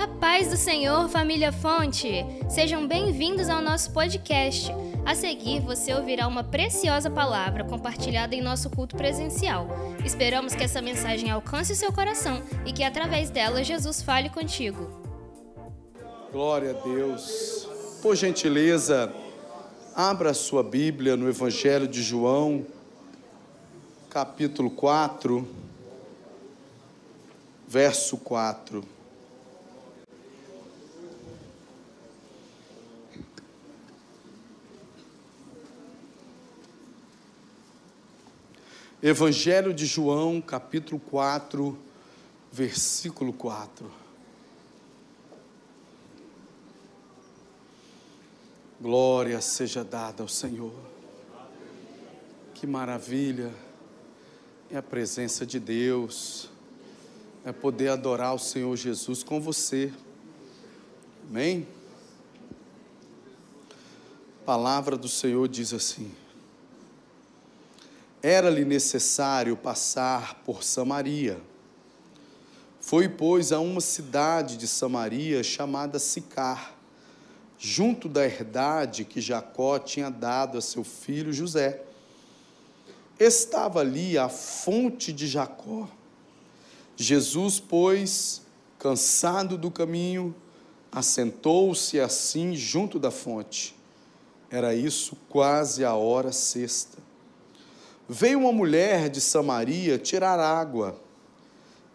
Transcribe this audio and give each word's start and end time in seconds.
A 0.00 0.08
paz 0.08 0.48
do 0.48 0.56
Senhor, 0.56 1.10
família 1.10 1.52
Fonte! 1.52 2.24
Sejam 2.48 2.88
bem-vindos 2.88 3.50
ao 3.50 3.60
nosso 3.60 3.92
podcast. 3.92 4.72
A 5.04 5.14
seguir, 5.14 5.60
você 5.60 5.92
ouvirá 5.92 6.26
uma 6.26 6.42
preciosa 6.42 7.10
palavra 7.10 7.64
compartilhada 7.64 8.34
em 8.34 8.40
nosso 8.40 8.70
culto 8.70 8.96
presencial. 8.96 9.68
Esperamos 10.02 10.54
que 10.54 10.64
essa 10.64 10.80
mensagem 10.80 11.30
alcance 11.30 11.74
o 11.74 11.76
seu 11.76 11.92
coração 11.92 12.42
e 12.64 12.72
que 12.72 12.82
através 12.82 13.28
dela 13.28 13.62
Jesus 13.62 14.00
fale 14.00 14.30
contigo. 14.30 14.88
Glória 16.32 16.70
a 16.70 16.82
Deus. 16.82 17.68
Por 18.00 18.16
gentileza, 18.16 19.12
abra 19.94 20.32
sua 20.32 20.62
Bíblia 20.62 21.14
no 21.14 21.28
Evangelho 21.28 21.86
de 21.86 22.02
João, 22.02 22.64
capítulo 24.08 24.70
4, 24.70 25.46
verso 27.68 28.16
4. 28.16 28.99
Evangelho 39.02 39.72
de 39.72 39.86
João, 39.86 40.42
capítulo 40.42 41.00
4, 41.00 41.74
versículo 42.52 43.32
4. 43.32 43.90
Glória 48.78 49.40
seja 49.40 49.82
dada 49.82 50.22
ao 50.22 50.28
Senhor. 50.28 50.74
Que 52.52 52.66
maravilha 52.66 53.50
é 54.70 54.76
a 54.76 54.82
presença 54.82 55.46
de 55.46 55.58
Deus, 55.58 56.50
é 57.42 57.52
poder 57.52 57.88
adorar 57.88 58.34
o 58.34 58.38
Senhor 58.38 58.76
Jesus 58.76 59.22
com 59.22 59.40
você. 59.40 59.90
Amém? 61.26 61.66
A 64.42 64.44
palavra 64.44 64.94
do 64.98 65.08
Senhor 65.08 65.48
diz 65.48 65.72
assim: 65.72 66.19
era-lhe 68.22 68.64
necessário 68.64 69.56
passar 69.56 70.42
por 70.44 70.62
Samaria. 70.62 71.40
Foi, 72.80 73.08
pois, 73.08 73.52
a 73.52 73.60
uma 73.60 73.80
cidade 73.80 74.56
de 74.56 74.66
Samaria 74.66 75.42
chamada 75.42 75.98
Sicar, 75.98 76.74
junto 77.58 78.08
da 78.08 78.24
herdade 78.24 79.04
que 79.04 79.20
Jacó 79.20 79.78
tinha 79.78 80.10
dado 80.10 80.58
a 80.58 80.60
seu 80.60 80.82
filho 80.82 81.32
José. 81.32 81.82
Estava 83.18 83.80
ali 83.80 84.16
a 84.16 84.28
fonte 84.28 85.12
de 85.12 85.26
Jacó. 85.26 85.88
Jesus, 86.96 87.60
pois, 87.60 88.42
cansado 88.78 89.58
do 89.58 89.70
caminho, 89.70 90.34
assentou-se 90.90 92.00
assim 92.00 92.54
junto 92.56 92.98
da 92.98 93.10
fonte. 93.10 93.74
Era 94.50 94.74
isso 94.74 95.16
quase 95.28 95.84
a 95.84 95.94
hora 95.94 96.32
sexta. 96.32 96.99
Veio 98.12 98.40
uma 98.40 98.50
mulher 98.50 99.08
de 99.08 99.20
Samaria 99.20 99.96
tirar 99.96 100.40
água. 100.40 101.00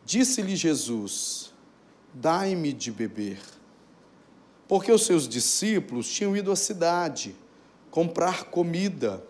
Disse-lhe 0.05 0.55
Jesus: 0.55 1.51
Dai-me 2.13 2.71
de 2.71 2.89
beber. 2.89 3.37
Porque 4.65 4.89
os 4.93 5.05
seus 5.05 5.27
discípulos 5.27 6.07
tinham 6.07 6.33
ido 6.33 6.53
à 6.53 6.55
cidade 6.55 7.35
comprar 7.91 8.45
comida. 8.45 9.21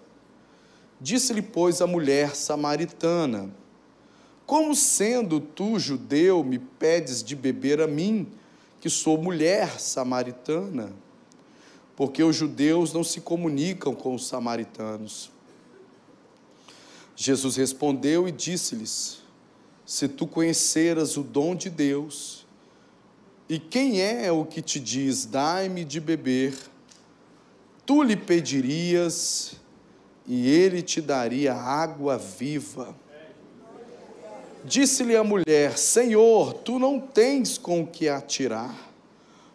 Disse-lhe, 1.02 1.42
pois, 1.42 1.82
a 1.82 1.88
mulher 1.88 2.36
samaritana: 2.36 3.50
Como 4.46 4.76
sendo 4.76 5.40
tu 5.40 5.80
judeu, 5.80 6.44
me 6.44 6.60
pedes 6.60 7.24
de 7.24 7.36
beber 7.36 7.82
a 7.82 7.88
mim, 7.88 8.32
que 8.80 8.92
sou 8.92 9.18
mulher 9.18 9.80
samaritana? 9.80 10.94
Porque 11.96 12.24
os 12.24 12.36
judeus 12.36 12.94
não 12.94 13.04
se 13.04 13.22
comunicam 13.22 13.96
com 13.96 14.14
os 14.14 14.28
samaritanos. 14.28 15.34
Jesus 17.16 17.56
respondeu 17.56 18.28
e 18.28 18.32
disse-lhes: 18.32 19.22
Se 19.86 20.08
tu 20.08 20.28
conheceras 20.28 21.16
o 21.16 21.24
dom 21.24 21.56
de 21.56 21.70
Deus, 21.70 22.46
e 23.48 23.58
quem 23.60 24.02
é 24.02 24.32
o 24.32 24.44
que 24.44 24.62
te 24.62 24.80
diz, 24.80 25.26
dai-me 25.26 25.86
de 25.86 26.00
beber, 26.00 26.58
tu 27.86 28.02
lhe 28.02 28.16
pedirias, 28.16 29.54
e 30.28 30.50
ele 30.50 30.82
te 30.82 31.00
daria 31.00 31.54
água 31.54 32.18
viva. 32.18 32.96
Disse-lhe 34.64 35.16
a 35.16 35.24
mulher: 35.24 35.78
Senhor, 35.78 36.54
tu 36.54 36.80
não 36.80 37.00
tens 37.00 37.58
com 37.58 37.82
o 37.82 37.88
que 37.88 38.10
atirar, 38.10 38.92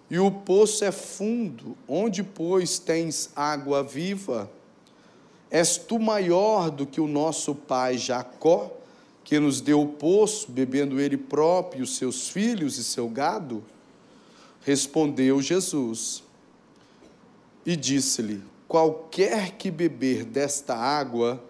e 0.09 0.19
o 0.19 0.31
poço 0.31 0.84
é 0.84 0.93
fundo, 0.93 1.76
onde, 1.87 2.22
pois, 2.22 2.78
tens 2.78 3.31
água 3.34 3.82
viva? 3.82 4.49
És 5.50 5.77
tu 5.77 5.99
maior 5.99 6.71
do 6.71 6.87
que 6.87 7.00
o 7.00 7.09
nosso 7.09 7.55
pai 7.55 7.99
Jacó, 7.99 8.71
que 9.25 9.38
nos 9.41 9.61
deu 9.61 9.81
o 9.81 9.88
poço, 9.88 10.50
bebendo 10.50 11.00
ele 11.00 11.16
próprio, 11.16 11.87
seus 11.87 12.28
filhos 12.28 12.78
e 12.78 12.84
seu 12.84 13.09
gado? 13.09 13.65
Respondeu 14.62 15.43
Jesus 15.43 16.22
e 17.66 17.75
disse-lhe: 17.75 18.43
Qualquer 18.69 19.53
que 19.53 19.71
beber 19.71 20.25
desta 20.25 20.77
água 20.77 21.43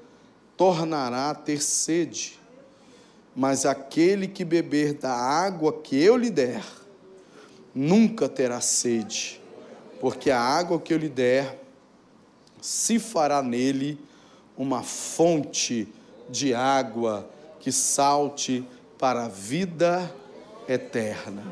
tornará 0.56 1.30
a 1.30 1.34
ter 1.34 1.60
sede, 1.62 2.38
mas 3.36 3.66
aquele 3.66 4.26
que 4.26 4.44
beber 4.44 4.94
da 4.94 5.12
água 5.12 5.72
que 5.72 5.96
eu 5.96 6.16
lhe 6.16 6.30
der, 6.30 6.64
nunca 7.74 8.28
terá 8.28 8.60
sede, 8.60 9.40
porque 10.00 10.30
a 10.30 10.40
água 10.40 10.80
que 10.80 10.92
eu 10.92 10.98
lhe 10.98 11.08
der 11.08 11.59
se 12.60 12.98
fará 12.98 13.42
nele 13.42 13.98
uma 14.56 14.82
fonte 14.82 15.88
de 16.28 16.54
água 16.54 17.28
que 17.58 17.72
salte 17.72 18.64
para 18.98 19.24
a 19.24 19.28
vida 19.28 20.14
eterna. 20.68 21.42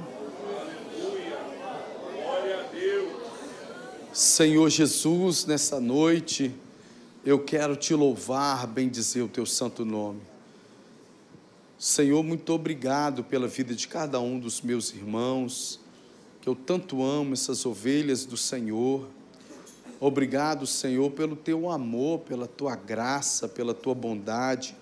Senhor 4.13 4.69
Jesus, 4.69 5.45
nessa 5.47 5.81
noite, 5.81 6.53
eu 7.25 7.39
quero 7.39 7.77
te 7.77 7.95
louvar, 7.95 8.67
bendizer 8.67 9.23
o 9.23 9.29
teu 9.29 9.47
santo 9.47 9.85
nome. 9.85 10.21
Senhor, 11.79 12.25
muito 12.25 12.53
obrigado 12.53 13.23
pela 13.23 13.47
vida 13.47 13.75
de 13.75 13.87
cada 13.87 14.19
um 14.19 14.39
dos 14.39 14.61
meus 14.61 14.93
irmãos, 14.93 15.79
que 16.41 16.49
eu 16.49 16.57
tanto 16.57 17.05
amo, 17.05 17.35
essas 17.35 17.65
ovelhas 17.65 18.25
do 18.25 18.37
Senhor. 18.37 19.07
Obrigado, 20.01 20.65
Senhor, 20.65 21.11
pelo 21.11 21.35
teu 21.35 21.69
amor, 21.69 22.21
pela 22.21 22.47
tua 22.47 22.77
graça, 22.77 23.49
pela 23.49 23.75
tua 23.75 23.95
bondade, 23.95 24.77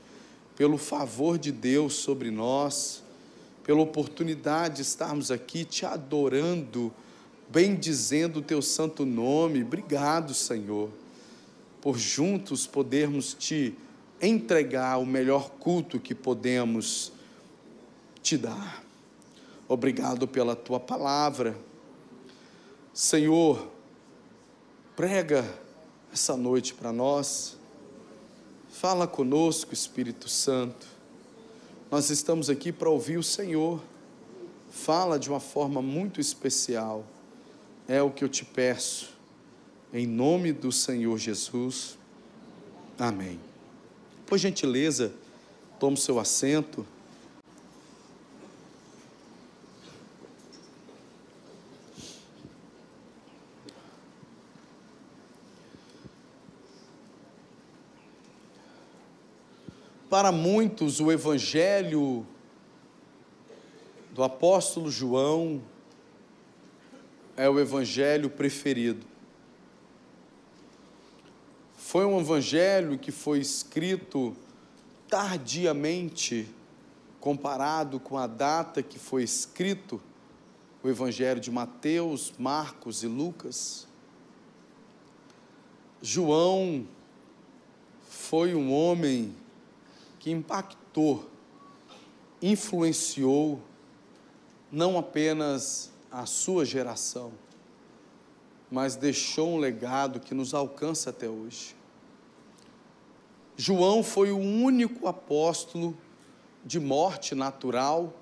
pelo 0.55 0.77
favor 0.77 1.39
de 1.39 1.51
Deus 1.51 1.95
sobre 1.95 2.31
nós, 2.31 3.03
pela 3.65 3.81
oportunidade 3.81 4.77
de 4.77 4.83
estarmos 4.83 5.31
aqui 5.31 5.65
te 5.65 5.87
adorando, 5.87 6.93
bendizendo 7.49 8.41
o 8.41 8.43
teu 8.43 8.61
santo 8.61 9.07
nome. 9.07 9.63
Obrigado, 9.63 10.35
Senhor, 10.35 10.91
por 11.81 11.97
juntos 11.97 12.67
podermos 12.67 13.33
te 13.33 13.75
entregar 14.21 14.99
o 14.99 15.07
melhor 15.07 15.51
culto 15.51 15.99
que 15.99 16.15
podemos 16.15 17.11
te 18.23 18.37
dar. 18.37 18.85
Obrigado 19.67 20.29
pela 20.29 20.55
tua 20.55 20.79
palavra. 20.79 21.57
Senhor, 22.93 23.76
Prega 24.97 25.45
essa 26.11 26.35
noite 26.39 26.73
para 26.73 26.91
nós. 26.91 27.59
Fala 28.71 29.07
conosco, 29.07 29.75
Espírito 29.75 30.27
Santo. 30.27 30.87
Nós 31.91 32.09
estamos 32.09 32.49
aqui 32.49 32.73
para 32.73 32.89
ouvir 32.89 33.19
o 33.19 33.23
Senhor. 33.23 33.83
Fala 34.71 35.19
de 35.19 35.29
uma 35.29 35.39
forma 35.39 35.83
muito 35.83 36.19
especial. 36.19 37.05
É 37.87 38.01
o 38.01 38.11
que 38.11 38.25
eu 38.25 38.29
te 38.29 38.43
peço. 38.43 39.11
Em 39.93 40.07
nome 40.07 40.51
do 40.51 40.73
Senhor 40.73 41.19
Jesus. 41.19 41.99
Amém. 42.99 43.39
Por 44.25 44.39
gentileza, 44.39 45.13
tome 45.79 45.99
seu 45.99 46.19
assento. 46.19 46.87
Para 60.17 60.33
muitos, 60.33 60.99
o 60.99 61.13
Evangelho 61.13 62.27
do 64.13 64.23
apóstolo 64.23 64.91
João 64.91 65.61
é 67.37 67.47
o 67.51 67.61
Evangelho 67.61 68.31
preferido. 68.31 69.07
Foi 71.77 72.07
um 72.07 72.19
Evangelho 72.19 72.99
que 72.99 73.13
foi 73.13 73.41
escrito 73.41 74.35
tardiamente, 75.07 76.49
comparado 77.21 78.01
com 78.01 78.17
a 78.17 78.27
data 78.27 78.83
que 78.83 78.99
foi 78.99 79.23
escrito. 79.23 80.01
O 80.83 80.89
Evangelho 80.89 81.43
de 81.43 81.51
Mateus, 81.51 82.33
Marcos 82.39 83.03
e 83.03 83.07
Lucas, 83.07 83.87
João 86.01 86.89
foi 88.09 88.55
um 88.55 88.73
homem 88.73 89.45
que 90.27 90.33
impactou, 90.33 91.31
influenciou 92.43 93.61
não 94.73 94.99
apenas 94.99 95.93
a 96.11 96.27
sua 96.27 96.65
geração, 96.65 97.31
mas 98.69 98.97
deixou 98.97 99.51
um 99.51 99.59
legado 99.59 100.19
que 100.19 100.35
nos 100.35 100.53
alcança 100.53 101.11
até 101.11 101.29
hoje. 101.29 101.77
João 103.57 104.03
foi 104.03 104.33
o 104.33 104.37
único 104.37 105.07
apóstolo 105.07 105.97
de 106.65 106.81
morte 106.81 107.33
natural 107.37 108.13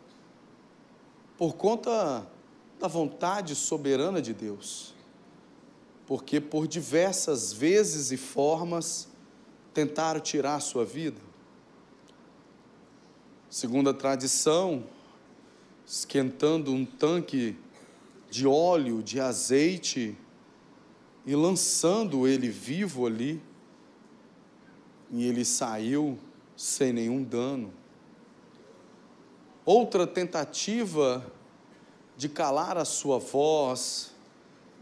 por 1.39 1.55
conta 1.55 2.27
da 2.79 2.87
vontade 2.87 3.55
soberana 3.55 4.21
de 4.21 4.35
Deus. 4.35 4.95
Porque 6.06 6.39
por 6.39 6.69
diversas 6.69 7.51
vezes 7.51 8.12
e 8.12 8.19
formas 8.19 9.09
tentaram 9.73 10.21
tirar 10.21 10.56
a 10.56 10.61
sua 10.61 10.85
vida. 10.85 11.24
Segundo 13.55 13.89
a 13.89 13.95
tradição, 13.95 14.83
esquentando 15.87 16.73
um 16.73 16.85
tanque 16.85 17.56
de 18.29 18.49
óleo, 18.49 19.01
de 19.01 19.21
azeite 19.21 20.19
e 21.25 21.37
lançando 21.37 22.27
ele 22.27 22.49
vivo 22.49 23.06
ali, 23.06 23.41
e 25.09 25.25
ele 25.25 25.45
saiu 25.45 26.19
sem 26.56 26.93
nenhum 26.93 27.23
dano. 27.23 27.73
Outra 29.65 30.05
tentativa 30.05 31.25
de 32.17 32.29
calar 32.29 32.77
a 32.77 32.85
sua 32.85 33.21
voz, 33.21 34.12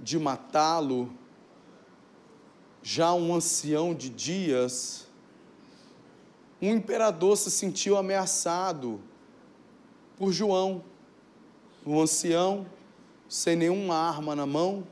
de 0.01 0.19
matá-lo, 0.19 1.13
já 2.83 3.13
um 3.13 3.35
ancião 3.35 3.93
de 3.93 4.09
dias, 4.09 5.12
um 6.69 6.77
imperador 6.77 7.37
se 7.37 7.51
sentiu 7.51 7.97
ameaçado 7.97 9.01
por 10.17 10.33
João, 10.33 10.85
um 11.85 12.01
ancião 12.01 12.67
sem 13.29 13.57
nenhuma 13.57 13.97
arma 13.97 14.37
na 14.37 14.47
mão, 14.47 14.87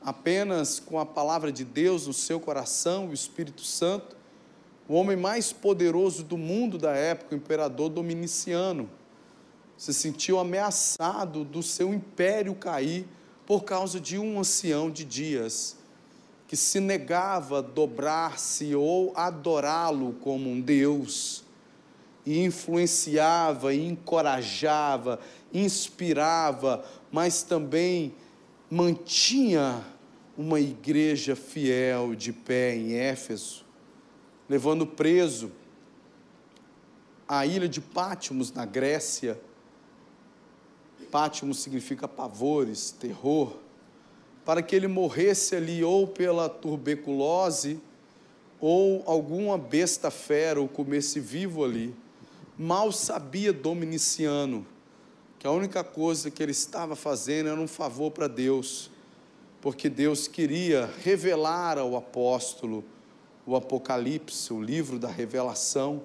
apenas 0.00 0.80
com 0.80 0.98
a 0.98 1.04
palavra 1.04 1.52
de 1.52 1.64
Deus 1.64 2.06
no 2.06 2.12
seu 2.12 2.40
coração, 2.40 3.08
o 3.08 3.12
Espírito 3.12 3.62
Santo, 3.62 4.16
o 4.88 4.94
homem 4.94 5.16
mais 5.16 5.52
poderoso 5.52 6.24
do 6.24 6.38
mundo 6.38 6.78
da 6.78 6.92
época, 6.92 7.34
o 7.34 7.38
imperador 7.38 7.90
Dominiciano, 7.90 8.88
se 9.76 9.92
sentiu 9.92 10.38
ameaçado 10.38 11.44
do 11.44 11.62
seu 11.62 11.92
império 11.92 12.54
cair 12.54 13.06
por 13.44 13.64
causa 13.64 14.00
de 14.00 14.16
um 14.16 14.38
ancião 14.38 14.90
de 14.90 15.04
dias 15.04 15.81
que 16.52 16.56
se 16.58 16.80
negava 16.80 17.60
a 17.60 17.62
dobrar-se 17.62 18.74
ou 18.74 19.10
adorá-lo 19.16 20.12
como 20.20 20.50
um 20.50 20.60
Deus, 20.60 21.44
e 22.26 22.44
influenciava, 22.44 23.74
encorajava, 23.74 25.18
inspirava, 25.50 26.84
mas 27.10 27.42
também 27.42 28.14
mantinha 28.70 29.82
uma 30.36 30.60
igreja 30.60 31.34
fiel 31.34 32.14
de 32.14 32.34
pé 32.34 32.76
em 32.76 32.96
Éfeso, 32.96 33.64
levando 34.46 34.86
preso 34.86 35.50
à 37.26 37.46
ilha 37.46 37.66
de 37.66 37.80
Pátimos, 37.80 38.52
na 38.52 38.66
Grécia. 38.66 39.40
Pátimos 41.10 41.60
significa 41.60 42.06
pavores, 42.06 42.90
terror, 42.90 43.61
para 44.44 44.62
que 44.62 44.74
ele 44.74 44.88
morresse 44.88 45.54
ali 45.54 45.84
ou 45.84 46.06
pela 46.06 46.48
tuberculose 46.48 47.80
ou 48.60 49.02
alguma 49.06 49.58
besta 49.58 50.10
fera 50.10 50.60
o 50.60 50.68
comesse 50.68 51.18
vivo 51.20 51.64
ali. 51.64 51.94
Mal 52.56 52.92
sabia 52.92 53.52
Dominiciano 53.52 54.66
que 55.42 55.46
a 55.48 55.50
única 55.50 55.82
coisa 55.82 56.30
que 56.30 56.40
ele 56.40 56.52
estava 56.52 56.94
fazendo 56.94 57.48
era 57.48 57.60
um 57.60 57.66
favor 57.66 58.12
para 58.12 58.28
Deus, 58.28 58.88
porque 59.60 59.88
Deus 59.88 60.28
queria 60.28 60.88
revelar 61.02 61.78
ao 61.78 61.96
apóstolo 61.96 62.84
o 63.44 63.56
Apocalipse, 63.56 64.52
o 64.52 64.62
livro 64.62 65.00
da 65.00 65.08
revelação. 65.08 66.02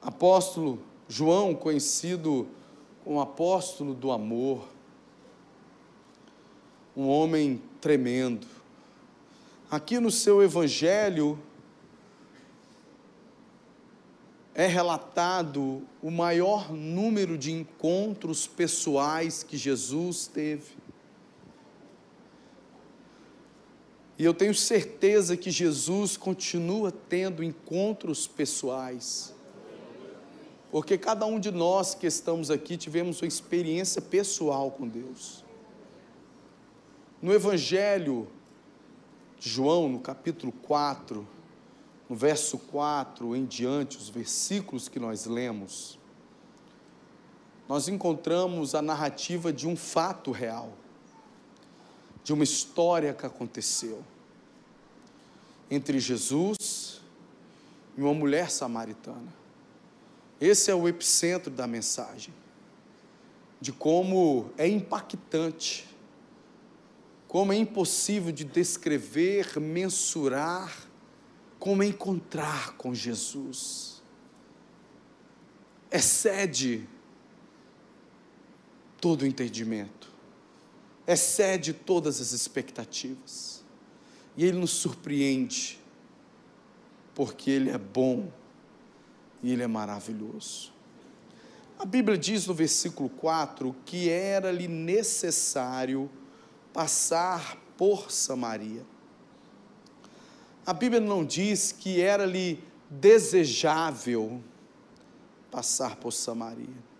Apóstolo 0.00 0.78
João, 1.06 1.54
conhecido 1.54 2.48
como 3.04 3.20
apóstolo 3.20 3.92
do 3.92 4.10
amor, 4.10 4.66
um 6.96 7.08
homem 7.08 7.62
tremendo. 7.80 8.46
Aqui 9.70 9.98
no 9.98 10.10
seu 10.10 10.42
evangelho 10.42 11.38
é 14.54 14.66
relatado 14.66 15.82
o 16.02 16.10
maior 16.10 16.70
número 16.72 17.38
de 17.38 17.52
encontros 17.52 18.46
pessoais 18.46 19.42
que 19.42 19.56
Jesus 19.56 20.26
teve. 20.26 20.82
E 24.18 24.24
eu 24.24 24.34
tenho 24.34 24.54
certeza 24.54 25.36
que 25.36 25.50
Jesus 25.50 26.16
continua 26.16 26.92
tendo 26.92 27.42
encontros 27.42 28.26
pessoais. 28.26 29.34
Porque 30.70 30.96
cada 30.96 31.26
um 31.26 31.40
de 31.40 31.50
nós 31.50 31.94
que 31.94 32.06
estamos 32.06 32.50
aqui 32.50 32.76
tivemos 32.76 33.20
uma 33.20 33.28
experiência 33.28 34.00
pessoal 34.00 34.70
com 34.70 34.86
Deus. 34.86 35.41
No 37.22 37.32
Evangelho 37.32 38.26
de 39.38 39.48
João, 39.48 39.88
no 39.88 40.00
capítulo 40.00 40.50
4, 40.50 41.24
no 42.10 42.16
verso 42.16 42.58
4 42.58 43.36
em 43.36 43.46
diante, 43.46 43.96
os 43.96 44.08
versículos 44.08 44.88
que 44.88 44.98
nós 44.98 45.24
lemos, 45.24 46.00
nós 47.68 47.86
encontramos 47.86 48.74
a 48.74 48.82
narrativa 48.82 49.52
de 49.52 49.68
um 49.68 49.76
fato 49.76 50.32
real, 50.32 50.72
de 52.24 52.32
uma 52.32 52.42
história 52.42 53.14
que 53.14 53.24
aconteceu 53.24 54.02
entre 55.70 56.00
Jesus 56.00 57.00
e 57.96 58.02
uma 58.02 58.12
mulher 58.12 58.50
samaritana. 58.50 59.32
Esse 60.40 60.72
é 60.72 60.74
o 60.74 60.88
epicentro 60.88 61.52
da 61.52 61.68
mensagem, 61.68 62.34
de 63.60 63.72
como 63.72 64.50
é 64.58 64.66
impactante, 64.66 65.91
como 67.32 67.50
é 67.50 67.56
impossível 67.56 68.30
de 68.30 68.44
descrever, 68.44 69.58
mensurar, 69.58 70.86
como 71.58 71.82
encontrar 71.82 72.76
com 72.76 72.94
Jesus. 72.94 74.02
Excede 75.90 76.86
todo 79.00 79.22
o 79.22 79.26
entendimento, 79.26 80.12
excede 81.06 81.72
todas 81.72 82.20
as 82.20 82.32
expectativas. 82.32 83.64
E 84.36 84.44
Ele 84.44 84.58
nos 84.58 84.72
surpreende, 84.72 85.80
porque 87.14 87.50
Ele 87.50 87.70
é 87.70 87.78
bom 87.78 88.30
e 89.42 89.50
Ele 89.50 89.62
é 89.62 89.66
maravilhoso. 89.66 90.70
A 91.78 91.86
Bíblia 91.86 92.18
diz 92.18 92.46
no 92.46 92.52
versículo 92.52 93.08
4 93.08 93.74
que 93.86 94.10
era-lhe 94.10 94.68
necessário 94.68 96.10
passar 96.72 97.56
por 97.76 98.10
Samaria. 98.10 98.84
A 100.64 100.72
Bíblia 100.72 101.00
não 101.00 101.24
diz 101.24 101.72
que 101.72 102.00
era-lhe 102.00 102.62
desejável 102.88 104.40
passar 105.50 105.96
por 105.96 106.12
Samaria. 106.12 106.92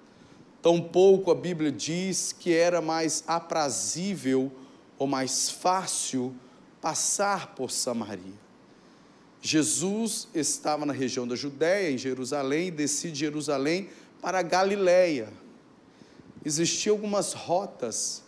Tampouco 0.60 1.30
a 1.30 1.34
Bíblia 1.34 1.72
diz 1.72 2.32
que 2.32 2.52
era 2.52 2.80
mais 2.80 3.24
aprazível 3.26 4.52
ou 4.98 5.06
mais 5.06 5.50
fácil 5.50 6.34
passar 6.80 7.54
por 7.54 7.70
Samaria. 7.70 8.40
Jesus 9.40 10.28
estava 10.32 10.86
na 10.86 10.92
região 10.92 11.26
da 11.26 11.34
Judéia, 11.34 11.90
em 11.90 11.98
Jerusalém, 11.98 12.68
e 12.68 12.70
descia 12.70 13.10
de 13.10 13.18
Jerusalém 13.18 13.90
para 14.20 14.38
a 14.38 14.42
Galiléia. 14.42 15.32
Existiam 16.44 16.94
algumas 16.94 17.32
rotas 17.32 18.22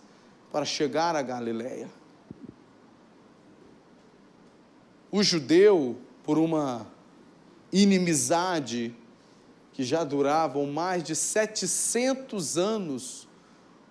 para 0.55 0.65
chegar 0.65 1.17
à 1.17 1.21
Galiléia. 1.21 1.91
O 5.11 5.21
judeu, 5.21 5.99
por 6.23 6.39
uma 6.39 6.87
inimizade 7.73 8.95
que 9.73 9.83
já 9.83 10.05
duravam 10.05 10.65
mais 10.69 11.03
de 11.03 11.17
700 11.17 12.57
anos 12.57 13.27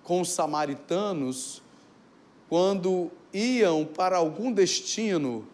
com 0.03 0.21
os 0.21 0.29
samaritanos, 0.29 1.61
quando 2.47 3.11
iam 3.33 3.83
para 3.83 4.15
algum 4.15 4.49
destino 4.49 5.45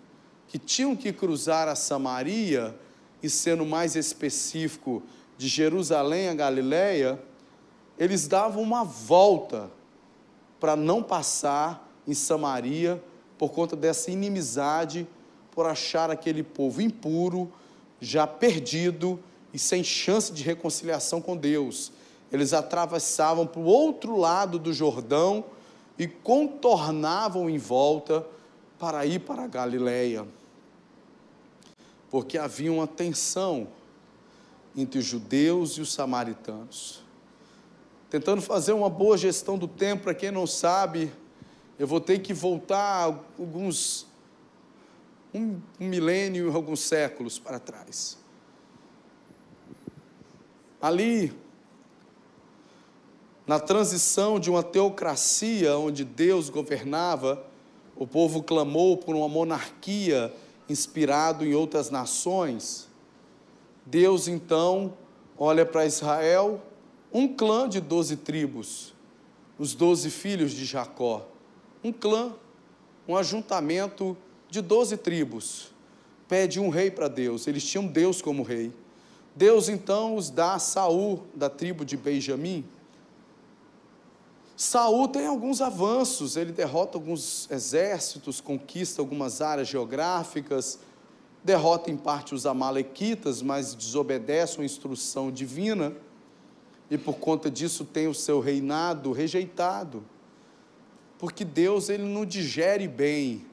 que 0.48 0.60
tinham 0.60 0.96
que 0.96 1.12
cruzar 1.12 1.68
a 1.68 1.76
Samaria, 1.76 2.80
e 3.24 3.28
sendo 3.32 3.66
mais 3.66 3.96
específico, 3.96 5.02
de 5.40 5.48
Jerusalém 5.48 6.30
a 6.30 6.36
Galiléia, 6.36 7.20
eles 7.98 8.28
davam 8.28 8.62
uma 8.62 8.84
volta 8.84 9.72
para 10.60 10.76
não 10.76 11.02
passar 11.02 11.90
em 12.08 12.14
Samaria 12.14 13.02
por 13.38 13.52
conta 13.52 13.76
dessa 13.76 14.12
inimizade, 14.12 15.08
por 15.52 15.66
achar 15.66 16.12
aquele 16.12 16.44
povo 16.44 16.82
impuro, 16.82 17.52
já 18.00 18.28
perdido 18.28 19.20
e 19.54 19.60
sem 19.60 19.84
chance 19.84 20.32
de 20.32 20.44
reconciliação 20.44 21.22
com 21.22 21.36
Deus. 21.36 21.92
Eles 22.32 22.54
atravessavam 22.54 23.48
para 23.48 23.60
o 23.60 23.66
outro 23.66 24.18
lado 24.18 24.60
do 24.60 24.74
Jordão 24.74 25.46
e 25.98 26.08
contornavam 26.08 27.50
em 27.50 27.58
volta 27.58 28.26
para 28.78 29.06
ir 29.06 29.20
para 29.20 29.44
a 29.44 29.48
Galileia. 29.48 30.26
Porque 32.10 32.38
havia 32.38 32.72
uma 32.72 32.88
tensão 32.88 33.68
entre 34.76 35.00
os 35.00 35.06
judeus 35.06 35.72
e 35.72 35.82
os 35.82 35.92
samaritanos. 35.92 37.04
Tentando 38.10 38.42
fazer 38.42 38.74
uma 38.74 38.90
boa 38.90 39.18
gestão 39.18 39.58
do 39.58 39.68
tempo, 39.68 40.04
para 40.04 40.14
quem 40.16 40.32
não 40.32 40.48
sabe, 40.48 41.12
eu 41.78 41.86
vou 41.86 42.02
ter 42.02 42.20
que 42.20 42.34
voltar 42.34 43.04
alguns 43.38 44.08
um, 45.34 45.60
um 45.80 45.88
milênio 45.88 46.54
alguns 46.56 46.80
séculos 46.82 47.38
para 47.38 47.60
trás. 47.60 48.18
Ali, 50.82 51.34
na 53.46 53.60
transição 53.60 54.40
de 54.40 54.50
uma 54.50 54.64
teocracia 54.64 55.78
onde 55.78 56.04
Deus 56.04 56.50
governava, 56.50 57.46
o 57.96 58.08
povo 58.08 58.42
clamou 58.42 58.98
por 58.98 59.16
uma 59.16 59.28
monarquia 59.28 60.34
inspirado 60.70 61.46
em 61.46 61.54
outras 61.54 61.90
nações. 61.90 62.88
Deus 63.86 64.28
então 64.28 64.94
olha 65.38 65.66
para 65.66 65.86
Israel, 65.86 66.62
um 67.12 67.28
clã 67.28 67.68
de 67.68 67.80
doze 67.80 68.16
tribos, 68.16 68.94
os 69.58 69.74
doze 69.74 70.10
filhos 70.10 70.52
de 70.52 70.66
Jacó, 70.66 71.28
um 71.84 71.92
clã, 71.92 72.34
um 73.08 73.16
ajuntamento 73.16 74.16
de 74.50 74.62
doze 74.62 74.96
tribos, 74.98 75.72
pede 76.28 76.60
um 76.60 76.70
rei 76.70 76.92
para 76.92 77.08
Deus. 77.08 77.48
Eles 77.48 77.64
tinham 77.64 77.88
Deus 77.88 78.22
como 78.22 78.44
rei. 78.44 78.72
Deus 79.36 79.70
então 79.70 80.16
os 80.16 80.30
dá 80.30 80.54
a 80.54 80.60
Saul 80.60 81.24
da 81.34 81.50
tribo 81.50 81.84
de 81.84 81.98
Benjamim. 81.98 82.64
Saul 84.56 85.08
tem 85.08 85.26
alguns 85.26 85.62
avanços, 85.62 86.36
ele 86.36 86.52
derrota 86.52 86.98
alguns 86.98 87.50
exércitos, 87.50 88.42
conquista 88.42 89.02
algumas 89.02 89.42
áreas 89.42 89.70
geográficas, 89.70 90.80
derrota 91.44 91.90
em 91.90 91.96
parte 91.96 92.36
os 92.36 92.46
amalequitas, 92.46 93.42
mas 93.42 93.74
desobedece 93.74 94.58
uma 94.58 94.66
instrução 94.66 95.32
divina 95.32 95.96
e 96.90 96.98
por 96.98 97.18
conta 97.18 97.50
disso 97.50 97.86
tem 97.86 98.08
o 98.08 98.14
seu 98.14 98.40
reinado 98.40 99.12
rejeitado. 99.12 100.04
Porque 101.18 101.46
Deus 101.46 101.90
ele 101.90 102.04
não 102.04 102.26
digere 102.26 102.88
bem 102.88 103.46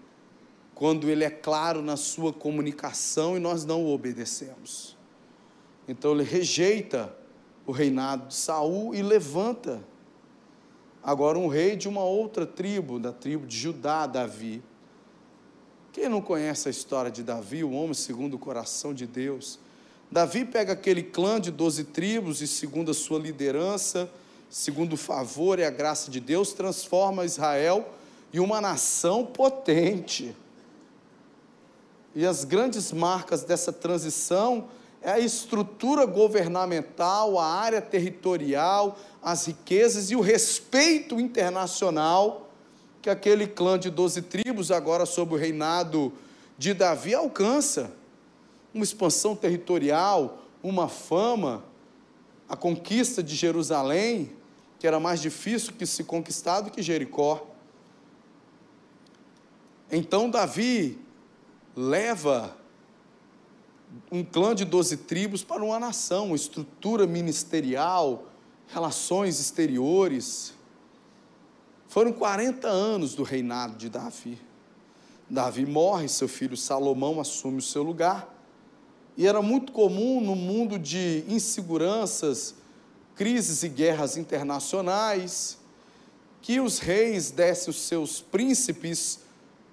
quando 0.74 1.08
ele 1.08 1.24
é 1.24 1.30
claro 1.30 1.82
na 1.82 1.96
sua 1.96 2.32
comunicação 2.32 3.36
e 3.36 3.40
nós 3.40 3.64
não 3.64 3.84
o 3.84 3.92
obedecemos. 3.92 4.96
Então 5.88 6.12
ele 6.12 6.22
rejeita 6.22 7.14
o 7.66 7.72
reinado 7.72 8.28
de 8.28 8.34
Saul 8.34 8.94
e 8.94 9.02
levanta 9.02 9.82
agora 11.02 11.38
um 11.38 11.48
rei 11.48 11.76
de 11.76 11.88
uma 11.88 12.04
outra 12.04 12.46
tribo, 12.46 12.98
da 12.98 13.12
tribo 13.12 13.46
de 13.46 13.56
Judá, 13.56 14.06
Davi. 14.06 14.62
Quem 15.92 16.08
não 16.08 16.20
conhece 16.20 16.68
a 16.68 16.70
história 16.70 17.10
de 17.10 17.22
Davi, 17.22 17.64
o 17.64 17.72
homem 17.72 17.94
segundo 17.94 18.34
o 18.34 18.38
coração 18.38 18.92
de 18.92 19.06
Deus? 19.06 19.58
Davi 20.10 20.44
pega 20.44 20.72
aquele 20.72 21.02
clã 21.02 21.40
de 21.40 21.50
doze 21.50 21.84
tribos 21.84 22.40
e, 22.40 22.46
segundo 22.46 22.90
a 22.90 22.94
sua 22.94 23.18
liderança, 23.18 24.08
segundo 24.48 24.94
o 24.94 24.96
favor 24.96 25.58
e 25.58 25.64
a 25.64 25.70
graça 25.70 26.10
de 26.10 26.20
Deus, 26.20 26.52
transforma 26.52 27.24
Israel 27.24 27.88
em 28.32 28.38
uma 28.38 28.60
nação 28.60 29.26
potente. 29.26 30.34
E 32.14 32.24
as 32.24 32.44
grandes 32.44 32.92
marcas 32.92 33.42
dessa 33.42 33.72
transição 33.72 34.68
é 35.02 35.12
a 35.12 35.18
estrutura 35.18 36.06
governamental, 36.06 37.38
a 37.38 37.46
área 37.46 37.82
territorial, 37.82 38.98
as 39.22 39.46
riquezas 39.46 40.10
e 40.10 40.16
o 40.16 40.20
respeito 40.20 41.20
internacional 41.20 42.50
que 43.02 43.10
aquele 43.10 43.46
clã 43.46 43.78
de 43.78 43.88
doze 43.88 44.20
tribos, 44.20 44.72
agora 44.72 45.06
sob 45.06 45.34
o 45.34 45.38
reinado 45.38 46.12
de 46.58 46.74
Davi, 46.74 47.14
alcança. 47.14 47.92
Uma 48.76 48.84
expansão 48.84 49.34
territorial, 49.34 50.42
uma 50.62 50.86
fama, 50.86 51.64
a 52.46 52.54
conquista 52.54 53.22
de 53.22 53.34
Jerusalém, 53.34 54.30
que 54.78 54.86
era 54.86 55.00
mais 55.00 55.22
difícil 55.22 55.72
que 55.72 55.86
se 55.86 56.04
conquistar 56.04 56.60
do 56.60 56.70
que 56.70 56.82
Jericó. 56.82 57.46
Então 59.90 60.28
Davi 60.28 60.98
leva 61.74 62.54
um 64.12 64.22
clã 64.22 64.54
de 64.54 64.66
doze 64.66 64.98
tribos 64.98 65.42
para 65.42 65.64
uma 65.64 65.80
nação, 65.80 66.34
estrutura 66.34 67.06
ministerial, 67.06 68.26
relações 68.68 69.40
exteriores. 69.40 70.52
Foram 71.88 72.12
40 72.12 72.68
anos 72.68 73.14
do 73.14 73.22
reinado 73.22 73.78
de 73.78 73.88
Davi. 73.88 74.38
Davi 75.30 75.64
morre, 75.64 76.08
seu 76.08 76.28
filho 76.28 76.58
Salomão 76.58 77.18
assume 77.18 77.56
o 77.56 77.62
seu 77.62 77.82
lugar. 77.82 78.35
E 79.16 79.26
era 79.26 79.40
muito 79.40 79.72
comum 79.72 80.20
no 80.20 80.36
mundo 80.36 80.78
de 80.78 81.24
inseguranças, 81.26 82.54
crises 83.14 83.62
e 83.62 83.68
guerras 83.68 84.16
internacionais, 84.16 85.58
que 86.42 86.60
os 86.60 86.78
reis 86.78 87.30
dessem 87.30 87.70
os 87.70 87.80
seus 87.80 88.20
príncipes 88.20 89.20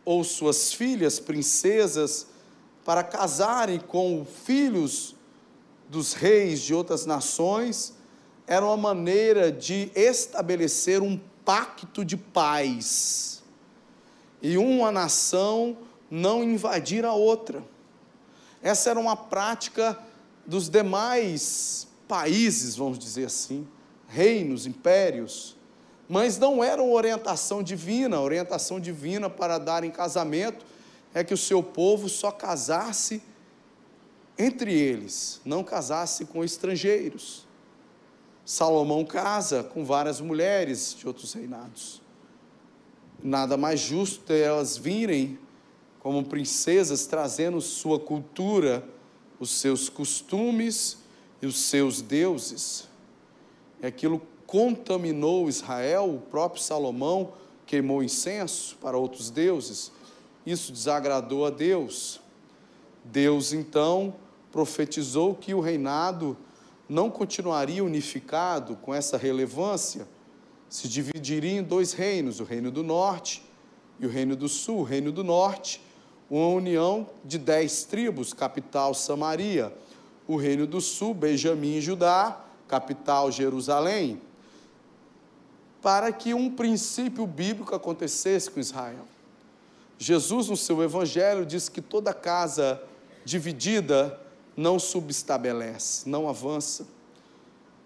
ou 0.05 0.23
suas 0.23 0.73
filhas, 0.73 1.19
princesas, 1.19 2.27
para 2.85 3.03
casarem 3.03 3.79
com 3.79 4.25
filhos 4.45 5.15
dos 5.89 6.13
reis 6.13 6.61
de 6.61 6.73
outras 6.73 7.05
nações, 7.05 7.93
era 8.47 8.65
uma 8.65 8.77
maneira 8.77 9.51
de 9.51 9.91
estabelecer 9.95 11.01
um 11.01 11.19
pacto 11.45 12.03
de 12.03 12.17
paz 12.17 13.43
e 14.41 14.57
uma 14.57 14.91
nação 14.91 15.77
não 16.09 16.43
invadir 16.43 17.05
a 17.05 17.13
outra. 17.13 17.63
Essa 18.63 18.91
era 18.91 18.99
uma 18.99 19.17
prática 19.17 19.99
dos 20.47 20.69
demais 20.69 21.85
países, 22.07 22.77
vamos 22.77 22.97
dizer 22.97 23.25
assim, 23.25 23.67
reinos, 24.07 24.65
impérios, 24.65 25.57
mas 26.07 26.37
não 26.37 26.63
era 26.63 26.81
uma 26.81 26.93
orientação 26.93 27.61
divina, 27.61 28.15
a 28.15 28.21
orientação 28.21 28.79
divina 28.79 29.29
para 29.29 29.57
dar 29.57 29.83
em 29.83 29.91
casamento 29.91 30.65
é 31.13 31.23
que 31.23 31.33
o 31.33 31.37
seu 31.37 31.61
povo 31.61 32.07
só 32.07 32.31
casasse 32.31 33.21
entre 34.37 34.73
eles, 34.73 35.41
não 35.43 35.63
casasse 35.63 36.25
com 36.25 36.43
estrangeiros. 36.43 37.45
Salomão 38.45 39.05
casa 39.05 39.63
com 39.63 39.85
várias 39.85 40.19
mulheres 40.19 40.95
de 40.97 41.07
outros 41.07 41.33
reinados. 41.33 42.01
Nada 43.21 43.55
mais 43.55 43.79
justo 43.79 44.33
é 44.33 44.39
elas 44.39 44.75
virem 44.75 45.39
como 46.03 46.23
princesas 46.23 47.07
trazendo 47.07 47.59
sua 47.59 47.99
cultura, 47.99 48.87
os 49.39 49.49
seus 49.49 49.89
costumes 49.89 50.99
e 51.41 51.47
os 51.47 51.57
seus 51.57 52.01
deuses. 52.01 52.87
E 53.81 53.87
aquilo 53.87 54.21
contaminou 54.45 55.49
Israel, 55.49 56.13
o 56.13 56.19
próprio 56.19 56.61
Salomão 56.61 57.33
queimou 57.65 58.03
incenso 58.03 58.77
para 58.81 58.97
outros 58.97 59.31
deuses 59.31 59.91
isso 60.45 60.71
desagradou 60.71 61.45
a 61.45 61.49
Deus. 61.49 62.19
Deus 63.03 63.53
então 63.53 64.15
profetizou 64.51 65.33
que 65.33 65.53
o 65.53 65.59
reinado 65.59 66.37
não 66.87 67.09
continuaria 67.09 67.83
unificado 67.83 68.75
com 68.75 68.93
essa 68.93 69.17
relevância, 69.17 70.07
se 70.69 70.87
dividiria 70.87 71.59
em 71.59 71.63
dois 71.63 71.93
reinos, 71.93 72.39
o 72.39 72.43
reino 72.43 72.69
do 72.69 72.83
norte 72.83 73.43
e 73.99 74.05
o 74.05 74.09
reino 74.09 74.35
do 74.35 74.49
sul. 74.49 74.79
O 74.79 74.83
reino 74.83 75.11
do 75.11 75.23
norte, 75.23 75.81
uma 76.35 76.47
união 76.47 77.07
de 77.23 77.37
dez 77.37 77.83
tribos, 77.83 78.33
capital 78.33 78.95
Samaria. 78.95 79.71
O 80.27 80.35
reino 80.35 80.65
do 80.65 80.81
sul, 80.81 81.13
Benjamim 81.13 81.75
e 81.75 81.81
Judá, 81.81 82.43
capital 82.67 83.31
Jerusalém. 83.31 84.19
Para 85.79 86.11
que 86.11 86.33
um 86.33 86.49
princípio 86.49 87.27
bíblico 87.27 87.75
acontecesse 87.75 88.49
com 88.49 88.59
Israel. 88.59 89.05
Jesus, 89.99 90.49
no 90.49 90.57
seu 90.57 90.81
evangelho, 90.81 91.45
diz 91.45 91.69
que 91.69 91.81
toda 91.81 92.11
casa 92.15 92.81
dividida 93.23 94.19
não 94.57 94.79
subestabelece, 94.79 96.09
não 96.09 96.27
avança. 96.27 96.87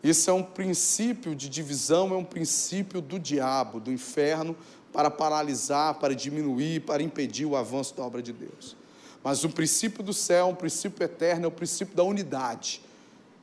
Isso 0.02 0.30
é 0.30 0.34
um 0.34 0.44
princípio 0.44 1.36
de 1.36 1.50
divisão, 1.50 2.14
é 2.14 2.18
um 2.18 2.24
princípio 2.24 3.02
do 3.02 3.20
diabo, 3.20 3.82
do 3.82 3.92
inferno, 3.92 4.56
para 4.92 5.10
paralisar, 5.12 5.96
para 5.96 6.16
diminuir, 6.16 6.82
para 6.82 7.04
impedir 7.04 7.46
o 7.46 7.56
avanço 7.56 7.96
da 7.96 8.04
obra 8.04 8.22
de 8.22 8.34
Deus. 8.34 8.76
Mas 9.24 9.44
o 9.44 9.50
princípio 9.50 10.04
do 10.04 10.14
céu, 10.14 10.48
um 10.48 10.56
princípio 10.56 11.04
eterno, 11.04 11.46
é 11.46 11.48
o 11.48 11.52
princípio 11.52 11.96
da 11.96 12.04
unidade. 12.04 12.82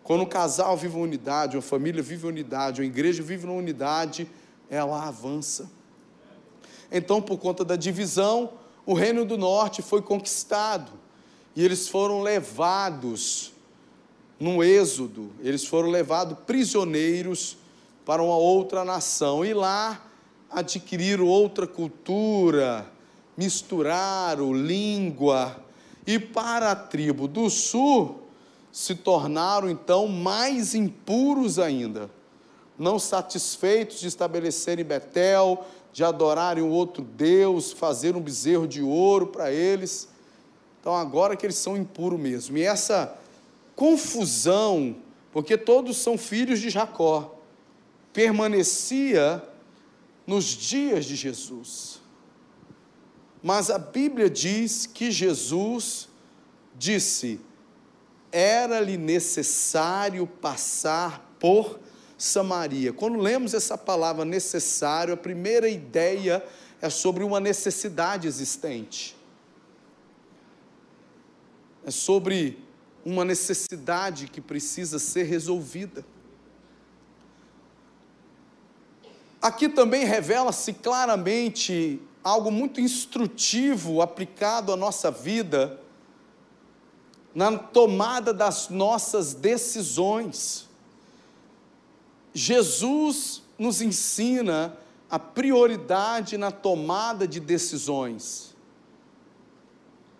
Quando 0.02 0.22
um 0.22 0.26
casal 0.26 0.76
vive 0.76 0.96
uma 0.96 1.04
unidade, 1.04 1.56
uma 1.56 1.62
família 1.62 2.02
vive 2.02 2.26
uma 2.26 2.32
unidade, 2.32 2.80
uma 2.80 2.86
igreja 2.86 3.22
vive 3.22 3.46
uma 3.46 3.54
unidade, 3.54 4.28
ela 4.68 5.06
avança. 5.06 5.70
Então, 6.90 7.20
por 7.20 7.38
conta 7.38 7.64
da 7.64 7.76
divisão, 7.76 8.52
o 8.86 8.94
reino 8.94 9.24
do 9.24 9.38
norte 9.38 9.82
foi 9.82 10.02
conquistado 10.02 10.92
e 11.56 11.64
eles 11.64 11.88
foram 11.88 12.22
levados 12.22 13.52
no 14.38 14.62
êxodo, 14.62 15.32
eles 15.40 15.64
foram 15.64 15.88
levados 15.88 16.36
prisioneiros 16.46 17.56
para 18.04 18.22
uma 18.22 18.36
outra 18.36 18.84
nação 18.84 19.44
e 19.44 19.54
lá 19.54 20.02
adquiriram 20.54 21.26
outra 21.26 21.66
cultura, 21.66 22.87
misturaram 23.37 24.52
língua 24.52 25.56
e 26.06 26.18
para 26.18 26.70
a 26.70 26.76
tribo 26.76 27.26
do 27.26 27.50
sul 27.50 28.23
se 28.70 28.94
tornaram 28.94 29.68
então 29.68 30.06
mais 30.06 30.75
impuros 30.75 31.58
ainda. 31.58 32.08
Não 32.78 32.99
satisfeitos 32.99 34.00
de 34.00 34.08
estabelecerem 34.08 34.84
Betel, 34.84 35.64
de 35.92 36.02
adorarem 36.04 36.62
um 36.62 36.70
outro 36.70 37.02
Deus, 37.02 37.73
fazer 37.73 38.16
um 38.16 38.20
bezerro 38.20 38.66
de 38.66 38.82
ouro 38.82 39.28
para 39.28 39.52
eles. 39.52 40.08
Então 40.80 40.94
agora 40.94 41.37
que 41.37 41.46
eles 41.46 41.56
são 41.56 41.76
impuros 41.76 42.18
mesmo. 42.18 42.56
E 42.58 42.62
essa 42.62 43.16
confusão, 43.75 44.96
porque 45.32 45.56
todos 45.56 45.96
são 45.96 46.18
filhos 46.18 46.61
de 46.61 46.68
Jacó, 46.70 47.37
permanecia 48.12 49.42
nos 50.26 50.45
dias 50.45 51.04
de 51.04 51.16
Jesus. 51.16 52.00
Mas 53.43 53.71
a 53.71 53.78
Bíblia 53.78 54.31
diz 54.31 54.87
que 54.87 55.11
Jesus 55.11 56.09
disse: 56.75 57.40
era-lhe 58.33 58.97
necessário 58.97 60.26
passar 60.26 61.37
por 61.38 61.78
Samaria. 62.19 62.93
Quando 62.93 63.19
lemos 63.19 63.54
essa 63.54 63.78
palavra 63.78 64.25
necessário, 64.25 65.14
a 65.14 65.16
primeira 65.16 65.69
ideia 65.69 66.45
é 66.81 66.90
sobre 66.90 67.23
uma 67.23 67.38
necessidade 67.38 68.26
existente. 68.26 69.16
É 71.87 71.90
sobre 71.90 72.59
uma 73.04 73.25
necessidade 73.25 74.26
que 74.26 74.40
precisa 74.40 74.99
ser 74.99 75.25
resolvida. 75.25 76.04
Aqui 79.44 79.68
também 79.68 80.06
revela-se 80.06 80.72
claramente 80.72 82.00
algo 82.22 82.50
muito 82.50 82.80
instrutivo 82.80 84.00
aplicado 84.00 84.72
à 84.72 84.76
nossa 84.76 85.10
vida 85.10 85.78
na 87.34 87.58
tomada 87.58 88.32
das 88.32 88.70
nossas 88.70 89.34
decisões. 89.34 90.66
Jesus 92.32 93.42
nos 93.58 93.82
ensina 93.82 94.78
a 95.10 95.18
prioridade 95.18 96.38
na 96.38 96.50
tomada 96.50 97.28
de 97.28 97.38
decisões. 97.38 98.54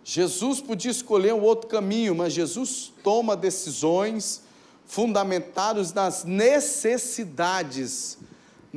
Jesus 0.03 0.61
podia 0.61 0.91
escolher 0.91 1.33
um 1.33 1.41
outro 1.41 1.67
caminho, 1.67 2.13
mas 2.13 2.31
Jesus 2.31 2.93
toma 3.03 3.35
decisões 3.35 4.43
fundamentadas 4.85 5.91
nas 5.93 6.23
necessidades, 6.23 8.19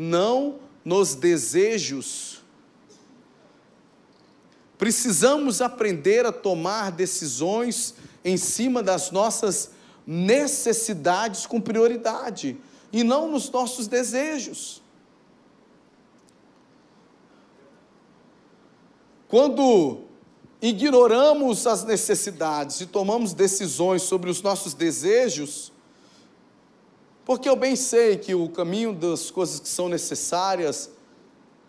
não 0.01 0.61
nos 0.85 1.17
desejos. 1.17 2.41
Precisamos 4.79 5.61
aprender 5.61 6.25
a 6.25 6.31
tomar 6.31 6.93
decisões 6.93 7.97
em 8.25 8.37
cima 8.37 8.81
das 8.81 9.11
nossas 9.11 9.73
necessidades 10.07 11.47
com 11.47 11.61
prioridade 11.61 12.57
e 12.93 13.03
não 13.03 13.29
nos 13.29 13.51
nossos 13.51 13.89
desejos. 13.89 14.81
Quando 19.27 20.03
ignoramos 20.63 21.67
as 21.67 21.83
necessidades 21.83 22.81
e 22.81 22.87
tomamos 22.87 23.35
decisões 23.35 24.03
sobre 24.03 24.31
os 24.31 24.43
nossos 24.43 24.75
desejos, 24.75 25.73
porque 27.29 27.47
eu 27.47 27.57
bem 27.57 27.77
sei 27.77 28.17
que 28.17 28.35
o 28.35 28.49
caminho 28.49 28.95
das 28.95 29.31
coisas 29.31 29.61
que 29.61 29.69
são 29.69 29.87
necessárias 29.87 30.91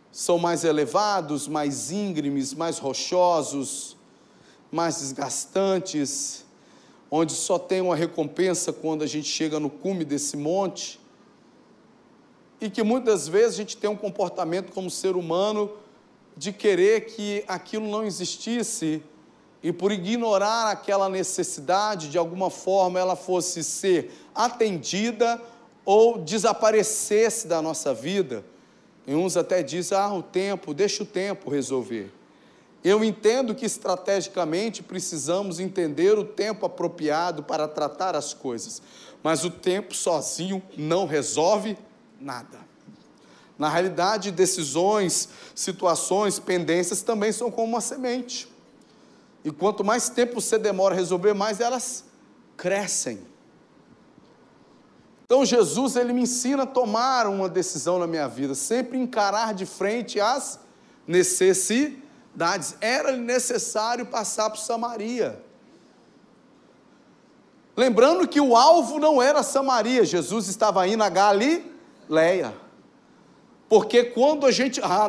são 0.10 0.40
mais 0.40 0.64
elevados, 0.64 1.50
mais 1.50 1.92
íngremes, 1.92 2.54
mais 2.54 2.80
rochosos, 2.80 3.98
mais 4.72 5.00
desgastantes, 5.00 6.46
onde 7.12 7.34
só 7.34 7.60
tem 7.60 7.82
uma 7.82 7.94
recompensa 7.94 8.72
quando 8.72 9.04
a 9.04 9.06
gente 9.06 9.28
chega 9.28 9.60
no 9.60 9.70
cume 9.70 10.06
desse 10.06 10.38
monte, 10.38 10.98
e 12.62 12.70
que 12.70 12.82
muitas 12.82 13.28
vezes 13.28 13.56
a 13.56 13.58
gente 13.58 13.76
tem 13.76 13.90
um 13.90 13.98
comportamento 13.98 14.72
como 14.72 14.90
ser 14.90 15.18
humano 15.18 15.70
de 16.38 16.54
querer 16.54 17.02
que 17.08 17.44
aquilo 17.50 17.86
não 17.86 18.06
existisse 18.06 19.04
e 19.62 19.72
por 19.72 19.92
ignorar 19.92 20.72
aquela 20.72 21.10
necessidade, 21.10 22.10
de 22.10 22.18
alguma 22.18 22.50
forma 22.50 23.00
ela 23.00 23.16
fosse 23.16 23.64
ser 23.64 24.12
atendida 24.34 25.42
ou 25.84 26.18
desaparecesse 26.18 27.48
da 27.48 27.62
nossa 27.62 27.94
vida. 27.94 28.44
E 29.06 29.14
uns 29.14 29.36
até 29.36 29.62
dizem: 29.62 29.98
ah, 29.98 30.14
o 30.14 30.24
tempo, 30.24 30.74
deixa 30.74 31.04
o 31.04 31.06
tempo 31.06 31.50
resolver. 31.50 32.12
Eu 32.82 33.04
entendo 33.04 33.54
que 33.54 33.66
estrategicamente 33.66 34.82
precisamos 34.82 35.60
entender 35.60 36.18
o 36.18 36.24
tempo 36.24 36.66
apropriado 36.66 37.44
para 37.44 37.68
tratar 37.68 38.16
as 38.16 38.34
coisas, 38.34 38.82
mas 39.22 39.44
o 39.44 39.50
tempo 39.50 39.94
sozinho 39.94 40.64
não 40.78 41.06
resolve 41.06 41.78
nada. 42.22 42.60
Na 43.58 43.68
realidade, 43.68 44.32
decisões, 44.32 45.28
situações, 45.54 46.40
pendências 46.40 47.02
também 47.02 47.34
são 47.34 47.52
como 47.52 47.74
uma 47.74 47.82
semente. 47.82 48.48
E 49.44 49.52
quanto 49.52 49.84
mais 49.84 50.10
tempo 50.10 50.42
você 50.42 50.58
demora 50.58 50.94
a 50.94 50.98
resolver, 50.98 51.34
mais 51.34 51.60
elas 51.60 52.04
crescem. 52.58 53.20
Então 55.26 55.46
Jesus 55.46 55.96
ele 55.96 56.12
me 56.12 56.24
ensina 56.24 56.64
a 56.64 56.66
tomar 56.66 57.28
uma 57.28 57.48
decisão 57.48 58.00
na 58.00 58.08
minha 58.08 58.28
vida, 58.28 58.56
sempre 58.56 58.98
encarar 58.98 59.54
de 59.54 59.66
frente 59.66 60.20
as 60.20 60.60
necessidades 61.08 62.76
era 62.82 63.16
necessário 63.16 64.06
passar 64.08 64.50
por 64.50 64.58
Samaria. 64.58 65.42
Lembrando 67.78 68.28
que 68.28 68.42
o 68.42 68.56
alvo 68.58 69.00
não 69.00 69.22
era 69.22 69.42
Samaria, 69.44 70.04
Jesus 70.04 70.48
estava 70.48 70.88
indo 70.88 71.04
a 71.04 71.10
Galileia. 71.10 72.54
Porque 73.70 74.04
quando 74.04 74.48
a 74.48 74.52
gente, 74.52 74.82
ah, 74.84 75.08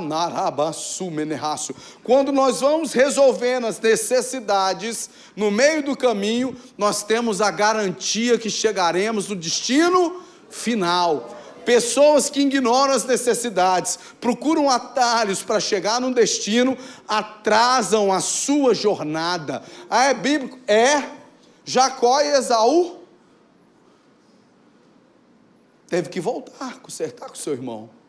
quando 2.05 2.31
nós 2.31 2.61
vamos 2.61 2.92
resolvendo 2.92 3.66
as 3.66 3.81
necessidades 3.81 5.09
no 5.35 5.51
meio 5.51 5.83
do 5.83 5.96
caminho, 5.96 6.55
nós 6.77 7.03
temos 7.03 7.40
a 7.40 7.51
garantia 7.51 8.37
que 8.37 8.51
chegaremos 8.51 9.29
no 9.29 9.35
destino 9.35 10.23
final. 10.51 11.38
Pessoas 11.64 12.29
que 12.29 12.40
ignoram 12.40 12.92
as 12.92 13.05
necessidades, 13.05 13.99
procuram 14.20 14.68
atalhos 14.68 15.42
para 15.42 15.59
chegar 15.59 15.99
num 15.99 16.12
destino, 16.12 16.77
atrasam 17.09 18.12
a 18.12 18.20
sua 18.20 18.75
jornada. 18.75 19.62
Ah, 19.88 20.05
é 20.05 20.14
bíblico? 20.14 20.59
É. 20.66 21.03
Jacó 21.64 22.20
e 22.20 22.29
Esaú 22.33 22.99
teve 25.88 26.11
que 26.11 26.20
voltar, 26.20 26.79
consertar 26.81 27.29
com 27.29 27.35
seu 27.35 27.55
irmão. 27.55 28.00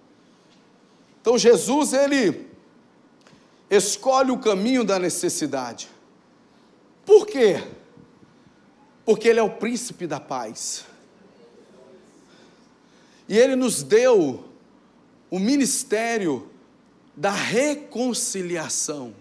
Então 1.22 1.38
Jesus, 1.38 1.94
ele 1.94 2.48
escolhe 3.70 4.32
o 4.32 4.40
caminho 4.40 4.84
da 4.84 5.00
necessidade. 5.00 5.88
Por 7.06 7.26
quê? 7.26 7.64
Porque 9.06 9.28
ele 9.28 9.40
é 9.40 9.44
o 9.44 9.50
príncipe 9.50 10.06
da 10.06 10.20
paz. 10.20 10.86
E 13.32 13.38
Ele 13.38 13.56
nos 13.56 13.82
deu 13.82 14.44
o 15.30 15.40
ministério 15.40 16.50
da 17.16 17.32
reconciliação. 17.32 19.16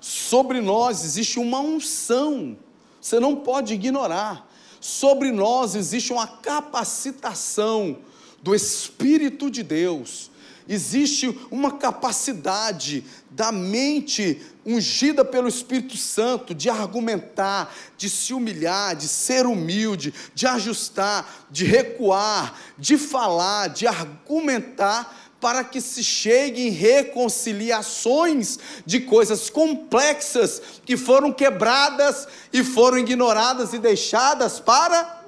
Sobre 0.00 0.60
nós 0.60 1.04
existe 1.04 1.38
uma 1.38 1.60
unção, 1.60 2.58
você 3.00 3.20
não 3.20 3.36
pode 3.36 3.74
ignorar. 3.74 4.50
Sobre 4.80 5.30
nós 5.30 5.76
existe 5.76 6.12
uma 6.12 6.26
capacitação 6.26 7.98
do 8.42 8.56
Espírito 8.56 9.48
de 9.48 9.62
Deus 9.62 10.31
existe 10.68 11.28
uma 11.50 11.72
capacidade 11.72 13.04
da 13.30 13.50
mente 13.50 14.40
ungida 14.64 15.24
pelo 15.24 15.48
Espírito 15.48 15.96
Santo 15.96 16.54
de 16.54 16.70
argumentar, 16.70 17.74
de 17.96 18.08
se 18.08 18.32
humilhar, 18.32 18.94
de 18.94 19.08
ser 19.08 19.46
humilde, 19.46 20.14
de 20.34 20.46
ajustar, 20.46 21.46
de 21.50 21.64
recuar, 21.64 22.58
de 22.78 22.96
falar, 22.96 23.68
de 23.68 23.86
argumentar 23.86 25.18
para 25.40 25.64
que 25.64 25.80
se 25.80 26.04
chegue 26.04 26.68
em 26.68 26.70
reconciliações 26.70 28.58
de 28.86 29.00
coisas 29.00 29.50
complexas 29.50 30.62
que 30.84 30.96
foram 30.96 31.32
quebradas 31.32 32.28
e 32.52 32.62
foram 32.62 32.98
ignoradas 32.98 33.72
e 33.72 33.78
deixadas 33.78 34.60
para 34.60 35.22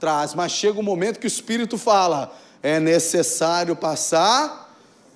traz, 0.00 0.34
mas 0.34 0.50
chega 0.50 0.80
um 0.80 0.82
momento 0.82 1.20
que 1.20 1.26
o 1.26 1.28
Espírito 1.28 1.76
fala: 1.76 2.34
é 2.62 2.80
necessário 2.80 3.76
passar 3.76 4.59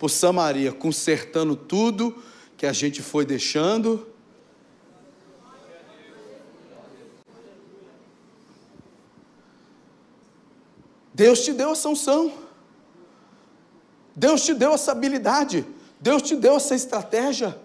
por 0.04 0.10
Samaria, 0.10 0.70
consertando 0.70 1.56
tudo 1.56 2.22
que 2.58 2.66
a 2.66 2.74
gente 2.74 3.00
foi 3.00 3.24
deixando. 3.24 4.06
Deus 11.14 11.40
te 11.40 11.54
deu 11.54 11.72
essa 11.72 11.88
unção, 11.88 12.34
Deus 14.14 14.44
te 14.44 14.52
deu 14.52 14.74
essa 14.74 14.92
habilidade, 14.92 15.64
Deus 15.98 16.20
te 16.20 16.36
deu 16.36 16.56
essa 16.56 16.74
estratégia 16.74 17.58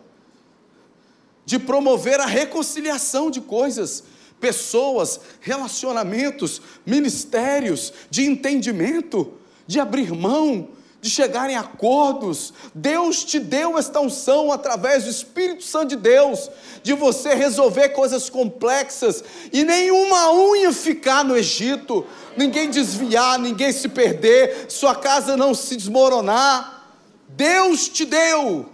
de 1.46 1.60
promover 1.60 2.22
a 2.22 2.26
reconciliação 2.26 3.30
de 3.30 3.42
coisas, 3.42 4.02
pessoas, 4.40 5.20
relacionamentos, 5.42 6.62
ministérios, 6.86 7.92
de 8.10 8.24
entendimento, 8.24 9.34
de 9.68 9.78
abrir 9.78 10.14
mão, 10.14 10.79
de 11.02 11.10
chegar 11.10 11.50
em 11.50 11.56
acordos. 11.56 12.54
Deus 12.74 13.24
te 13.24 13.40
deu 13.40 13.78
esta 13.78 14.00
unção 14.00 14.52
através 14.52 15.06
do 15.06 15.10
Espírito 15.10 15.64
Santo 15.64 15.90
de 15.90 15.96
Deus, 15.96 16.50
de 16.84 16.94
você 16.94 17.34
resolver 17.34 17.90
coisas 17.90 18.30
complexas 18.30 19.24
e 19.52 19.64
nenhuma 19.64 20.32
unha 20.34 20.72
ficar 20.74 21.24
no 21.24 21.38
Egito, 21.38 22.06
ninguém 22.36 22.70
desviar, 22.70 23.40
ninguém 23.40 23.72
se 23.72 23.90
perder, 23.90 24.70
sua 24.70 24.96
casa 24.96 25.38
não 25.38 25.54
se 25.54 25.76
desmoronar. 25.76 26.88
Deus 27.30 27.88
te 27.88 28.06
deu 28.06 28.68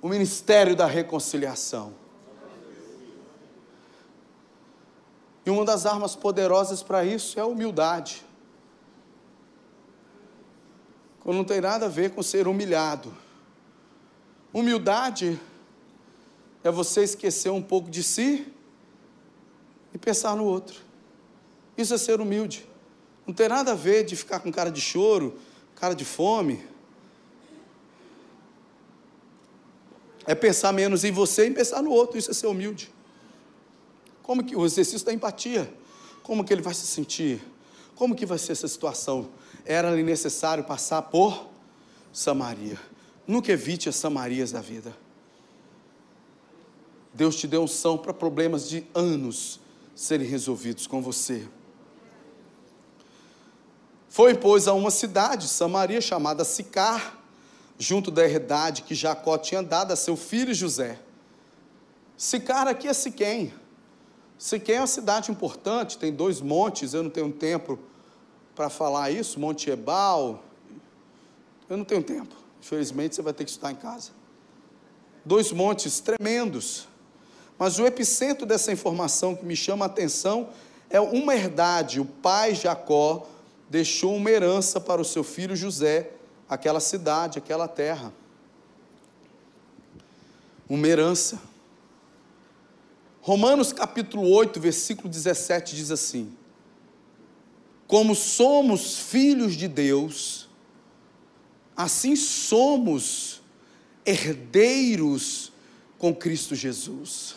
o 0.00 0.08
ministério 0.08 0.76
da 0.76 0.86
reconciliação. 0.86 1.92
E 5.44 5.50
uma 5.50 5.64
das 5.64 5.86
armas 5.86 6.16
poderosas 6.16 6.82
para 6.82 7.04
isso 7.04 7.38
é 7.38 7.42
a 7.42 7.46
humildade. 7.46 8.26
Quando 11.15 11.15
não 11.32 11.44
tem 11.44 11.60
nada 11.60 11.86
a 11.86 11.88
ver 11.88 12.10
com 12.10 12.22
ser 12.22 12.46
humilhado. 12.46 13.12
Humildade 14.52 15.40
é 16.62 16.70
você 16.70 17.02
esquecer 17.02 17.50
um 17.50 17.62
pouco 17.62 17.90
de 17.90 18.02
si 18.02 18.46
e 19.92 19.98
pensar 19.98 20.36
no 20.36 20.44
outro. 20.44 20.80
Isso 21.76 21.92
é 21.92 21.98
ser 21.98 22.20
humilde. 22.20 22.66
Não 23.26 23.34
tem 23.34 23.48
nada 23.48 23.72
a 23.72 23.74
ver 23.74 24.04
de 24.04 24.14
ficar 24.14 24.40
com 24.40 24.52
cara 24.52 24.70
de 24.70 24.80
choro, 24.80 25.36
cara 25.74 25.94
de 25.94 26.04
fome. 26.04 26.64
É 30.26 30.34
pensar 30.34 30.72
menos 30.72 31.04
em 31.04 31.10
você 31.10 31.46
e 31.46 31.50
pensar 31.50 31.82
no 31.82 31.90
outro. 31.90 32.18
Isso 32.18 32.30
é 32.30 32.34
ser 32.34 32.46
humilde. 32.46 32.92
Como 34.22 34.44
que 34.44 34.56
o 34.56 34.64
exercício 34.64 35.04
da 35.04 35.12
empatia? 35.12 35.72
Como 36.22 36.44
que 36.44 36.52
ele 36.52 36.62
vai 36.62 36.74
se 36.74 36.86
sentir? 36.86 37.40
Como 37.94 38.14
que 38.14 38.26
vai 38.26 38.38
ser 38.38 38.52
essa 38.52 38.68
situação? 38.68 39.28
Era-lhe 39.66 40.02
necessário 40.02 40.64
passar 40.64 41.02
por 41.02 41.48
Samaria. 42.12 42.78
Nunca 43.26 43.50
evite 43.50 43.88
as 43.88 43.96
Samarias 43.96 44.52
da 44.52 44.60
vida. 44.60 44.96
Deus 47.12 47.34
te 47.34 47.48
deu 47.48 47.62
unção 47.62 47.98
para 47.98 48.14
problemas 48.14 48.68
de 48.68 48.86
anos 48.94 49.58
serem 49.94 50.26
resolvidos 50.26 50.86
com 50.86 51.02
você. 51.02 51.48
Foi, 54.08 54.34
pois, 54.34 54.68
a 54.68 54.72
uma 54.72 54.90
cidade, 54.90 55.48
Samaria, 55.48 56.00
chamada 56.00 56.44
Sicar, 56.44 57.18
junto 57.78 58.10
da 58.10 58.24
herdade 58.24 58.82
que 58.82 58.94
Jacó 58.94 59.36
tinha 59.36 59.62
dado 59.62 59.92
a 59.92 59.96
seu 59.96 60.16
filho 60.16 60.54
José. 60.54 60.98
Sicar 62.16 62.68
aqui 62.68 62.86
é 62.86 62.92
Siquém. 62.94 63.52
Siquém 64.38 64.76
é 64.76 64.80
uma 64.80 64.86
cidade 64.86 65.30
importante, 65.30 65.98
tem 65.98 66.12
dois 66.12 66.40
montes, 66.40 66.94
eu 66.94 67.02
não 67.02 67.10
tenho 67.10 67.32
tempo 67.32 67.78
para 68.56 68.70
falar 68.70 69.10
isso, 69.10 69.38
Monte 69.38 69.70
Ebal. 69.70 70.42
Eu 71.68 71.76
não 71.76 71.84
tenho 71.84 72.02
tempo, 72.02 72.34
infelizmente 72.58 73.14
você 73.14 73.22
vai 73.22 73.34
ter 73.34 73.44
que 73.44 73.50
estudar 73.50 73.70
em 73.70 73.76
casa. 73.76 74.10
Dois 75.24 75.52
montes 75.52 76.00
tremendos. 76.00 76.88
Mas 77.58 77.78
o 77.78 77.86
epicentro 77.86 78.46
dessa 78.46 78.72
informação 78.72 79.36
que 79.36 79.44
me 79.44 79.54
chama 79.54 79.84
a 79.84 79.86
atenção 79.86 80.48
é 80.88 81.00
uma 81.00 81.34
herdade. 81.34 82.00
O 82.00 82.04
pai 82.04 82.54
Jacó 82.54 83.26
deixou 83.68 84.16
uma 84.16 84.30
herança 84.30 84.80
para 84.80 85.00
o 85.00 85.04
seu 85.04 85.22
filho 85.22 85.54
José, 85.54 86.10
aquela 86.48 86.80
cidade, 86.80 87.38
aquela 87.38 87.68
terra. 87.68 88.12
Uma 90.68 90.86
herança. 90.86 91.40
Romanos 93.20 93.72
capítulo 93.72 94.30
8, 94.30 94.60
versículo 94.60 95.08
17 95.08 95.74
diz 95.74 95.90
assim: 95.90 96.32
Como 97.86 98.14
somos 98.14 98.98
filhos 98.98 99.54
de 99.54 99.68
Deus, 99.68 100.48
assim 101.76 102.16
somos 102.16 103.40
herdeiros 104.04 105.52
com 105.98 106.14
Cristo 106.14 106.54
Jesus. 106.54 107.36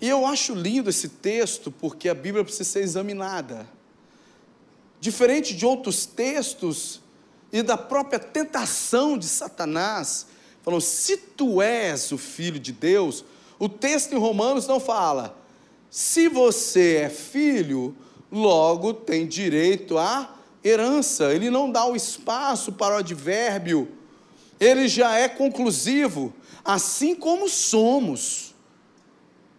E 0.00 0.08
eu 0.08 0.26
acho 0.26 0.54
lindo 0.54 0.90
esse 0.90 1.08
texto 1.08 1.70
porque 1.70 2.08
a 2.08 2.14
Bíblia 2.14 2.44
precisa 2.44 2.64
ser 2.64 2.80
examinada. 2.80 3.68
Diferente 5.00 5.54
de 5.54 5.64
outros 5.64 6.04
textos 6.04 7.00
e 7.52 7.62
da 7.62 7.76
própria 7.76 8.18
tentação 8.18 9.16
de 9.16 9.26
Satanás, 9.26 10.26
falou: 10.62 10.80
se 10.80 11.16
tu 11.16 11.62
és 11.62 12.12
o 12.12 12.18
filho 12.18 12.58
de 12.58 12.72
Deus, 12.72 13.24
o 13.58 13.68
texto 13.68 14.12
em 14.12 14.18
Romanos 14.18 14.66
não 14.66 14.80
fala, 14.80 15.38
se 15.88 16.28
você 16.28 16.96
é 16.96 17.08
filho, 17.08 17.96
logo 18.30 18.92
tem 18.92 19.26
direito 19.26 19.98
à 19.98 20.34
herança. 20.64 21.32
Ele 21.32 21.50
não 21.50 21.70
dá 21.70 21.86
o 21.86 21.96
espaço 21.96 22.72
para 22.72 22.94
o 22.94 22.98
advérbio, 22.98 23.88
ele 24.58 24.88
já 24.88 25.16
é 25.16 25.28
conclusivo, 25.28 26.32
assim 26.64 27.14
como 27.14 27.48
somos 27.48 28.54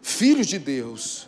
filhos 0.02 0.48
de 0.48 0.58
Deus 0.58 1.27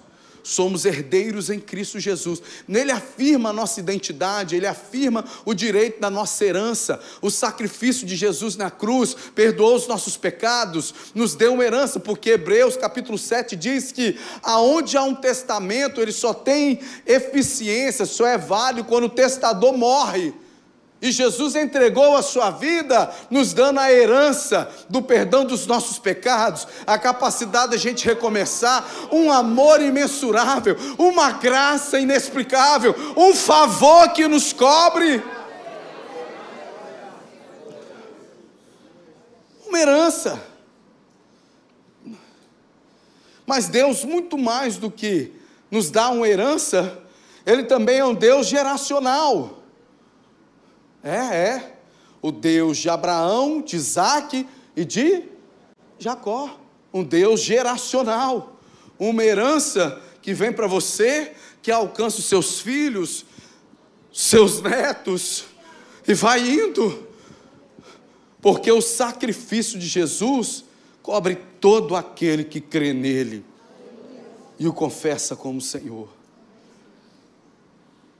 somos 0.49 0.83
herdeiros 0.83 1.51
em 1.51 1.59
Cristo 1.59 1.99
Jesus. 1.99 2.41
Nele 2.67 2.91
afirma 2.91 3.49
a 3.49 3.53
nossa 3.53 3.79
identidade, 3.79 4.55
ele 4.55 4.65
afirma 4.65 5.23
o 5.45 5.53
direito 5.53 6.01
da 6.01 6.09
nossa 6.09 6.43
herança. 6.43 6.99
O 7.21 7.29
sacrifício 7.29 8.05
de 8.05 8.15
Jesus 8.15 8.55
na 8.55 8.71
cruz 8.71 9.15
perdoou 9.35 9.75
os 9.75 9.87
nossos 9.87 10.17
pecados, 10.17 10.93
nos 11.13 11.35
deu 11.35 11.53
uma 11.53 11.63
herança, 11.63 11.99
porque 11.99 12.31
Hebreus 12.31 12.75
capítulo 12.75 13.17
7 13.17 13.55
diz 13.55 13.91
que 13.91 14.17
aonde 14.41 14.97
há 14.97 15.03
um 15.03 15.13
testamento, 15.13 16.01
ele 16.01 16.11
só 16.11 16.33
tem 16.33 16.79
eficiência, 17.05 18.05
só 18.05 18.25
é 18.25 18.37
válido 18.37 18.87
quando 18.87 19.03
o 19.03 19.09
testador 19.09 19.77
morre. 19.77 20.33
E 21.01 21.13
Jesus 21.13 21.55
entregou 21.55 22.17
a 22.17 22.21
sua 22.21 22.51
vida, 22.51 23.09
nos 23.29 23.53
dando 23.53 23.79
a 23.79 23.91
herança 23.91 24.69
do 24.89 25.01
perdão 25.01 25.45
dos 25.45 25.65
nossos 25.65 25.97
pecados, 25.97 26.67
a 26.85 26.97
capacidade 26.97 27.71
de 27.71 27.75
a 27.77 27.79
gente 27.79 28.05
recomeçar, 28.05 28.85
um 29.09 29.31
amor 29.31 29.81
imensurável, 29.81 30.75
uma 30.97 31.31
graça 31.31 31.99
inexplicável, 31.99 32.93
um 33.15 33.33
favor 33.33 34.09
que 34.09 34.27
nos 34.27 34.51
cobre. 34.51 35.23
Uma 39.65 39.79
herança. 39.79 40.43
Mas 43.45 43.69
Deus, 43.69 44.03
muito 44.03 44.37
mais 44.37 44.75
do 44.75 44.91
que 44.91 45.31
nos 45.71 45.89
dá 45.89 46.09
uma 46.09 46.27
herança, 46.27 47.01
Ele 47.45 47.63
também 47.63 47.99
é 47.99 48.05
um 48.05 48.13
Deus 48.13 48.47
geracional. 48.47 49.58
É, 51.03 51.15
é. 51.15 51.75
O 52.21 52.31
Deus 52.31 52.77
de 52.77 52.89
Abraão, 52.89 53.61
de 53.61 53.75
Isaac 53.75 54.47
e 54.75 54.85
de 54.85 55.23
Jacó. 55.97 56.59
Um 56.93 57.03
Deus 57.03 57.41
geracional. 57.41 58.59
Uma 58.97 59.23
herança 59.23 60.01
que 60.21 60.33
vem 60.33 60.51
para 60.51 60.67
você, 60.67 61.33
que 61.61 61.71
alcança 61.71 62.19
os 62.19 62.25
seus 62.25 62.59
filhos, 62.59 63.25
seus 64.11 64.61
netos, 64.61 65.45
e 66.07 66.13
vai 66.13 66.47
indo. 66.47 67.07
Porque 68.41 68.71
o 68.71 68.81
sacrifício 68.81 69.79
de 69.79 69.87
Jesus 69.87 70.65
cobre 71.01 71.35
todo 71.59 71.95
aquele 71.95 72.43
que 72.43 72.61
crê 72.61 72.93
nele 72.93 73.45
e 74.57 74.67
o 74.67 74.73
confessa 74.73 75.35
como 75.35 75.61
Senhor. 75.61 76.09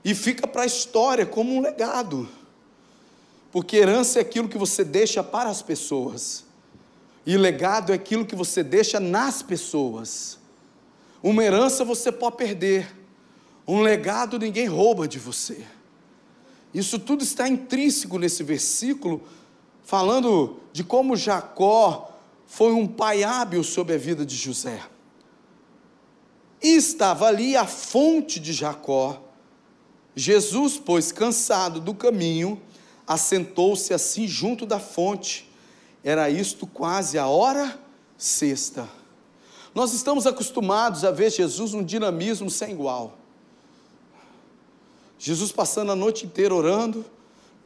E 0.04 0.14
fica 0.14 0.46
para 0.46 0.62
a 0.62 0.66
história 0.66 1.26
como 1.26 1.54
um 1.54 1.60
legado. 1.60 2.28
Porque 3.52 3.76
herança 3.76 4.18
é 4.18 4.22
aquilo 4.22 4.48
que 4.48 4.58
você 4.58 4.84
deixa 4.84 5.22
para 5.22 5.50
as 5.50 5.62
pessoas. 5.62 6.44
E 7.26 7.36
legado 7.36 7.92
é 7.92 7.94
aquilo 7.94 8.24
que 8.24 8.34
você 8.34 8.62
deixa 8.62 9.00
nas 9.00 9.42
pessoas. 9.42 10.38
Uma 11.22 11.44
herança 11.44 11.84
você 11.84 12.10
pode 12.10 12.36
perder. 12.36 12.94
Um 13.66 13.82
legado 13.82 14.38
ninguém 14.38 14.66
rouba 14.66 15.06
de 15.06 15.18
você. 15.18 15.64
Isso 16.72 16.98
tudo 16.98 17.24
está 17.24 17.48
intrínseco 17.48 18.18
nesse 18.18 18.42
versículo, 18.42 19.22
falando 19.82 20.60
de 20.72 20.84
como 20.84 21.16
Jacó 21.16 22.16
foi 22.46 22.72
um 22.72 22.86
pai 22.86 23.22
hábil 23.22 23.62
sobre 23.62 23.94
a 23.94 23.98
vida 23.98 24.24
de 24.24 24.36
José. 24.36 24.80
E 26.62 26.76
estava 26.76 27.26
ali 27.26 27.56
a 27.56 27.66
fonte 27.66 28.38
de 28.38 28.52
Jacó. 28.52 29.22
Jesus, 30.14 30.76
pois, 30.76 31.10
cansado 31.10 31.80
do 31.80 31.94
caminho, 31.94 32.60
assentou-se 33.10 33.92
assim 33.92 34.28
junto 34.28 34.64
da 34.64 34.78
fonte. 34.78 35.50
Era 36.04 36.30
isto 36.30 36.64
quase 36.64 37.18
a 37.18 37.26
hora 37.26 37.76
sexta. 38.16 38.88
Nós 39.74 39.92
estamos 39.92 40.28
acostumados 40.28 41.04
a 41.04 41.10
ver 41.10 41.32
Jesus 41.32 41.74
um 41.74 41.82
dinamismo 41.82 42.48
sem 42.48 42.70
igual. 42.70 43.18
Jesus 45.18 45.50
passando 45.50 45.90
a 45.90 45.96
noite 45.96 46.24
inteira 46.24 46.54
orando, 46.54 47.04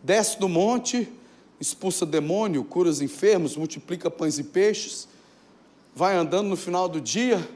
desce 0.02 0.40
do 0.40 0.48
monte, 0.48 1.12
expulsa 1.61 2.07
demônio, 2.07 2.64
cura 2.64 2.88
os 2.88 3.02
enfermos, 3.02 3.54
multiplica 3.54 4.11
pães 4.11 4.38
e 4.38 4.44
peixes, 4.44 5.07
vai 5.94 6.16
andando 6.16 6.48
no 6.48 6.57
final 6.57 6.88
do 6.88 7.02
dia, 7.02 7.46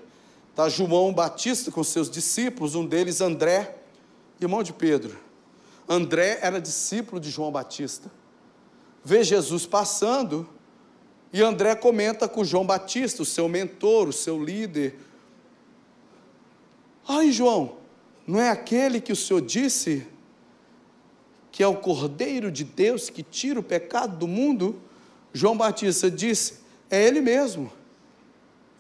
está 0.51 0.69
João 0.69 1.15
Batista 1.15 1.71
com 1.71 1.83
seus 1.83 2.11
discípulos, 2.11 2.75
um 2.75 2.85
deles 2.85 3.23
André, 3.23 3.79
irmão 4.39 4.63
de 4.63 4.75
Pedro. 4.75 5.28
André 5.89 6.39
era 6.43 6.61
discípulo 6.61 7.21
de 7.21 7.31
João 7.31 7.51
Batista. 7.51 8.11
Vê 9.03 9.25
Jesus 9.25 9.65
passando 9.65 10.49
e 11.33 11.43
André 11.43 11.75
comenta 11.75 12.29
com 12.29 12.45
João 12.45 12.67
Batista, 12.67 13.23
o 13.23 13.27
seu 13.27 13.49
mentor, 13.49 14.09
o 14.09 14.13
seu 14.13 14.43
líder. 14.43 14.99
Ai, 17.07 17.31
João, 17.31 17.77
não 18.27 18.41
é 18.41 18.51
aquele 18.51 19.01
que 19.01 19.13
o 19.13 19.17
Senhor 19.17 19.41
disse 19.41 20.07
que 21.51 21.63
é 21.63 21.67
o 21.67 21.77
Cordeiro 21.77 22.51
de 22.51 22.65
Deus 22.65 23.11
que 23.11 23.23
tira 23.23 23.59
o 23.59 23.63
pecado 23.63 24.17
do 24.17 24.29
mundo? 24.29 24.81
João 25.33 25.57
Batista 25.57 26.11
disse: 26.11 26.61
É 26.91 27.03
ele 27.03 27.21
mesmo. 27.21 27.73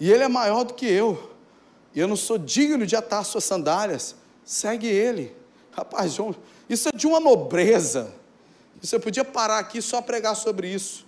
E 0.00 0.10
ele 0.10 0.22
é 0.22 0.28
maior 0.28 0.64
do 0.64 0.74
que 0.74 0.86
eu. 0.86 1.34
E 1.94 2.00
eu 2.00 2.06
não 2.06 2.16
sou 2.16 2.38
digno 2.38 2.86
de 2.86 2.94
atar 2.94 3.24
suas 3.24 3.44
sandálias. 3.44 4.14
Segue 4.44 4.86
ele. 4.86 5.34
Rapaz, 5.78 6.14
João, 6.14 6.34
isso 6.68 6.88
é 6.88 6.96
de 6.96 7.06
uma 7.06 7.20
nobreza. 7.20 8.12
Você 8.82 8.98
podia 8.98 9.24
parar 9.24 9.60
aqui 9.60 9.80
só 9.80 10.02
pregar 10.02 10.34
sobre 10.34 10.68
isso. 10.68 11.06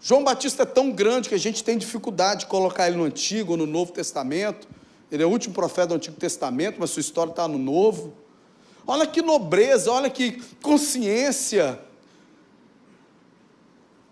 João 0.00 0.24
Batista 0.24 0.62
é 0.62 0.66
tão 0.66 0.90
grande 0.90 1.28
que 1.28 1.34
a 1.34 1.38
gente 1.38 1.62
tem 1.62 1.76
dificuldade 1.76 2.40
de 2.40 2.46
colocar 2.46 2.86
ele 2.86 2.96
no 2.96 3.04
Antigo 3.04 3.52
ou 3.52 3.58
no 3.58 3.66
Novo 3.66 3.92
Testamento. 3.92 4.66
Ele 5.12 5.22
é 5.22 5.26
o 5.26 5.28
último 5.28 5.52
profeta 5.52 5.88
do 5.88 5.94
Antigo 5.96 6.16
Testamento, 6.16 6.76
mas 6.80 6.88
sua 6.88 7.00
história 7.00 7.30
está 7.30 7.46
no 7.46 7.58
Novo. 7.58 8.14
Olha 8.86 9.06
que 9.06 9.20
nobreza, 9.20 9.92
olha 9.92 10.08
que 10.08 10.42
consciência 10.62 11.78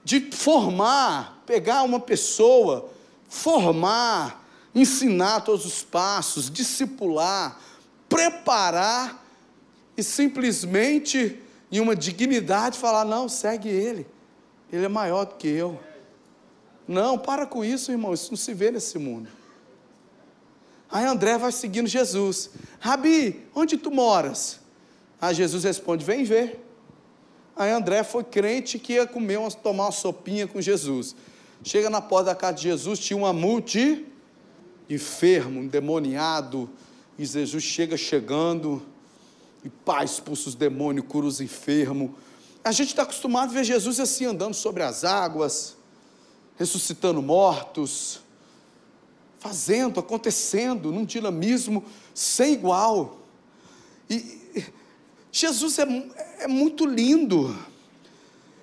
de 0.04 0.20
formar, 0.32 1.42
pegar 1.46 1.82
uma 1.82 1.98
pessoa, 1.98 2.90
formar, 3.26 4.46
ensinar 4.74 5.40
todos 5.40 5.64
os 5.64 5.82
passos, 5.82 6.50
discipular, 6.50 7.58
preparar 8.08 9.24
e 9.96 10.02
simplesmente, 10.02 11.40
em 11.70 11.80
uma 11.80 11.96
dignidade, 11.96 12.78
falar: 12.78 13.04
não, 13.04 13.28
segue 13.28 13.68
ele, 13.68 14.06
ele 14.72 14.84
é 14.84 14.88
maior 14.88 15.24
do 15.24 15.34
que 15.36 15.48
eu. 15.48 15.78
Não, 16.86 17.18
para 17.18 17.46
com 17.46 17.64
isso, 17.64 17.90
irmão, 17.90 18.14
isso 18.14 18.30
não 18.30 18.36
se 18.36 18.54
vê 18.54 18.70
nesse 18.70 18.98
mundo. 18.98 19.28
Aí 20.90 21.04
André 21.04 21.36
vai 21.36 21.50
seguindo 21.50 21.88
Jesus. 21.88 22.50
Rabi, 22.78 23.44
onde 23.54 23.76
tu 23.76 23.90
moras? 23.90 24.60
Aí 25.20 25.34
Jesus 25.34 25.64
responde: 25.64 26.04
Vem 26.04 26.24
ver. 26.24 26.64
Aí 27.56 27.70
André 27.70 28.04
foi 28.04 28.22
crente 28.22 28.78
que 28.78 28.94
ia 28.94 29.06
comer, 29.06 29.38
uma, 29.38 29.50
tomar 29.50 29.86
uma 29.86 29.92
sopinha 29.92 30.46
com 30.46 30.60
Jesus. 30.60 31.16
Chega 31.64 31.88
na 31.88 32.02
porta 32.02 32.26
da 32.26 32.34
casa 32.34 32.52
de 32.54 32.62
Jesus, 32.64 32.98
tinha 32.98 33.16
uma 33.16 33.32
multi 33.32 34.06
enfermo, 34.88 35.62
endemoniado. 35.62 36.70
E 37.18 37.24
Jesus 37.24 37.64
chega 37.64 37.96
chegando 37.96 38.82
e 39.64 39.70
pá, 39.70 40.04
expulsa 40.04 40.48
os 40.48 40.54
demônios, 40.54 41.06
cura 41.08 41.26
os 41.26 41.40
enfermos. 41.40 42.10
A 42.62 42.72
gente 42.72 42.88
está 42.88 43.02
acostumado 43.02 43.50
a 43.50 43.52
ver 43.52 43.64
Jesus 43.64 43.98
assim, 43.98 44.26
andando 44.26 44.54
sobre 44.54 44.82
as 44.82 45.02
águas, 45.02 45.76
ressuscitando 46.56 47.22
mortos, 47.22 48.20
fazendo, 49.38 50.00
acontecendo, 50.00 50.92
num 50.92 51.04
dinamismo 51.04 51.84
sem 52.14 52.52
igual. 52.52 53.18
E 54.10 54.64
Jesus 55.32 55.78
é, 55.78 55.86
é 56.40 56.48
muito 56.48 56.84
lindo, 56.84 57.56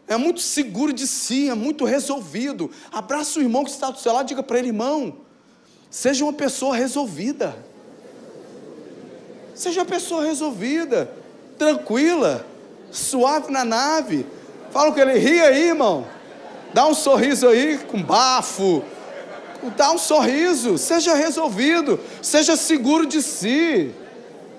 é 0.08 0.18
muito 0.18 0.42
seguro 0.42 0.94
de 0.94 1.08
si, 1.08 1.50
é 1.50 1.56
muito 1.56 1.86
resolvido. 1.86 2.70
Abraça 2.92 3.40
o 3.40 3.42
irmão 3.42 3.64
que 3.64 3.72
está 3.72 3.90
do 3.90 4.00
seu 4.00 4.14
lado, 4.14 4.28
diga 4.28 4.44
para 4.44 4.60
ele, 4.60 4.68
irmão, 4.68 5.18
seja 5.90 6.24
uma 6.24 6.34
pessoa 6.34 6.76
resolvida. 6.76 7.73
Seja 9.64 9.80
uma 9.80 9.86
pessoa 9.86 10.26
resolvida, 10.26 11.10
tranquila, 11.58 12.46
suave 12.92 13.50
na 13.50 13.64
nave. 13.64 14.26
Fala 14.72 14.92
com 14.92 15.00
ele, 15.00 15.18
ri 15.18 15.40
aí, 15.40 15.70
irmão. 15.70 16.06
Dá 16.74 16.86
um 16.86 16.94
sorriso 16.94 17.48
aí 17.48 17.78
com 17.78 18.04
bafo. 18.04 18.84
Dá 19.78 19.90
um 19.94 19.98
sorriso, 19.98 20.78
seja 20.78 21.14
resolvido, 21.14 21.98
seja 22.22 22.58
seguro 22.58 23.06
de 23.06 23.22
si. 23.22 23.96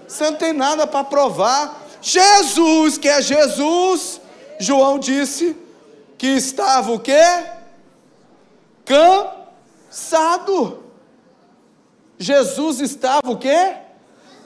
Você 0.09 0.25
não 0.31 0.38
tem 0.38 0.55
nada 0.55 0.87
para 0.87 1.05
provar. 1.05 1.87
Jesus, 2.01 2.97
que 2.97 3.07
é 3.07 3.21
Jesus, 3.21 4.23
João 4.59 4.99
disse 4.99 5.55
que 6.17 6.29
estava 6.29 6.90
o 6.90 6.99
quê? 6.99 7.45
Cansado. 9.90 10.83
Jesus 12.19 12.81
estava 12.81 13.31
o 13.31 13.37
quê? 13.37 13.84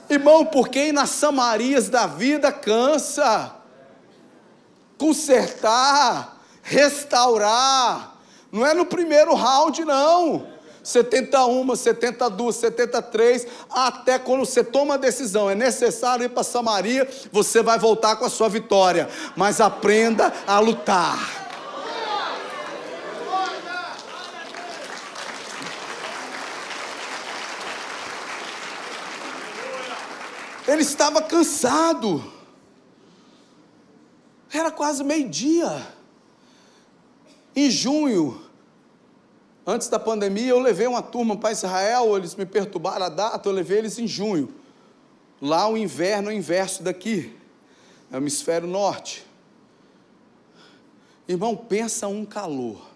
Irmão, 0.09 0.45
porque 0.45 0.87
ir 0.87 0.91
nas 0.91 1.11
Samarias 1.11 1.89
da 1.89 2.07
vida 2.07 2.51
cansa. 2.51 3.55
Consertar, 4.97 6.41
restaurar. 6.63 8.15
Não 8.51 8.65
é 8.65 8.73
no 8.73 8.85
primeiro 8.85 9.33
round, 9.35 9.85
não. 9.85 10.47
71, 10.83 11.75
72, 11.75 12.55
73, 12.55 13.47
até 13.69 14.17
quando 14.17 14.45
você 14.45 14.63
toma 14.63 14.95
a 14.95 14.97
decisão, 14.97 15.49
é 15.49 15.53
necessário 15.53 16.25
ir 16.25 16.29
para 16.29 16.41
Samaria, 16.41 17.07
você 17.31 17.61
vai 17.61 17.77
voltar 17.77 18.15
com 18.15 18.25
a 18.25 18.29
sua 18.29 18.49
vitória. 18.49 19.07
Mas 19.35 19.61
aprenda 19.61 20.33
a 20.47 20.59
lutar. 20.59 21.48
Ele 30.69 30.83
estava 30.83 31.19
cansado. 31.19 32.23
Era 34.53 34.69
quase 34.69 35.03
meio-dia. 35.03 35.87
Em 37.55 37.71
junho, 37.71 38.39
antes 39.65 39.87
da 39.87 39.97
pandemia, 39.97 40.49
eu 40.49 40.59
levei 40.59 40.85
uma 40.85 41.01
turma 41.01 41.35
para 41.35 41.51
Israel, 41.51 42.15
eles 42.15 42.35
me 42.35 42.45
perturbaram 42.45 43.07
a 43.07 43.09
data, 43.09 43.49
eu 43.49 43.51
levei 43.51 43.79
eles 43.79 43.97
em 43.97 44.05
junho. 44.05 44.53
Lá 45.41 45.67
o 45.67 45.75
inverno 45.75 46.29
é 46.29 46.33
o 46.35 46.37
inverso 46.37 46.83
daqui, 46.83 47.35
é 48.11 48.15
o 48.15 48.17
hemisfério 48.17 48.67
norte. 48.67 49.25
Irmão, 51.27 51.55
pensa 51.55 52.07
um 52.07 52.23
calor. 52.23 52.88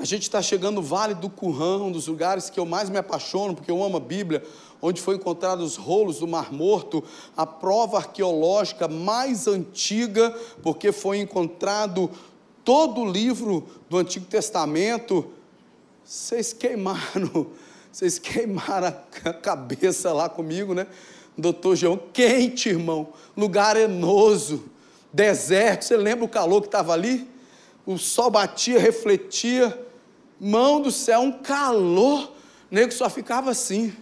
A 0.00 0.04
gente 0.06 0.22
está 0.22 0.40
chegando 0.40 0.76
no 0.76 0.82
Vale 0.82 1.12
do 1.12 1.28
Currão, 1.28 1.88
um 1.88 1.92
dos 1.92 2.06
lugares 2.06 2.48
que 2.48 2.58
eu 2.58 2.64
mais 2.64 2.88
me 2.88 2.96
apaixono, 2.96 3.54
porque 3.54 3.70
eu 3.70 3.84
amo 3.84 3.98
a 3.98 4.00
Bíblia, 4.00 4.42
onde 4.80 4.98
foi 4.98 5.16
encontrado 5.16 5.60
os 5.60 5.76
rolos 5.76 6.20
do 6.20 6.26
Mar 6.26 6.50
Morto, 6.50 7.04
a 7.36 7.44
prova 7.44 7.98
arqueológica 7.98 8.88
mais 8.88 9.46
antiga, 9.46 10.34
porque 10.62 10.90
foi 10.90 11.18
encontrado 11.18 12.10
todo 12.64 13.02
o 13.02 13.12
livro 13.12 13.68
do 13.90 13.98
Antigo 13.98 14.24
Testamento. 14.24 15.32
Vocês 16.02 16.54
queimaram, 16.54 17.48
vocês 17.92 18.18
queimaram 18.18 18.86
a 18.86 19.32
cabeça 19.34 20.14
lá 20.14 20.30
comigo, 20.30 20.72
né? 20.72 20.86
Doutor 21.36 21.76
João, 21.76 22.00
quente, 22.10 22.70
irmão, 22.70 23.08
lugar 23.36 23.76
enoso, 23.76 24.64
deserto. 25.12 25.84
Você 25.84 25.98
lembra 25.98 26.24
o 26.24 26.28
calor 26.28 26.62
que 26.62 26.68
estava 26.68 26.94
ali? 26.94 27.28
O 27.84 27.98
sol 27.98 28.30
batia, 28.30 28.78
refletia. 28.78 29.89
Mão 30.40 30.80
do 30.80 30.90
céu, 30.90 31.20
um 31.20 31.32
calor. 31.32 32.32
O 32.70 32.74
nego 32.74 32.92
só 32.92 33.10
ficava 33.10 33.50
assim. 33.50 33.92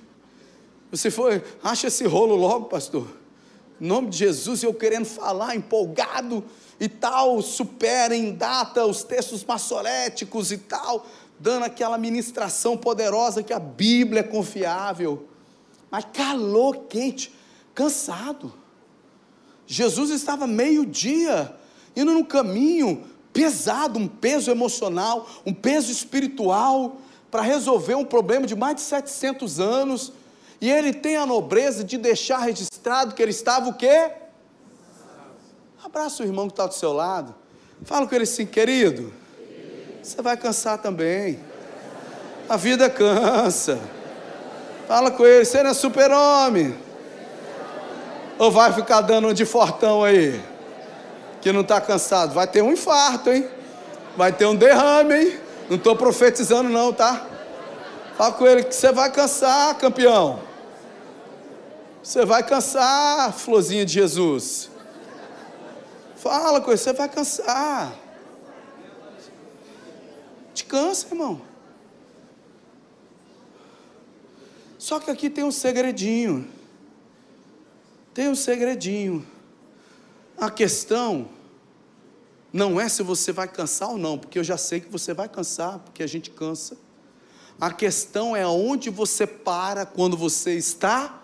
Você 0.90 1.10
foi, 1.10 1.42
acha 1.62 1.88
esse 1.88 2.06
rolo 2.06 2.36
logo, 2.36 2.66
pastor. 2.66 3.08
Em 3.80 3.86
nome 3.86 4.08
de 4.08 4.18
Jesus, 4.18 4.62
eu 4.62 4.72
querendo 4.72 5.04
falar, 5.04 5.56
empolgado 5.56 6.44
e 6.80 6.88
tal, 6.88 7.42
supera 7.42 8.14
em 8.14 8.32
data 8.32 8.86
os 8.86 9.02
textos 9.02 9.44
maçoréticos 9.44 10.52
e 10.52 10.58
tal, 10.58 11.06
dando 11.38 11.64
aquela 11.64 11.98
ministração 11.98 12.76
poderosa 12.76 13.42
que 13.42 13.52
a 13.52 13.58
Bíblia 13.58 14.20
é 14.20 14.24
confiável. 14.24 15.28
Mas 15.90 16.06
calor 16.12 16.84
quente, 16.88 17.34
cansado. 17.74 18.52
Jesus 19.66 20.10
estava 20.10 20.46
meio-dia, 20.46 21.54
indo 21.94 22.12
no 22.12 22.24
caminho 22.24 23.04
pesado, 23.38 24.00
um 24.00 24.08
peso 24.08 24.50
emocional, 24.50 25.28
um 25.46 25.54
peso 25.54 25.92
espiritual, 25.92 26.96
para 27.30 27.40
resolver 27.40 27.94
um 27.94 28.04
problema 28.04 28.48
de 28.48 28.56
mais 28.56 28.74
de 28.74 28.80
700 28.80 29.60
anos, 29.60 30.12
e 30.60 30.68
ele 30.68 30.92
tem 30.92 31.16
a 31.16 31.24
nobreza 31.24 31.84
de 31.84 31.96
deixar 31.96 32.38
registrado 32.38 33.14
que 33.14 33.22
ele 33.22 33.30
estava 33.30 33.68
o 33.68 33.74
quê? 33.74 34.10
Abraça 35.84 36.24
o 36.24 36.26
irmão 36.26 36.48
que 36.48 36.52
está 36.52 36.66
do 36.66 36.74
seu 36.74 36.92
lado. 36.92 37.32
Fala 37.84 38.08
com 38.08 38.14
ele 38.16 38.24
assim, 38.24 38.44
querido, 38.44 39.12
você 40.02 40.20
vai 40.20 40.36
cansar 40.36 40.78
também. 40.78 41.38
A 42.48 42.56
vida 42.56 42.90
cansa. 42.90 43.78
Fala 44.88 45.12
com 45.12 45.24
ele, 45.24 45.44
você 45.44 45.62
não 45.62 45.70
é 45.70 45.74
super-homem. 45.74 46.76
Ou 48.36 48.50
vai 48.50 48.72
ficar 48.72 49.00
dando 49.02 49.28
um 49.28 49.32
de 49.32 49.44
fortão 49.44 50.02
aí? 50.02 50.57
Que 51.40 51.52
não 51.52 51.60
está 51.60 51.80
cansado. 51.80 52.34
Vai 52.34 52.46
ter 52.46 52.62
um 52.62 52.72
infarto, 52.72 53.30
hein? 53.30 53.48
Vai 54.16 54.32
ter 54.32 54.46
um 54.46 54.54
derrame, 54.54 55.14
hein? 55.14 55.40
Não 55.68 55.76
estou 55.76 55.94
profetizando, 55.94 56.68
não, 56.68 56.92
tá? 56.92 57.26
Fala 58.16 58.32
com 58.32 58.46
ele 58.46 58.64
que 58.64 58.74
você 58.74 58.90
vai 58.90 59.12
cansar, 59.12 59.76
campeão. 59.76 60.40
Você 62.02 62.24
vai 62.24 62.42
cansar, 62.42 63.32
florzinha 63.32 63.84
de 63.84 63.92
Jesus. 63.92 64.70
Fala 66.16 66.60
com 66.60 66.70
ele, 66.70 66.78
você 66.78 66.92
vai 66.92 67.08
cansar. 67.08 67.92
Te 70.52 70.64
cansa, 70.64 71.06
irmão. 71.06 71.40
Só 74.78 74.98
que 74.98 75.10
aqui 75.10 75.28
tem 75.30 75.44
um 75.44 75.52
segredinho. 75.52 76.48
Tem 78.14 78.28
um 78.28 78.34
segredinho. 78.34 79.24
A 80.40 80.50
questão 80.50 81.28
não 82.52 82.80
é 82.80 82.88
se 82.88 83.02
você 83.02 83.32
vai 83.32 83.48
cansar 83.48 83.90
ou 83.90 83.98
não, 83.98 84.16
porque 84.16 84.38
eu 84.38 84.44
já 84.44 84.56
sei 84.56 84.80
que 84.80 84.90
você 84.90 85.12
vai 85.12 85.28
cansar, 85.28 85.78
porque 85.80 86.02
a 86.02 86.06
gente 86.06 86.30
cansa. 86.30 86.76
A 87.60 87.72
questão 87.72 88.36
é 88.36 88.46
onde 88.46 88.88
você 88.88 89.26
para 89.26 89.84
quando 89.84 90.16
você 90.16 90.54
está 90.54 91.22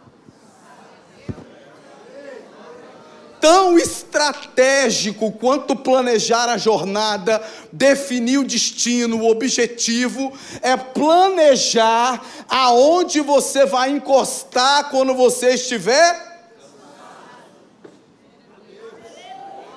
tão 3.40 3.78
estratégico 3.78 5.30
quanto 5.32 5.76
planejar 5.76 6.48
a 6.48 6.56
jornada, 6.56 7.42
definir 7.70 8.38
o 8.38 8.44
destino, 8.44 9.18
o 9.18 9.30
objetivo, 9.30 10.32
é 10.62 10.76
planejar 10.78 12.24
aonde 12.48 13.20
você 13.20 13.66
vai 13.66 13.90
encostar 13.90 14.88
quando 14.88 15.14
você 15.14 15.50
estiver. 15.50 16.33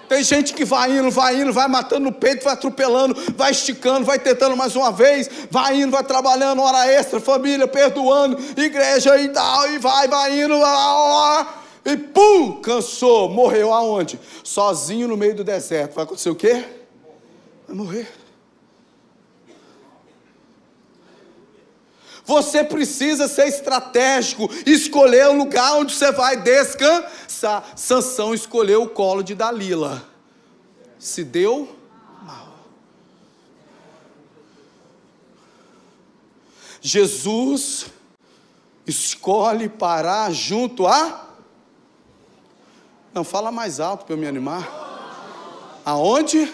Tem 0.08 0.24
gente 0.24 0.54
que 0.54 0.64
vai 0.64 0.98
indo, 0.98 1.12
vai 1.12 1.42
indo, 1.42 1.52
vai 1.52 1.68
matando 1.68 2.06
no 2.06 2.12
peito, 2.12 2.44
vai 2.44 2.54
atropelando, 2.54 3.16
vai 3.36 3.52
esticando, 3.52 4.06
vai 4.06 4.18
tentando 4.18 4.56
mais 4.56 4.76
uma 4.76 4.92
vez, 4.92 5.30
vai 5.52 5.82
indo, 5.82 5.92
vai 5.92 6.04
trabalhando, 6.04 6.62
hora 6.62 6.88
extra, 6.88 7.20
família, 7.20 7.68
perdoando, 7.68 8.38
igreja 8.56 9.20
e 9.20 9.30
tal, 9.30 9.70
e 9.72 9.78
vai, 9.78 10.08
vai 10.08 10.42
indo, 10.42 10.58
lá, 10.58 11.64
e 11.86 11.96
pum, 11.96 12.60
cansou, 12.62 13.30
morreu 13.30 13.74
aonde? 13.74 14.20
Sozinho 14.44 15.08
no 15.08 15.16
meio 15.16 15.36
do 15.36 15.44
deserto. 15.44 15.96
Vai 15.96 16.04
acontecer 16.04 16.30
o 16.30 16.36
quê? 16.36 16.66
Vai 17.66 17.76
morrer. 17.76 18.27
Você 22.28 22.64
precisa 22.64 23.28
ser 23.28 23.48
estratégico, 23.48 24.48
escolher 24.66 25.30
o 25.30 25.34
lugar 25.34 25.78
onde 25.78 25.96
você 25.96 26.12
vai 26.12 26.38
descansar. 26.38 27.74
Sansão 27.76 28.34
escolheu 28.34 28.84
o 28.84 28.90
colo 28.90 29.24
de 29.24 29.34
Dalila. 29.34 30.06
Se 31.00 31.24
deu 31.24 31.76
mal. 32.22 32.54
Jesus 36.82 37.88
escolhe 38.86 39.70
parar 39.70 40.32
junto 40.32 40.86
a 40.86 41.28
não, 43.18 43.24
fala 43.24 43.52
mais 43.52 43.80
alto 43.80 44.06
para 44.06 44.14
eu 44.14 44.18
me 44.20 44.28
animar. 44.28 45.82
Aonde? 45.84 46.54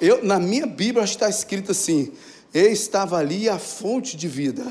Eu, 0.00 0.24
na 0.24 0.38
minha 0.38 0.68
Bíblia 0.68 1.02
está 1.02 1.28
escrito 1.28 1.72
assim: 1.72 2.12
Eu 2.52 2.72
estava 2.72 3.16
ali 3.16 3.48
a 3.48 3.58
fonte 3.58 4.16
de 4.16 4.26
vida. 4.26 4.66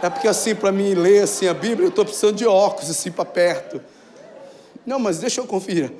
É 0.00 0.08
porque 0.08 0.28
assim, 0.28 0.54
para 0.54 0.70
mim 0.70 0.94
ler 0.94 1.24
assim 1.24 1.48
a 1.48 1.54
Bíblia, 1.54 1.86
eu 1.86 1.88
estou 1.88 2.04
precisando 2.04 2.36
de 2.36 2.46
óculos 2.46 2.90
assim 2.90 3.10
para 3.10 3.24
perto. 3.24 3.80
Não, 4.84 5.00
mas 5.00 5.18
deixa 5.18 5.40
eu 5.40 5.46
conferir. 5.46 5.92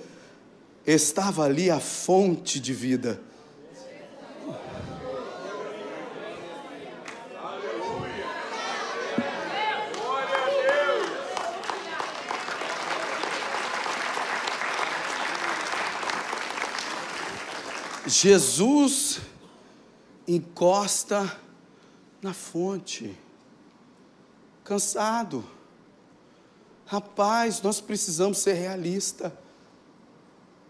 Estava 0.86 1.44
ali 1.44 1.68
a 1.68 1.80
fonte 1.80 2.60
de 2.60 2.72
vida. 2.72 3.18
Jesus 18.06 19.20
encosta 20.26 21.38
na 22.20 22.32
fonte, 22.32 23.16
cansado. 24.64 25.44
Rapaz, 26.84 27.62
nós 27.62 27.80
precisamos 27.80 28.38
ser 28.38 28.54
realistas. 28.54 29.32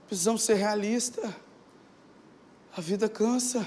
Precisamos 0.06 0.42
ser 0.42 0.54
realistas. 0.54 1.32
A 2.76 2.80
vida 2.80 3.08
cansa. 3.08 3.66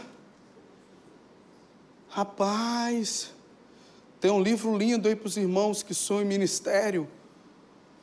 Rapaz, 2.09 3.31
tem 4.19 4.31
um 4.31 4.41
livro 4.41 4.75
lindo 4.77 5.07
aí 5.07 5.15
para 5.15 5.27
os 5.27 5.37
irmãos 5.37 5.83
que 5.83 5.93
são 5.93 6.21
em 6.21 6.25
ministério. 6.25 7.07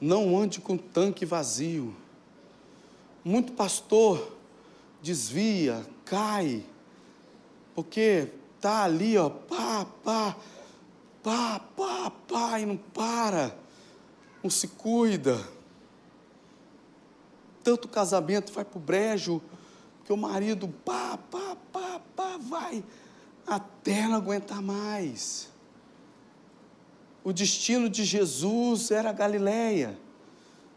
Não 0.01 0.39
ande 0.39 0.61
com 0.61 0.77
tanque 0.77 1.25
vazio. 1.25 1.95
Muito 3.25 3.53
pastor 3.53 4.37
desvia, 5.03 5.87
cai, 6.05 6.65
porque 7.77 8.33
tá 8.61 8.85
ali, 8.85 9.17
ó, 9.17 9.29
pá, 9.29 9.87
pá, 10.03 10.37
pá, 11.23 11.61
pá, 11.77 12.13
pá, 12.27 12.59
e 12.59 12.65
não 12.67 12.77
para, 12.77 13.55
não 14.43 14.49
se 14.49 14.67
cuida. 14.67 15.39
Tanto 17.63 17.87
casamento 17.87 18.51
vai 18.51 18.65
para 18.65 18.79
o 18.79 18.81
brejo, 18.81 19.43
que 20.07 20.13
o 20.13 20.17
marido, 20.17 20.69
pá, 20.85 21.19
pá, 21.31 21.57
pá, 21.71 22.01
pá, 22.17 22.39
vai, 22.41 22.83
até 23.47 24.09
não 24.09 24.17
aguentar 24.17 24.63
mais. 24.63 25.49
O 27.23 27.31
destino 27.31 27.91
de 27.91 28.05
Jesus 28.05 28.91
era 28.91 29.13
Galileia. 29.13 29.99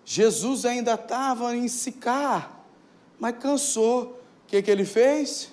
Jesus 0.03 0.65
ainda 0.65 0.95
estava 0.95 1.55
em 1.55 1.67
Sicar, 1.69 2.65
mas 3.17 3.37
cansou 3.37 4.19
que, 4.49 4.61
que 4.61 4.71
ele 4.71 4.83
fez? 4.83 5.51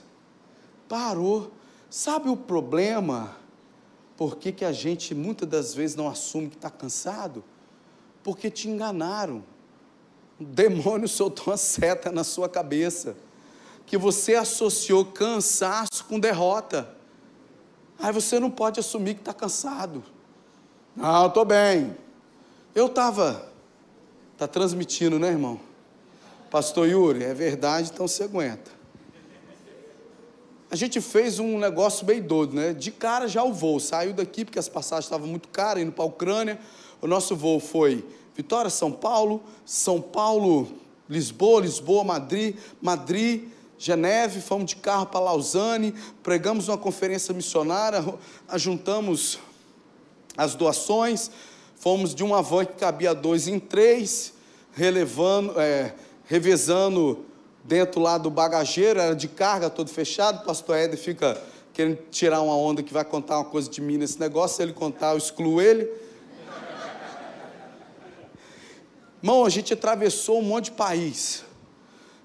Parou. 0.88 1.50
Sabe 1.90 2.28
o 2.28 2.36
problema? 2.36 3.36
Por 4.16 4.36
que, 4.36 4.52
que 4.52 4.64
a 4.64 4.72
gente 4.72 5.14
muitas 5.14 5.48
das 5.48 5.74
vezes 5.74 5.96
não 5.96 6.08
assume 6.08 6.48
que 6.48 6.56
está 6.56 6.70
cansado? 6.70 7.44
Porque 8.22 8.50
te 8.50 8.68
enganaram. 8.68 9.44
O 10.40 10.44
demônio 10.44 11.08
soltou 11.08 11.46
uma 11.48 11.56
seta 11.56 12.10
na 12.10 12.24
sua 12.24 12.48
cabeça. 12.48 13.16
Que 13.84 13.96
você 13.96 14.34
associou 14.34 15.04
cansaço 15.04 16.04
com 16.08 16.18
derrota. 16.18 16.94
Aí 17.98 18.12
você 18.12 18.38
não 18.40 18.50
pode 18.50 18.80
assumir 18.80 19.14
que 19.14 19.20
está 19.20 19.32
cansado. 19.32 20.02
Não, 20.94 21.26
estou 21.26 21.44
bem. 21.44 21.96
Eu 22.74 22.86
estava. 22.86 23.50
Está 24.32 24.46
transmitindo, 24.46 25.18
né, 25.18 25.28
irmão? 25.28 25.60
Pastor 26.50 26.88
Yuri, 26.88 27.24
é 27.24 27.32
verdade, 27.32 27.90
então 27.92 28.06
você 28.06 28.24
aguenta 28.24 28.75
a 30.76 30.78
gente 30.78 31.00
fez 31.00 31.38
um 31.38 31.58
negócio 31.58 32.04
bem 32.04 32.20
doido, 32.20 32.54
né? 32.54 32.74
De 32.74 32.90
cara 32.90 33.26
já 33.26 33.42
o 33.42 33.50
voo, 33.50 33.80
saiu 33.80 34.12
daqui 34.12 34.44
porque 34.44 34.58
as 34.58 34.68
passagens 34.68 35.06
estavam 35.06 35.26
muito 35.26 35.48
caras, 35.48 35.82
indo 35.82 35.90
para 35.90 36.04
a 36.04 36.06
Ucrânia. 36.06 36.60
O 37.00 37.06
nosso 37.06 37.34
voo 37.34 37.58
foi 37.58 38.04
Vitória, 38.34 38.68
São 38.68 38.92
Paulo, 38.92 39.42
São 39.64 40.02
Paulo, 40.02 40.68
Lisboa, 41.08 41.62
Lisboa, 41.62 42.04
Madrid, 42.04 42.56
Madrid, 42.82 43.44
Geneve, 43.78 44.42
fomos 44.42 44.66
de 44.66 44.76
carro 44.76 45.06
para 45.06 45.18
Lausanne, 45.18 45.94
pregamos 46.22 46.68
uma 46.68 46.76
conferência 46.76 47.32
missionária, 47.32 48.04
ajuntamos 48.46 49.38
as 50.36 50.54
doações, 50.54 51.30
fomos 51.76 52.14
de 52.14 52.22
uma 52.22 52.42
van 52.42 52.66
que 52.66 52.74
cabia 52.74 53.14
dois 53.14 53.48
em 53.48 53.58
três, 53.58 54.34
relevando, 54.74 55.58
é, 55.58 55.94
revezando 56.26 57.24
dentro 57.66 58.00
lá 58.00 58.16
do 58.16 58.30
bagageiro, 58.30 59.00
era 59.00 59.14
de 59.14 59.28
carga, 59.28 59.68
todo 59.68 59.90
fechado. 59.90 60.42
O 60.42 60.46
pastor 60.46 60.76
Éder 60.76 60.98
fica 60.98 61.40
querendo 61.72 61.98
tirar 62.10 62.40
uma 62.40 62.56
onda 62.56 62.82
que 62.82 62.92
vai 62.92 63.04
contar 63.04 63.38
uma 63.38 63.44
coisa 63.44 63.68
de 63.68 63.80
mim 63.80 63.98
nesse 63.98 64.18
negócio. 64.18 64.56
Se 64.56 64.62
ele 64.62 64.72
contar, 64.72 65.12
eu 65.12 65.18
excluo 65.18 65.60
ele. 65.60 65.90
Irmão, 69.22 69.44
a 69.44 69.48
gente 69.48 69.72
atravessou 69.72 70.38
um 70.38 70.42
monte 70.42 70.66
de 70.66 70.72
país. 70.72 71.44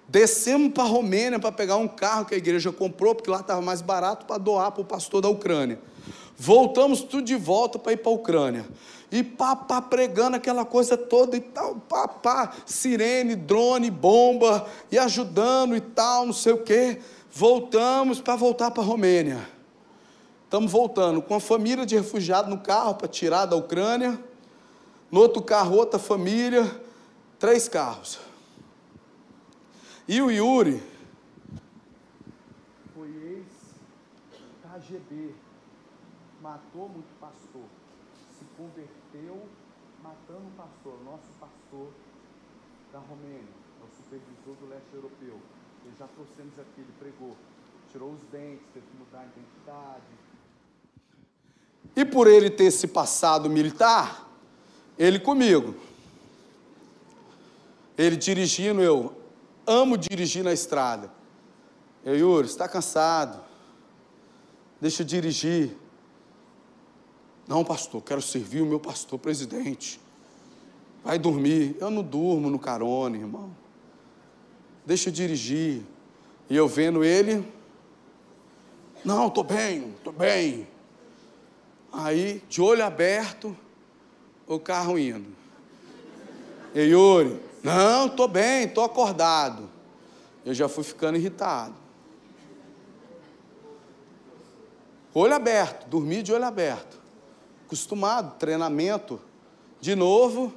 Descemos 0.08 0.74
para 0.74 0.84
a 0.84 0.88
Romênia 0.88 1.39
para 1.39 1.52
pegar 1.52 1.78
um 1.78 1.88
carro 1.88 2.26
que 2.26 2.36
a 2.36 2.38
igreja 2.38 2.72
comprou, 2.72 3.16
porque 3.16 3.30
lá 3.30 3.39
estava 3.39 3.62
mais 3.62 3.82
barato 3.82 4.26
para 4.26 4.38
doar 4.38 4.72
para 4.72 4.82
o 4.82 4.86
pastor 4.86 5.22
da 5.22 5.30
Ucrânia. 5.30 5.80
Voltamos 6.38 7.02
tudo 7.02 7.24
de 7.24 7.36
volta 7.36 7.80
para 7.80 7.94
ir 7.94 7.98
para 7.98 8.12
a 8.12 8.16
Ucrânia. 8.16 8.66
E 9.12 9.24
pá, 9.24 9.55
pá, 9.55 9.82
pregando 9.82 10.38
aquela 10.38 10.64
coisa 10.64 10.95
toda 10.95 11.36
e 11.36 11.41
tal, 11.41 11.76
pá, 11.76 12.07
pá, 12.07 12.53
sirene, 12.66 13.36
drone, 13.36 13.91
bomba, 13.91 14.66
e 14.89 14.97
ajudando 14.97 15.76
e 15.76 15.82
tal, 15.82 16.26
não 16.26 16.34
sei 16.34 16.53
o 16.53 16.64
quê. 16.64 17.01
Voltamos 17.30 18.22
para 18.22 18.36
voltar 18.36 18.72
para 18.72 18.82
a 18.82 18.86
Romênia. 18.86 19.45
Estamos 20.45 20.72
voltando 20.72 21.22
com 21.22 21.36
a 21.36 21.39
família 21.39 21.86
de 21.86 21.95
refugiados 21.95 22.49
no 22.49 22.59
carro 22.59 22.95
para 22.95 23.07
tirar 23.07 23.45
da 23.45 23.55
Ucrânia. 23.55 24.22
No 25.09 25.20
outro 25.20 25.41
carro, 25.41 25.76
outra 25.76 25.99
família, 25.99 26.70
três 27.39 27.68
carros. 27.68 28.20
E 30.07 30.22
o 30.22 30.30
Yuri 30.30 30.84
foi 32.93 33.07
ex-KGB, 34.68 35.34
matou 36.41 36.89
muito 36.89 37.18
pastor, 37.20 37.64
se 38.38 38.43
converteu 38.57 39.47
matando 40.03 40.47
um 40.47 40.51
pastor, 40.51 41.01
nosso 41.05 41.30
pastor 41.39 41.88
da 42.91 42.99
Romênia, 42.99 43.53
é 43.80 43.84
o 43.84 43.95
supervisor 43.95 44.55
do 44.59 44.68
leste 44.68 44.93
europeu. 44.93 45.39
Ele 45.86 45.95
já 45.97 46.07
aqui, 46.24 46.82
ele 46.82 46.93
pregou, 46.99 47.36
tirou 47.91 48.11
os 48.11 48.22
dentes, 48.32 48.65
teve 48.74 48.86
que 48.86 48.97
mudar 48.97 49.19
a 49.19 49.26
identidade. 49.26 50.03
E 51.95 52.05
por 52.05 52.28
ele 52.28 52.49
ter 52.49 52.65
esse 52.65 52.88
passado 52.88 53.49
militar, 53.49 54.28
ele 54.97 55.19
comigo. 55.19 55.76
Ele 57.97 58.15
dirigindo, 58.15 58.82
eu 58.82 59.15
amo 59.65 59.97
dirigir 59.97 60.43
na 60.43 60.53
estrada. 60.53 61.11
Eu, 62.03 62.17
Yuri, 62.17 62.47
está 62.47 62.67
cansado? 62.67 63.39
Deixa 64.80 65.03
eu 65.03 65.05
dirigir. 65.05 65.78
Não, 67.47 67.63
pastor, 67.63 68.01
quero 68.01 68.22
servir 68.22 68.61
o 68.61 68.65
meu 68.65 68.80
pastor 68.80 69.19
presidente. 69.19 69.99
Vai 71.03 71.19
dormir. 71.19 71.76
Eu 71.80 71.91
não 71.91 72.01
durmo 72.01 72.49
no 72.49 72.57
carona, 72.57 73.17
irmão. 73.17 73.55
Deixa 74.86 75.09
eu 75.09 75.13
dirigir. 75.13 75.84
E 76.52 76.56
eu 76.58 76.68
vendo 76.68 77.02
ele. 77.02 77.49
Não, 79.06 79.28
estou 79.28 79.41
bem, 79.41 79.93
estou 79.95 80.12
bem. 80.12 80.68
Aí, 81.93 82.43
de 82.49 82.62
olho 82.62 82.84
aberto, 82.84 83.56
o 84.45 84.60
carro 84.60 84.99
indo. 84.99 85.34
E 86.76 86.82
Yuri, 86.82 87.39
não, 87.64 88.08
estou 88.08 88.28
bem, 88.28 88.66
estou 88.66 88.84
acordado. 88.84 89.70
Eu 90.45 90.54
já 90.54 90.68
fui 90.68 90.84
ficando 90.84 91.18
irritado. 91.18 91.74
Olho 95.14 95.34
aberto, 95.34 95.88
dormi 95.88 96.22
de 96.22 96.34
olho 96.34 96.43
aberto. 96.43 96.99
Acostumado, 97.66 98.38
treinamento. 98.38 99.22
De 99.80 99.95
novo, 99.95 100.54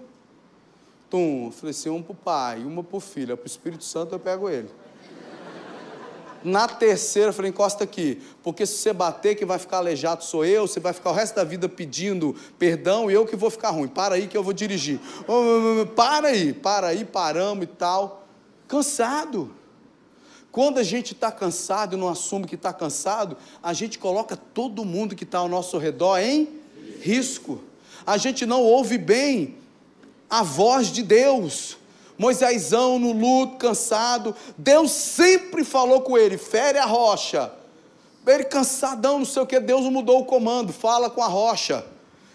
tum, 1.08 1.52
falei 1.52 1.70
assim, 1.70 1.88
um 1.88 2.02
para 2.02 2.12
o 2.12 2.16
pai, 2.16 2.64
uma 2.64 2.82
para 2.82 2.96
o 2.96 3.00
filho, 3.00 3.36
para 3.36 3.44
o 3.44 3.46
Espírito 3.46 3.84
Santo 3.84 4.16
eu 4.16 4.18
pego 4.18 4.50
ele. 4.50 4.82
Na 6.44 6.68
terceira, 6.68 7.30
eu 7.30 7.32
falei, 7.32 7.50
encosta 7.50 7.84
aqui, 7.84 8.20
porque 8.42 8.66
se 8.66 8.74
você 8.76 8.92
bater, 8.92 9.34
quem 9.34 9.46
vai 9.46 9.58
ficar 9.58 9.78
aleijado 9.78 10.22
sou 10.22 10.44
eu, 10.44 10.68
você 10.68 10.78
vai 10.78 10.92
ficar 10.92 11.08
o 11.08 11.14
resto 11.14 11.36
da 11.36 11.42
vida 11.42 11.70
pedindo 11.70 12.36
perdão 12.58 13.10
e 13.10 13.14
eu 13.14 13.24
que 13.24 13.34
vou 13.34 13.48
ficar 13.48 13.70
ruim. 13.70 13.88
Para 13.88 14.16
aí 14.16 14.28
que 14.28 14.36
eu 14.36 14.42
vou 14.42 14.52
dirigir. 14.52 15.00
Para 15.96 16.28
aí, 16.28 16.52
para 16.52 16.88
aí, 16.88 17.02
paramos 17.02 17.64
e 17.64 17.68
tal. 17.68 18.26
Cansado. 18.68 19.54
Quando 20.52 20.78
a 20.78 20.82
gente 20.82 21.14
está 21.14 21.32
cansado 21.32 21.96
e 21.96 21.98
não 21.98 22.08
assume 22.08 22.46
que 22.46 22.56
está 22.56 22.74
cansado, 22.74 23.38
a 23.62 23.72
gente 23.72 23.98
coloca 23.98 24.36
todo 24.36 24.84
mundo 24.84 25.16
que 25.16 25.24
está 25.24 25.38
ao 25.38 25.48
nosso 25.48 25.78
redor 25.78 26.18
em 26.18 26.60
risco. 27.00 27.60
A 28.06 28.18
gente 28.18 28.44
não 28.44 28.60
ouve 28.62 28.98
bem 28.98 29.56
a 30.28 30.42
voz 30.42 30.92
de 30.92 31.02
Deus. 31.02 31.78
Moisésão 32.16 32.98
no 32.98 33.12
luto, 33.12 33.56
cansado. 33.56 34.34
Deus 34.56 34.90
sempre 34.90 35.64
falou 35.64 36.00
com 36.00 36.16
ele: 36.16 36.38
fere 36.38 36.78
a 36.78 36.84
rocha. 36.84 37.52
Ele 38.26 38.44
cansadão, 38.44 39.18
não 39.18 39.26
sei 39.26 39.42
o 39.42 39.46
que. 39.46 39.60
Deus 39.60 39.82
mudou 39.84 40.20
o 40.20 40.24
comando, 40.24 40.72
fala 40.72 41.10
com 41.10 41.22
a 41.22 41.26
rocha. 41.26 41.84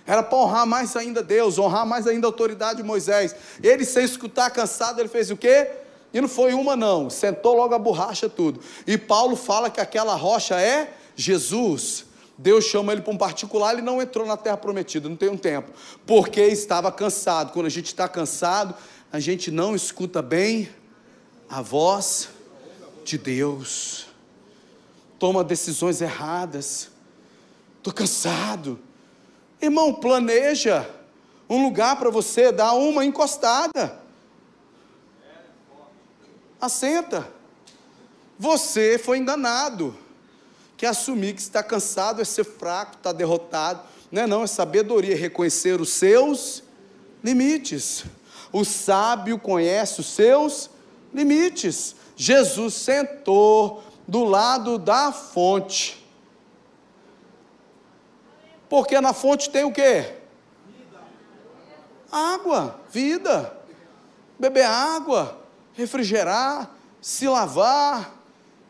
Era 0.05 0.23
para 0.23 0.38
honrar 0.38 0.65
mais 0.65 0.95
ainda 0.95 1.21
Deus, 1.21 1.59
honrar 1.59 1.86
mais 1.86 2.07
ainda 2.07 2.27
a 2.27 2.30
autoridade 2.30 2.77
de 2.77 2.84
Moisés. 2.84 3.36
Ele, 3.61 3.86
sem 3.86 4.03
escutar, 4.03 4.49
cansado, 4.49 4.99
ele 4.99 5.09
fez 5.09 5.30
o 5.30 5.38
quê? 5.38 5.69
E 6.13 6.19
não 6.19 6.27
foi 6.27 6.53
uma, 6.53 6.75
não. 6.75 7.09
Sentou 7.09 7.55
logo 7.55 7.75
a 7.75 7.80
borracha, 7.80 8.27
tudo. 8.27 8.59
E 8.88 8.97
Paulo 8.97 9.36
fala 9.36 9.69
que 9.69 9.80
aquela 9.80 10.15
rocha 10.15 10.59
é 10.59 10.93
Jesus. 11.15 12.05
Deus 12.38 12.65
chama 12.65 12.93
ele 12.93 13.01
para 13.01 13.13
um 13.13 13.17
particular, 13.17 13.73
ele 13.73 13.82
não 13.82 14.01
entrou 14.01 14.25
na 14.25 14.38
terra 14.38 14.55
prometida, 14.55 15.09
não 15.09 15.15
tem 15.17 15.27
um 15.27 15.38
tempo, 15.38 15.69
porque 16.07 16.41
estava 16.41 16.89
cansado. 16.89 17.51
Quando 17.51 17.65
a 17.65 17.69
gente 17.69 17.88
está 17.88 18.07
cansado, 18.07 18.73
a 19.12 19.20
gente 19.20 19.49
não 19.49 19.76
escuta 19.76 20.22
bem 20.22 20.70
a 21.49 21.62
voz 21.62 22.30
de 23.03 23.18
Deus, 23.18 24.05
toma 25.18 25.43
decisões 25.43 25.99
erradas. 25.99 26.89
Estou 27.78 27.91
cansado. 27.91 28.80
Irmão, 29.60 29.93
planeja 29.93 30.88
um 31.49 31.64
lugar 31.64 31.97
para 31.97 32.10
você 32.12 32.51
dar 32.51 32.74
uma 32.74 33.03
encostada. 33.03 33.99
Assenta. 36.62 37.28
Você 38.38 38.99
foi 38.99 39.18
enganado. 39.18 39.97
Que 40.78 40.86
assumir 40.86 41.34
que 41.34 41.41
está 41.41 41.64
cansado 41.64 42.22
é 42.22 42.26
ser 42.26 42.43
fraco, 42.43 42.97
está 42.97 43.12
derrotado. 43.12 43.82
Não 44.12 44.22
é 44.22 44.28
não, 44.28 44.43
é 44.43 44.47
sabedoria, 44.47 45.16
reconhecer 45.16 45.82
os 45.82 45.89
seus 45.89 46.64
limites. 47.24 48.05
O 48.52 48.66
sábio 48.66 49.38
conhece 49.39 50.02
os 50.02 50.08
seus 50.08 50.70
limites. 51.14 51.95
Jesus 52.16 52.74
sentou 52.74 53.84
do 54.08 54.24
lado 54.24 54.78
da 54.78 55.12
fonte. 55.12 56.06
Porque 58.68 59.00
na 59.00 59.14
fonte 59.14 59.50
tem 59.50 59.64
o 59.64 59.72
quê? 59.72 60.16
Água, 62.12 62.80
vida. 62.89 63.56
Beber 64.39 64.66
água, 64.66 65.38
refrigerar, 65.74 66.72
se 67.02 67.28
lavar, 67.28 68.14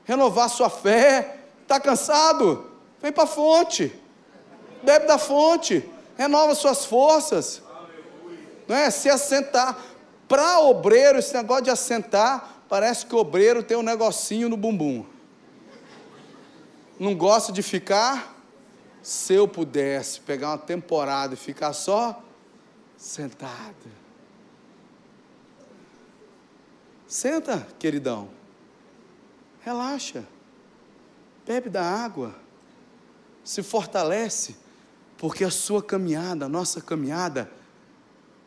renovar 0.04 0.50
sua 0.50 0.70
fé. 0.70 1.38
Está 1.62 1.80
cansado? 1.80 2.72
Vem 3.02 3.12
para 3.12 3.24
a 3.24 3.28
fonte. 3.28 3.94
Bebe 4.84 5.06
da 5.06 5.18
fonte. 5.18 5.88
Renova 6.18 6.54
suas 6.56 6.86
forças 6.86 7.62
não 8.70 8.76
é? 8.76 8.92
Se 8.92 9.10
assentar. 9.10 9.78
Para 10.28 10.60
obreiro, 10.60 11.18
esse 11.18 11.34
negócio 11.34 11.64
de 11.64 11.72
assentar, 11.72 12.62
parece 12.70 13.04
que 13.04 13.16
obreiro 13.16 13.64
tem 13.64 13.76
um 13.76 13.82
negocinho 13.82 14.48
no 14.48 14.56
bumbum. 14.56 15.04
Não 17.00 17.16
gosta 17.16 17.52
de 17.52 17.64
ficar? 17.64 18.36
Se 19.02 19.34
eu 19.34 19.48
pudesse 19.48 20.22
pegar 20.22 20.50
uma 20.50 20.58
temporada 20.58 21.34
e 21.34 21.38
ficar 21.38 21.74
só 21.74 22.22
sentado. 22.96 23.90
Senta, 27.08 27.66
queridão. 27.80 28.30
Relaxa. 29.62 30.24
Bebe 31.48 31.70
da 31.70 31.84
água. 31.84 32.36
Se 33.44 33.64
fortalece, 33.64 34.56
porque 35.18 35.44
a 35.44 35.50
sua 35.50 35.82
caminhada, 35.82 36.46
a 36.46 36.50
nossa 36.50 36.82
caminhada, 36.82 37.50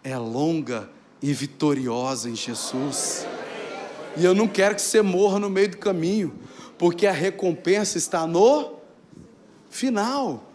é 0.03 0.17
longa 0.17 0.89
e 1.21 1.33
vitoriosa 1.33 2.29
em 2.29 2.37
Jesus. 2.37 3.27
E 4.17 4.25
eu 4.25 4.35
não 4.35 4.49
quero 4.49 4.75
que 4.75 4.83
você 4.83 5.01
morra 5.01 5.39
no 5.39 5.49
meio 5.49 5.71
do 5.71 5.79
caminho, 5.79 6.35
porque 6.77 7.07
a 7.07 7.13
recompensa 7.13 7.97
está 7.97 8.27
no 8.27 8.75
final. 9.71 10.53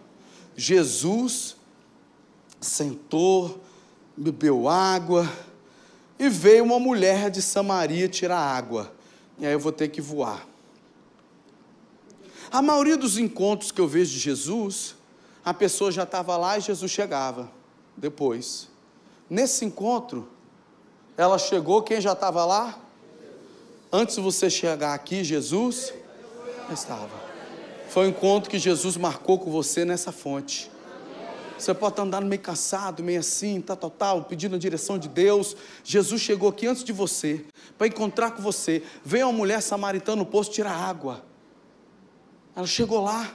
Jesus 0.56 1.56
sentou, 2.60 3.62
bebeu 4.16 4.68
água, 4.68 5.30
e 6.18 6.28
veio 6.28 6.64
uma 6.64 6.78
mulher 6.78 7.30
de 7.30 7.40
Samaria 7.40 8.08
tirar 8.08 8.38
água. 8.38 8.92
E 9.38 9.46
aí 9.46 9.52
eu 9.52 9.60
vou 9.60 9.72
ter 9.72 9.88
que 9.88 10.00
voar. 10.00 10.46
A 12.50 12.60
maioria 12.60 12.96
dos 12.96 13.18
encontros 13.18 13.70
que 13.70 13.80
eu 13.80 13.86
vejo 13.86 14.12
de 14.12 14.18
Jesus, 14.18 14.96
a 15.44 15.54
pessoa 15.54 15.92
já 15.92 16.02
estava 16.02 16.36
lá 16.36 16.58
e 16.58 16.60
Jesus 16.60 16.90
chegava 16.90 17.50
depois. 17.96 18.67
Nesse 19.28 19.64
encontro, 19.64 20.28
ela 21.16 21.38
chegou, 21.38 21.82
quem 21.82 22.00
já 22.00 22.12
estava 22.12 22.44
lá? 22.44 22.78
Antes 23.92 24.16
de 24.16 24.22
você 24.22 24.48
chegar 24.48 24.94
aqui, 24.94 25.24
Jesus 25.24 25.92
estava. 26.72 27.10
Foi 27.88 28.06
o 28.06 28.10
encontro 28.10 28.50
que 28.50 28.58
Jesus 28.58 28.96
marcou 28.96 29.38
com 29.38 29.50
você 29.50 29.84
nessa 29.84 30.12
fonte. 30.12 30.70
Você 31.58 31.74
pode 31.74 31.94
estar 31.94 32.02
andando 32.02 32.26
meio 32.26 32.40
cansado, 32.40 33.02
meio 33.02 33.18
assim, 33.18 33.60
tal, 33.60 33.76
tal, 33.76 33.90
tal, 33.90 34.24
pedindo 34.24 34.54
a 34.54 34.58
direção 34.58 34.96
de 34.96 35.08
Deus. 35.08 35.56
Jesus 35.82 36.20
chegou 36.22 36.48
aqui 36.48 36.66
antes 36.66 36.84
de 36.84 36.92
você. 36.92 37.44
para 37.76 37.88
encontrar 37.88 38.30
com 38.30 38.42
você. 38.42 38.82
Veio 39.04 39.26
uma 39.26 39.32
mulher 39.32 39.60
samaritana 39.60 40.16
no 40.16 40.26
posto 40.26 40.52
tirar 40.52 40.72
água. 40.72 41.24
Ela 42.54 42.66
chegou 42.66 43.02
lá, 43.02 43.32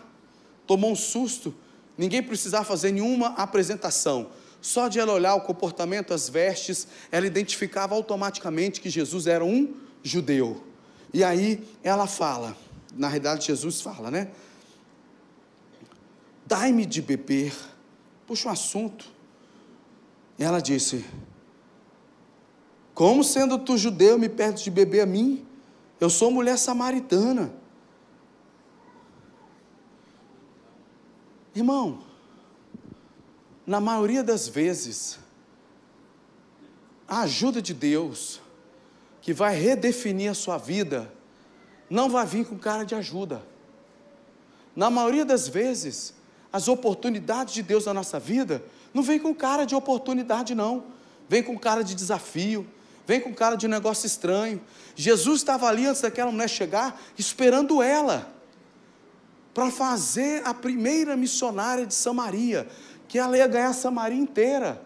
tomou 0.66 0.92
um 0.92 0.96
susto, 0.96 1.54
ninguém 1.98 2.22
precisava 2.22 2.64
fazer 2.64 2.92
nenhuma 2.92 3.28
apresentação. 3.36 4.30
Só 4.64 4.88
de 4.88 4.98
ela 4.98 5.12
olhar 5.12 5.36
o 5.36 5.42
comportamento, 5.42 6.14
as 6.14 6.30
vestes, 6.30 6.88
ela 7.12 7.28
identificava 7.28 7.94
automaticamente 7.96 8.80
que 8.80 8.90
Jesus 8.90 9.28
era 9.28 9.44
um 9.44 9.76
judeu. 10.02 10.64
E 11.14 11.22
aí 11.22 11.68
ela 11.84 12.08
fala, 12.08 12.56
na 12.96 13.10
realidade 13.10 13.46
Jesus 13.46 13.82
fala, 13.82 14.10
né? 14.10 14.32
Dai-me 16.46 16.86
de 16.86 17.02
beber. 17.02 17.54
Puxa 18.26 18.48
um 18.48 18.52
assunto. 18.54 19.06
E 20.40 20.44
ela 20.46 20.62
disse: 20.62 21.06
Como 22.94 23.22
sendo 23.22 23.60
tu 23.60 23.78
judeu 23.78 24.18
me 24.18 24.30
pedes 24.30 24.64
de 24.64 24.72
beber 24.72 25.02
a 25.02 25.06
mim? 25.06 25.46
Eu 26.00 26.10
sou 26.10 26.32
mulher 26.32 26.58
samaritana. 26.58 27.54
Irmão, 31.54 32.03
na 33.66 33.80
maioria 33.80 34.24
das 34.24 34.48
vezes, 34.48 35.20
a 37.08 37.22
ajuda 37.22 37.62
de 37.62 37.74
Deus, 37.74 38.42
que 39.22 39.34
vai 39.34 39.56
redefinir 39.56 40.30
a 40.30 40.34
sua 40.34 40.58
vida, 40.58 41.12
não 41.90 42.10
vai 42.10 42.26
vir 42.26 42.46
com 42.46 42.58
cara 42.58 42.84
de 42.84 42.96
ajuda. 42.96 43.44
Na 44.76 44.90
maioria 44.90 45.24
das 45.24 45.48
vezes, 45.48 46.14
as 46.52 46.68
oportunidades 46.68 47.54
de 47.54 47.64
Deus 47.64 47.86
na 47.86 47.94
nossa 47.94 48.20
vida 48.20 48.64
não 48.94 49.02
vem 49.02 49.20
com 49.20 49.34
cara 49.34 49.66
de 49.66 49.76
oportunidade, 49.76 50.54
não. 50.54 50.86
Vem 51.30 51.42
com 51.42 51.58
cara 51.58 51.84
de 51.84 51.96
desafio, 51.96 52.68
vem 53.08 53.22
com 53.22 53.34
cara 53.34 53.56
de 53.56 53.68
negócio 53.68 54.06
estranho. 54.06 54.62
Jesus 54.96 55.40
estava 55.40 55.68
ali 55.68 55.86
antes 55.86 56.02
daquela 56.02 56.32
mulher 56.32 56.50
chegar, 56.50 57.02
esperando 57.18 57.82
ela 57.82 58.32
para 59.54 59.70
fazer 59.70 60.42
a 60.46 60.54
primeira 60.54 61.16
missionária 61.16 61.86
de 61.86 61.94
Samaria, 61.94 62.68
que 63.14 63.20
ela 63.20 63.38
ia 63.38 63.46
ganhar 63.46 63.72
Samaria 63.74 64.18
inteira. 64.18 64.82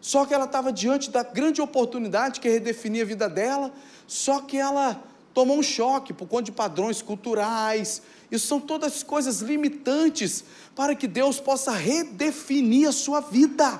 Só 0.00 0.24
que 0.24 0.32
ela 0.32 0.46
estava 0.46 0.72
diante 0.72 1.10
da 1.10 1.22
grande 1.22 1.60
oportunidade 1.60 2.40
que 2.40 2.48
redefinia 2.48 3.02
a 3.02 3.04
vida 3.04 3.28
dela, 3.28 3.70
só 4.06 4.40
que 4.40 4.56
ela 4.56 5.04
tomou 5.34 5.58
um 5.58 5.62
choque 5.62 6.14
por 6.14 6.26
conta 6.26 6.44
de 6.44 6.52
padrões 6.52 7.02
culturais. 7.02 8.00
Isso 8.30 8.46
são 8.46 8.58
todas 8.58 9.02
coisas 9.02 9.42
limitantes 9.42 10.42
para 10.74 10.94
que 10.94 11.06
Deus 11.06 11.38
possa 11.38 11.72
redefinir 11.72 12.88
a 12.88 12.92
sua 12.92 13.20
vida. 13.20 13.78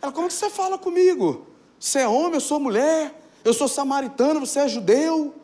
Ela, 0.00 0.10
como 0.10 0.26
que 0.26 0.32
você 0.32 0.48
fala 0.48 0.78
comigo? 0.78 1.46
Você 1.78 1.98
é 1.98 2.08
homem, 2.08 2.36
eu 2.36 2.40
sou 2.40 2.58
mulher, 2.58 3.20
eu 3.44 3.52
sou 3.52 3.68
samaritano, 3.68 4.40
você 4.40 4.60
é 4.60 4.68
judeu 4.68 5.34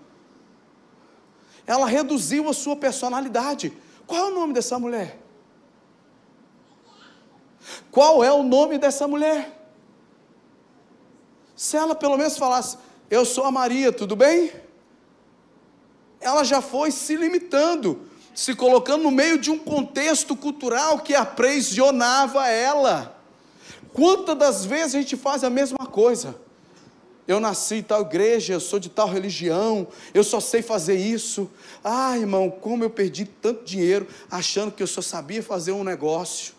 ela 1.66 1.86
reduziu 1.86 2.48
a 2.48 2.54
sua 2.54 2.74
personalidade. 2.74 3.70
Qual 4.06 4.18
é 4.18 4.30
o 4.30 4.34
nome 4.34 4.54
dessa 4.54 4.78
mulher? 4.78 5.22
Qual 7.90 8.22
é 8.22 8.32
o 8.32 8.42
nome 8.42 8.78
dessa 8.78 9.06
mulher? 9.06 9.58
Se 11.56 11.76
ela 11.76 11.94
pelo 11.94 12.16
menos 12.16 12.36
falasse, 12.36 12.76
eu 13.10 13.24
sou 13.24 13.44
a 13.44 13.50
Maria, 13.50 13.92
tudo 13.92 14.16
bem? 14.16 14.52
Ela 16.20 16.44
já 16.44 16.60
foi 16.60 16.90
se 16.90 17.14
limitando, 17.16 18.08
se 18.34 18.54
colocando 18.54 19.02
no 19.02 19.10
meio 19.10 19.38
de 19.38 19.50
um 19.50 19.58
contexto 19.58 20.34
cultural 20.34 21.00
que 21.00 21.14
aprisionava 21.14 22.48
ela. 22.48 23.20
Quantas 23.92 24.36
das 24.36 24.64
vezes 24.64 24.94
a 24.94 25.00
gente 25.00 25.16
faz 25.16 25.44
a 25.44 25.50
mesma 25.50 25.86
coisa? 25.86 26.34
Eu 27.28 27.38
nasci 27.38 27.76
em 27.76 27.82
tal 27.82 28.00
igreja, 28.02 28.54
eu 28.54 28.60
sou 28.60 28.78
de 28.78 28.88
tal 28.88 29.08
religião, 29.08 29.86
eu 30.12 30.24
só 30.24 30.40
sei 30.40 30.60
fazer 30.62 30.96
isso. 30.96 31.48
Ah, 31.84 32.18
irmão, 32.18 32.50
como 32.50 32.82
eu 32.82 32.90
perdi 32.90 33.24
tanto 33.24 33.64
dinheiro 33.64 34.08
achando 34.30 34.72
que 34.72 34.82
eu 34.82 34.86
só 34.86 35.00
sabia 35.00 35.42
fazer 35.42 35.72
um 35.72 35.84
negócio, 35.84 36.54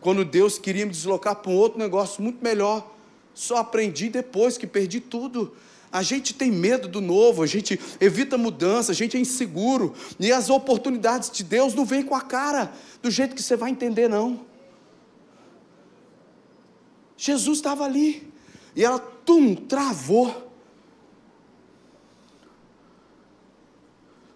quando 0.00 0.24
Deus 0.24 0.58
queria 0.58 0.86
me 0.86 0.92
deslocar 0.92 1.36
para 1.36 1.50
um 1.50 1.56
outro 1.56 1.78
negócio 1.78 2.22
muito 2.22 2.42
melhor. 2.42 2.94
Só 3.34 3.58
aprendi 3.58 4.08
depois 4.08 4.58
que 4.58 4.66
perdi 4.66 5.00
tudo. 5.00 5.54
A 5.90 6.02
gente 6.02 6.34
tem 6.34 6.50
medo 6.50 6.86
do 6.86 7.00
novo, 7.00 7.42
a 7.42 7.46
gente 7.46 7.80
evita 8.00 8.36
mudança, 8.36 8.92
a 8.92 8.94
gente 8.94 9.16
é 9.16 9.20
inseguro, 9.20 9.94
e 10.20 10.30
as 10.30 10.50
oportunidades 10.50 11.30
de 11.30 11.42
Deus 11.42 11.72
não 11.74 11.84
vêm 11.84 12.02
com 12.02 12.14
a 12.14 12.20
cara, 12.20 12.72
do 13.02 13.10
jeito 13.10 13.34
que 13.34 13.42
você 13.42 13.56
vai 13.56 13.70
entender, 13.70 14.08
não. 14.08 14.40
Jesus 17.16 17.58
estava 17.58 17.84
ali, 17.84 18.30
e 18.76 18.84
ela, 18.84 18.98
tum, 18.98 19.54
travou. 19.54 20.52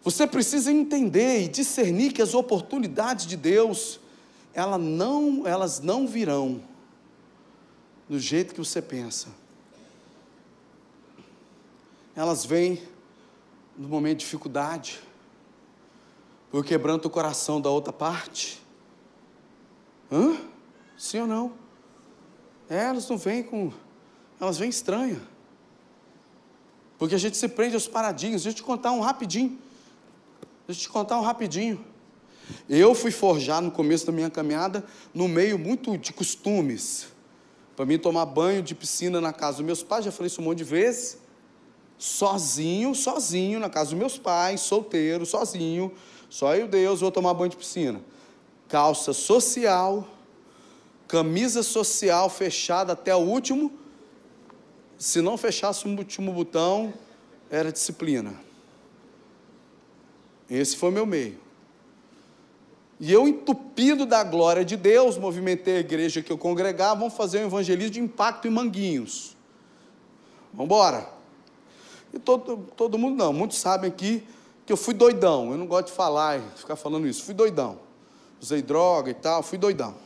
Você 0.02 0.26
precisa 0.26 0.72
entender 0.72 1.42
e 1.42 1.48
discernir 1.48 2.12
que 2.12 2.22
as 2.22 2.34
oportunidades 2.34 3.26
de 3.26 3.36
Deus, 3.36 4.00
elas 4.54 4.80
não, 4.80 5.46
elas 5.46 5.80
não 5.80 6.06
virão 6.06 6.62
do 8.08 8.18
jeito 8.18 8.54
que 8.54 8.60
você 8.60 8.82
pensa. 8.82 9.28
Elas 12.14 12.44
vêm 12.44 12.82
no 13.76 13.88
momento 13.88 14.18
de 14.18 14.24
dificuldade, 14.24 15.00
por 16.50 16.64
quebrando 16.64 17.06
o 17.06 17.10
coração 17.10 17.60
da 17.60 17.70
outra 17.70 17.92
parte. 17.92 18.62
Hã? 20.10 20.36
Sim 20.98 21.20
ou 21.20 21.26
não? 21.26 21.52
É, 22.68 22.84
elas 22.84 23.08
não 23.08 23.16
vêm 23.16 23.42
com 23.42 23.72
elas 24.42 24.58
vêm 24.58 24.68
estranhas. 24.68 25.20
Porque 26.98 27.14
a 27.14 27.18
gente 27.18 27.36
se 27.36 27.48
prende 27.48 27.74
aos 27.74 27.86
paradinhos. 27.86 28.42
Deixa 28.42 28.58
eu 28.58 28.60
te 28.60 28.64
contar 28.64 28.90
um 28.90 28.98
rapidinho. 28.98 29.56
Deixa 30.66 30.80
eu 30.80 30.82
te 30.82 30.88
contar 30.88 31.16
um 31.16 31.22
rapidinho. 31.22 31.84
Eu 32.68 32.94
fui 32.94 33.10
forjar 33.10 33.60
no 33.60 33.70
começo 33.70 34.06
da 34.06 34.12
minha 34.12 34.30
caminhada 34.30 34.84
no 35.14 35.28
meio 35.28 35.58
muito 35.58 35.96
de 35.96 36.12
costumes. 36.12 37.06
Para 37.76 37.86
mim 37.86 37.98
tomar 37.98 38.26
banho 38.26 38.62
de 38.62 38.74
piscina 38.74 39.20
na 39.20 39.32
casa 39.32 39.58
dos 39.58 39.66
meus 39.66 39.82
pais, 39.82 40.04
já 40.04 40.12
falei 40.12 40.26
isso 40.26 40.40
um 40.40 40.44
monte 40.44 40.58
de 40.58 40.64
vezes. 40.64 41.18
Sozinho, 41.98 42.94
sozinho, 42.94 43.60
na 43.60 43.70
casa 43.70 43.90
dos 43.90 43.98
meus 43.98 44.18
pais, 44.18 44.60
solteiro, 44.60 45.24
sozinho. 45.24 45.92
Só 46.28 46.54
eu, 46.54 46.66
Deus, 46.66 47.00
vou 47.00 47.10
tomar 47.10 47.34
banho 47.34 47.50
de 47.50 47.56
piscina. 47.56 48.00
Calça 48.68 49.12
social, 49.12 50.08
camisa 51.06 51.62
social 51.62 52.28
fechada 52.28 52.92
até 52.92 53.14
o 53.14 53.20
último 53.20 53.82
se 55.02 55.20
não 55.20 55.36
fechasse 55.36 55.84
o 55.84 55.98
último 55.98 56.32
botão, 56.32 56.94
era 57.50 57.72
disciplina. 57.72 58.32
Esse 60.48 60.76
foi 60.76 60.92
meu 60.92 61.04
meio. 61.04 61.40
E 63.02 63.12
eu, 63.12 63.26
entupido 63.26 64.06
da 64.06 64.22
glória 64.22 64.64
de 64.64 64.76
Deus, 64.76 65.18
movimentei 65.18 65.78
a 65.78 65.80
igreja 65.80 66.22
que 66.22 66.30
eu 66.32 66.38
congregava, 66.38 67.00
vamos 67.00 67.14
fazer 67.14 67.40
um 67.40 67.46
evangelismo 67.46 67.94
de 67.94 68.00
impacto 68.00 68.46
em 68.46 68.50
Manguinhos. 68.52 69.36
Vamos 70.52 70.66
embora. 70.66 71.08
E 72.14 72.20
todo, 72.20 72.58
todo 72.76 72.96
mundo 72.96 73.16
não, 73.16 73.32
muitos 73.32 73.58
sabem 73.58 73.90
aqui 73.90 74.24
que 74.64 74.72
eu 74.72 74.76
fui 74.76 74.94
doidão. 74.94 75.50
Eu 75.50 75.58
não 75.58 75.66
gosto 75.66 75.88
de 75.88 75.94
falar 75.94 76.40
ficar 76.54 76.76
falando 76.76 77.08
isso. 77.08 77.24
Fui 77.24 77.34
doidão. 77.34 77.80
Usei 78.40 78.62
droga 78.62 79.10
e 79.10 79.14
tal, 79.14 79.42
fui 79.42 79.58
doidão. 79.58 79.96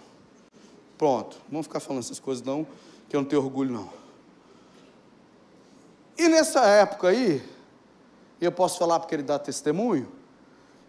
Pronto, 0.96 1.36
vamos 1.50 1.66
ficar 1.66 1.80
falando 1.80 2.02
essas 2.02 2.18
coisas 2.18 2.42
não, 2.42 2.66
que 3.10 3.14
eu 3.14 3.20
não 3.20 3.28
tenho 3.28 3.42
orgulho 3.42 3.74
não. 3.74 3.90
E 6.16 6.30
nessa 6.30 6.64
época 6.64 7.08
aí, 7.08 7.42
eu 8.40 8.50
posso 8.50 8.78
falar 8.78 9.00
porque 9.00 9.14
ele 9.14 9.22
dá 9.22 9.38
testemunho, 9.38 10.08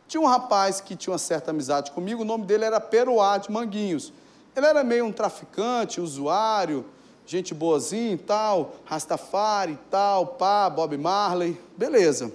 tinha 0.08 0.22
um 0.22 0.26
rapaz 0.26 0.80
que 0.80 0.95
tinha 0.95 1.12
uma 1.12 1.18
certa 1.18 1.51
amizade 1.51 1.91
comigo, 1.91 2.22
o 2.22 2.26
nome 2.26 2.45
dele 2.45 2.64
era 2.64 2.80
Peruá 2.80 3.38
de 3.38 3.51
Manguinhos. 3.51 4.14
Ele 4.55 4.66
era 4.66 4.84
meio 4.84 5.05
um 5.05 5.12
traficante, 5.12 5.99
usuário, 5.99 6.86
gente 7.26 7.53
boazinha 7.53 8.14
e 8.14 8.18
tal, 8.18 8.76
Rastafari 8.86 9.74
e 9.74 9.80
tal, 9.91 10.26
pá, 10.26 10.70
Bob 10.70 10.97
Marley, 10.97 11.60
beleza. 11.78 12.32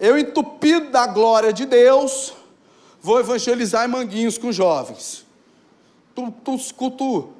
Eu, 0.00 0.18
entupido 0.18 0.90
da 0.90 1.06
glória 1.06 1.52
de 1.52 1.64
Deus, 1.64 2.34
vou 3.00 3.20
evangelizar 3.20 3.84
em 3.84 3.90
Manguinhos 3.90 4.36
com 4.36 4.52
jovens. 4.52 5.24
Tu, 6.14 6.30
tu 6.44 6.54
escuto 6.54 7.32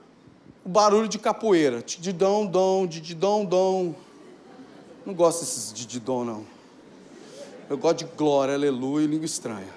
o 0.65 0.69
barulho 0.69 1.09
de 1.09 1.19
capoeira. 1.19 1.83
Dididão, 1.83 2.47
dom, 2.47 2.87
dididão, 2.87 3.45
dom. 3.45 3.95
Não 5.05 5.15
gosto 5.15 5.41
desses 5.41 5.73
dididom, 5.73 6.25
não. 6.25 6.58
Eu 7.69 7.77
gosto 7.77 7.99
de 7.99 8.05
glória, 8.17 8.55
aleluia 8.55 9.07
língua 9.07 9.27
estranha. 9.27 9.75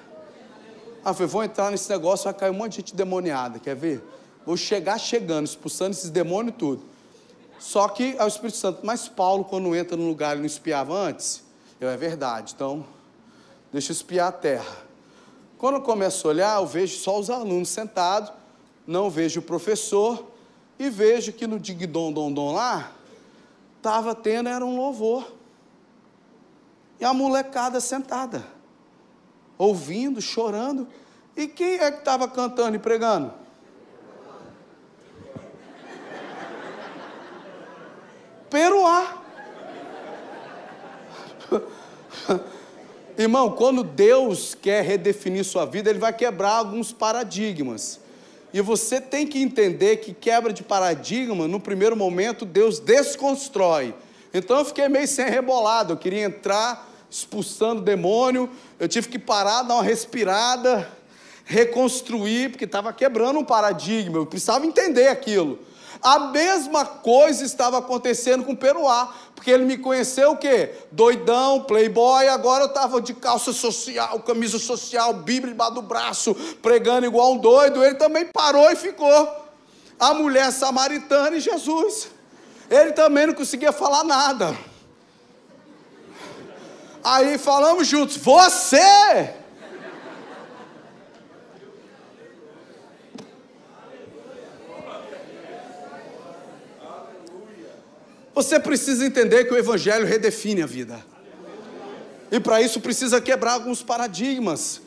Ah, 1.03 1.13
foi, 1.13 1.25
vou 1.25 1.43
entrar 1.43 1.69
nesse 1.71 1.89
negócio, 1.89 2.23
vai 2.23 2.33
cair 2.33 2.49
um 2.49 2.53
monte 2.53 2.71
de 2.71 2.77
gente 2.77 2.95
demoniada, 2.95 3.59
quer 3.59 3.75
ver? 3.75 4.01
Vou 4.45 4.55
chegar 4.55 4.97
chegando, 4.97 5.45
expulsando 5.45 5.91
esses 5.91 6.09
demônios 6.09 6.55
e 6.55 6.57
tudo. 6.57 6.83
Só 7.59 7.89
que 7.89 8.15
é 8.17 8.23
o 8.23 8.27
Espírito 8.27 8.57
Santo. 8.57 8.79
Mas 8.83 9.09
Paulo, 9.09 9.43
quando 9.43 9.75
entra 9.75 9.97
num 9.97 10.07
lugar, 10.07 10.31
ele 10.31 10.39
não 10.39 10.45
espiava 10.45 10.93
antes? 10.93 11.43
Eu, 11.81 11.89
é 11.89 11.97
verdade. 11.97 12.53
Então, 12.55 12.85
deixa 13.73 13.91
eu 13.91 13.93
espiar 13.93 14.29
a 14.29 14.31
terra. 14.31 14.77
Quando 15.57 15.75
eu 15.75 15.81
começo 15.81 16.25
a 16.25 16.31
olhar, 16.31 16.61
eu 16.61 16.65
vejo 16.65 16.97
só 16.97 17.19
os 17.19 17.29
alunos 17.29 17.67
sentados, 17.67 18.31
não 18.87 19.09
vejo 19.09 19.41
o 19.41 19.43
professor, 19.43 20.31
e 20.79 20.89
vejo 20.89 21.33
que 21.33 21.45
no 21.45 21.59
Digdom 21.59 22.13
Dom 22.13 22.31
Dom 22.31 22.53
lá, 22.53 22.93
estava 23.77 24.15
tendo 24.15 24.47
era 24.47 24.65
um 24.65 24.77
louvor. 24.77 25.40
E 27.01 27.05
a 27.05 27.15
molecada 27.15 27.79
sentada, 27.79 28.45
ouvindo, 29.57 30.21
chorando. 30.21 30.87
E 31.35 31.47
quem 31.47 31.79
é 31.79 31.89
que 31.91 31.97
estava 31.97 32.27
cantando 32.27 32.75
e 32.75 32.79
pregando? 32.79 33.33
Peruá. 38.51 39.17
Irmão, 43.17 43.51
quando 43.55 43.83
Deus 43.83 44.53
quer 44.53 44.83
redefinir 44.83 45.43
sua 45.43 45.65
vida, 45.65 45.89
Ele 45.89 45.97
vai 45.97 46.13
quebrar 46.13 46.51
alguns 46.51 46.93
paradigmas. 46.93 47.99
E 48.53 48.61
você 48.61 49.01
tem 49.01 49.25
que 49.25 49.41
entender 49.41 49.97
que 49.97 50.13
quebra 50.13 50.53
de 50.53 50.61
paradigma, 50.61 51.47
no 51.47 51.59
primeiro 51.59 51.95
momento, 51.95 52.45
Deus 52.45 52.79
desconstrói. 52.79 53.95
Então 54.31 54.59
eu 54.59 54.65
fiquei 54.65 54.87
meio 54.87 55.07
sem 55.07 55.27
rebolado, 55.27 55.93
eu 55.93 55.97
queria 55.97 56.25
entrar 56.25 56.90
expulsando 57.11 57.81
o 57.81 57.83
demônio, 57.83 58.49
eu 58.79 58.87
tive 58.87 59.09
que 59.09 59.19
parar, 59.19 59.63
dar 59.63 59.75
uma 59.75 59.83
respirada, 59.83 60.89
reconstruir, 61.43 62.49
porque 62.49 62.63
estava 62.63 62.93
quebrando 62.93 63.37
um 63.37 63.43
paradigma, 63.43 64.17
eu 64.17 64.25
precisava 64.25 64.65
entender 64.65 65.09
aquilo. 65.09 65.59
A 66.01 66.17
mesma 66.17 66.85
coisa 66.85 67.43
estava 67.43 67.77
acontecendo 67.77 68.45
com 68.45 68.53
o 68.53 68.57
Peruá, 68.57 69.13
porque 69.35 69.51
ele 69.51 69.65
me 69.65 69.77
conheceu 69.77 70.31
o 70.31 70.37
quê? 70.37 70.71
Doidão, 70.91 71.61
playboy, 71.61 72.27
agora 72.29 72.63
eu 72.63 72.69
estava 72.69 73.01
de 73.01 73.13
calça 73.13 73.51
social, 73.51 74.19
camisa 74.21 74.57
social, 74.57 75.13
bíblia 75.13 75.51
debaixo 75.51 75.73
do 75.73 75.81
braço, 75.81 76.33
pregando 76.61 77.05
igual 77.05 77.33
um 77.33 77.37
doido, 77.37 77.83
ele 77.83 77.95
também 77.95 78.25
parou 78.25 78.71
e 78.71 78.75
ficou. 78.75 79.51
A 79.99 80.13
mulher 80.13 80.51
samaritana 80.51 81.35
e 81.35 81.41
Jesus. 81.41 82.09
Ele 82.69 82.93
também 82.93 83.27
não 83.27 83.33
conseguia 83.33 83.73
falar 83.73 84.03
nada. 84.03 84.70
Aí 87.03 87.37
falamos 87.37 87.87
juntos, 87.87 88.17
você 88.17 89.39
Você 98.33 98.59
precisa 98.59 99.05
entender 99.05 99.45
que 99.45 99.53
o 99.53 99.57
Evangelho 99.57 100.05
redefine 100.05 100.63
a 100.63 100.65
vida. 100.65 100.99
E 102.31 102.39
para 102.39 102.61
isso 102.61 102.79
precisa 102.79 103.19
quebrar 103.19 103.53
alguns 103.53 103.83
paradigmas. 103.83 104.81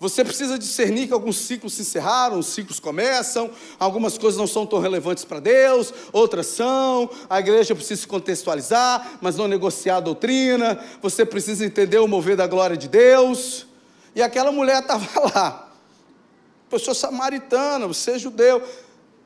Você 0.00 0.24
precisa 0.24 0.56
discernir 0.56 1.08
que 1.08 1.12
alguns 1.12 1.38
ciclos 1.38 1.74
se 1.74 1.82
encerraram, 1.82 2.40
ciclos 2.40 2.78
começam, 2.78 3.50
algumas 3.80 4.16
coisas 4.16 4.38
não 4.38 4.46
são 4.46 4.64
tão 4.64 4.78
relevantes 4.78 5.24
para 5.24 5.40
Deus, 5.40 5.92
outras 6.12 6.46
são. 6.46 7.10
A 7.28 7.40
igreja 7.40 7.74
precisa 7.74 8.02
se 8.02 8.06
contextualizar, 8.06 9.18
mas 9.20 9.36
não 9.36 9.48
negociar 9.48 9.96
a 9.96 10.00
doutrina. 10.00 10.78
Você 11.02 11.26
precisa 11.26 11.66
entender 11.66 11.98
o 11.98 12.06
mover 12.06 12.36
da 12.36 12.46
glória 12.46 12.76
de 12.76 12.86
Deus. 12.86 13.66
E 14.14 14.22
aquela 14.22 14.52
mulher 14.52 14.82
estava 14.82 15.06
lá, 15.34 15.68
pessoa 16.70 16.94
samaritana, 16.94 17.88
você 17.88 18.12
é 18.12 18.18
judeu. 18.18 18.62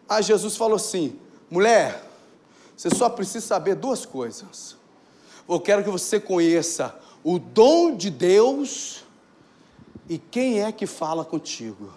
Aí 0.08 0.22
Jesus 0.22 0.56
falou 0.56 0.76
assim: 0.76 1.18
mulher, 1.50 2.02
você 2.74 2.88
só 2.88 3.10
precisa 3.10 3.46
saber 3.46 3.74
duas 3.74 4.06
coisas. 4.06 4.76
Eu 5.46 5.60
quero 5.60 5.84
que 5.84 5.90
você 5.90 6.18
conheça 6.18 6.94
o 7.22 7.38
dom 7.38 7.94
de 7.94 8.08
Deus 8.08 9.04
e 10.12 10.18
quem 10.18 10.60
é 10.60 10.70
que 10.70 10.86
fala 10.86 11.24
contigo. 11.24 11.90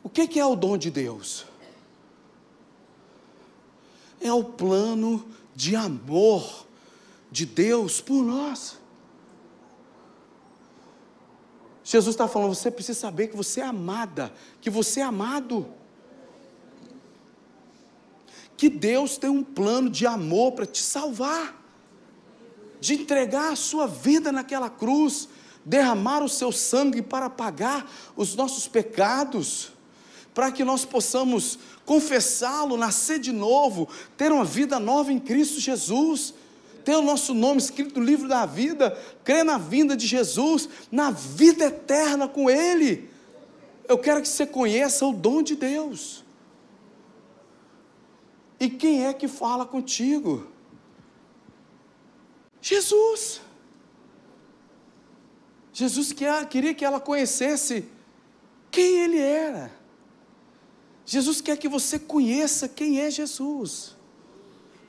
O 0.00 0.08
que 0.08 0.38
é 0.38 0.46
o 0.46 0.54
dom 0.54 0.78
de 0.78 0.88
Deus? 0.88 1.44
É 4.20 4.32
o 4.32 4.44
plano 4.44 5.28
de 5.56 5.74
amor 5.74 6.66
de 7.32 7.44
Deus 7.44 8.00
por 8.00 8.22
nós. 8.22 8.78
Jesus 11.82 12.14
está 12.14 12.28
falando, 12.28 12.54
você 12.54 12.70
precisa 12.70 13.00
saber 13.00 13.26
que 13.26 13.36
você 13.36 13.60
é 13.60 13.64
amada, 13.64 14.32
que 14.60 14.70
você 14.70 15.00
é 15.00 15.02
amado. 15.02 15.66
Que 18.56 18.68
Deus 18.68 19.18
tem 19.18 19.30
um 19.30 19.42
plano 19.42 19.90
de 19.90 20.06
amor 20.06 20.52
para 20.52 20.64
te 20.64 20.80
salvar, 20.80 21.57
de 22.80 22.94
entregar 22.94 23.52
a 23.52 23.56
sua 23.56 23.86
vida 23.86 24.30
naquela 24.30 24.70
cruz, 24.70 25.28
derramar 25.64 26.22
o 26.22 26.28
seu 26.28 26.52
sangue 26.52 27.02
para 27.02 27.28
pagar 27.28 27.90
os 28.16 28.34
nossos 28.34 28.68
pecados, 28.68 29.72
para 30.34 30.52
que 30.52 30.64
nós 30.64 30.84
possamos 30.84 31.58
confessá-lo, 31.84 32.76
nascer 32.76 33.18
de 33.18 33.32
novo, 33.32 33.88
ter 34.16 34.30
uma 34.30 34.44
vida 34.44 34.78
nova 34.78 35.12
em 35.12 35.18
Cristo 35.18 35.60
Jesus 35.60 36.34
ter 36.88 36.96
o 36.96 37.02
nosso 37.02 37.34
nome 37.34 37.60
escrito 37.60 38.00
no 38.00 38.06
livro 38.06 38.26
da 38.26 38.46
vida, 38.46 38.98
crer 39.22 39.44
na 39.44 39.58
vinda 39.58 39.94
de 39.94 40.06
Jesus, 40.06 40.70
na 40.90 41.10
vida 41.10 41.66
eterna 41.66 42.26
com 42.26 42.48
Ele. 42.48 43.10
Eu 43.86 43.98
quero 43.98 44.22
que 44.22 44.28
você 44.28 44.46
conheça 44.46 45.04
o 45.04 45.12
dom 45.12 45.42
de 45.42 45.54
Deus. 45.54 46.24
E 48.58 48.70
quem 48.70 49.04
é 49.04 49.12
que 49.12 49.28
fala 49.28 49.66
contigo? 49.66 50.46
Jesus. 52.68 53.40
Jesus 55.72 56.12
queria 56.50 56.74
que 56.74 56.84
ela 56.84 57.00
conhecesse 57.00 57.88
quem 58.70 59.00
Ele 59.00 59.18
era. 59.18 59.70
Jesus 61.06 61.40
quer 61.40 61.56
que 61.56 61.68
você 61.68 61.98
conheça 61.98 62.68
quem 62.68 63.00
é 63.00 63.10
Jesus 63.10 63.96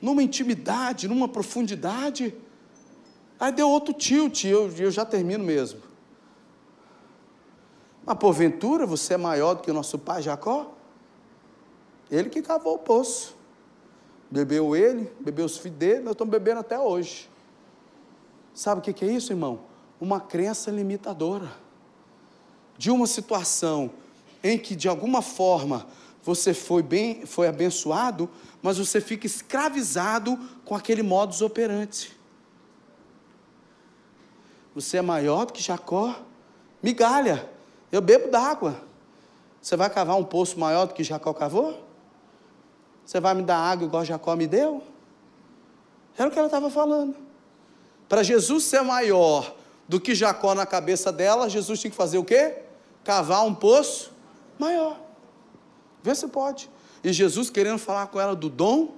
numa 0.02 0.22
intimidade, 0.22 1.08
numa 1.08 1.30
profundidade. 1.30 2.36
Aí 3.40 3.52
deu 3.52 3.70
outro 3.70 3.94
tilt, 3.94 4.44
eu, 4.44 4.70
eu 4.78 4.92
já 4.92 5.06
termino 5.06 5.44
mesmo. 5.44 5.82
Mas 8.06 8.18
porventura 8.18 8.86
você 8.86 9.14
é 9.14 9.18
maior 9.18 9.54
do 9.54 9.62
que 9.62 9.72
o 9.72 9.74
nosso 9.74 9.98
pai 9.98 10.22
Jacó? 10.22 10.74
Ele 12.12 12.30
que 12.30 12.42
cavou 12.42 12.76
o 12.76 12.80
poço. 12.80 13.38
Bebeu 14.30 14.76
ele, 14.76 15.10
bebeu 15.20 15.46
os 15.46 15.58
filhos 15.58 15.78
dele, 15.78 16.02
nós 16.02 16.12
estamos 16.12 16.32
bebendo 16.32 16.60
até 16.60 16.78
hoje. 16.78 17.30
Sabe 18.60 18.82
o 18.82 18.94
que 18.94 19.06
é 19.06 19.08
isso, 19.08 19.32
irmão? 19.32 19.62
Uma 20.02 20.20
crença 20.20 20.70
limitadora. 20.70 21.50
De 22.78 22.92
uma 22.92 23.08
situação 23.08 23.90
em 24.44 24.60
que, 24.60 24.76
de 24.76 24.90
alguma 24.90 25.22
forma, 25.22 25.88
você 26.22 26.54
foi 26.54 26.84
bem, 26.84 27.26
foi 27.26 27.48
abençoado, 27.48 28.30
mas 28.62 28.78
você 28.78 29.00
fica 29.00 29.26
escravizado 29.26 30.38
com 30.66 30.76
aquele 30.76 31.02
modus 31.02 31.42
operandi. 31.42 32.12
Você 34.76 34.98
é 34.98 35.02
maior 35.02 35.46
do 35.46 35.54
que 35.54 35.64
Jacó? 35.64 36.20
Migalha, 36.84 37.50
eu 37.90 38.02
bebo 38.02 38.30
d'água. 38.30 38.84
Você 39.62 39.78
vai 39.78 39.90
cavar 39.90 40.18
um 40.18 40.26
poço 40.26 40.60
maior 40.60 40.86
do 40.86 40.94
que 40.94 41.02
Jacó 41.02 41.32
cavou? 41.32 41.82
Você 43.06 43.22
vai 43.22 43.34
me 43.34 43.42
dar 43.42 43.56
água 43.56 43.88
igual 43.88 44.04
Jacó 44.04 44.36
me 44.36 44.48
deu? 44.48 44.84
Era 46.18 46.28
o 46.28 46.32
que 46.32 46.38
ela 46.38 46.50
estava 46.50 46.70
falando. 46.70 47.29
Para 48.10 48.24
Jesus 48.24 48.64
ser 48.64 48.82
maior 48.82 49.56
do 49.88 50.00
que 50.00 50.16
Jacó 50.16 50.56
na 50.56 50.66
cabeça 50.66 51.12
dela, 51.12 51.48
Jesus 51.48 51.80
tinha 51.80 51.92
que 51.92 51.96
fazer 51.98 52.18
o 52.18 52.26
quê? 52.26 52.58
Cavar 53.04 53.46
um 53.46 53.54
poço 53.54 54.12
maior. 54.58 55.00
Vê 56.02 56.16
se 56.16 56.28
pode. 56.28 56.70
E 57.04 57.14
Jesus 57.14 57.50
querendo 57.52 57.78
falar 57.78 58.08
com 58.08 58.20
ela 58.20 58.36
do 58.36 58.50
dom 58.50 58.96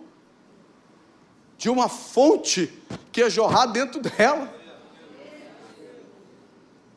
de 1.57 1.69
uma 1.69 1.89
fonte 1.89 2.73
que 3.11 3.19
ia 3.19 3.29
jorrar 3.29 3.67
dentro 3.67 3.99
dela. 4.01 4.51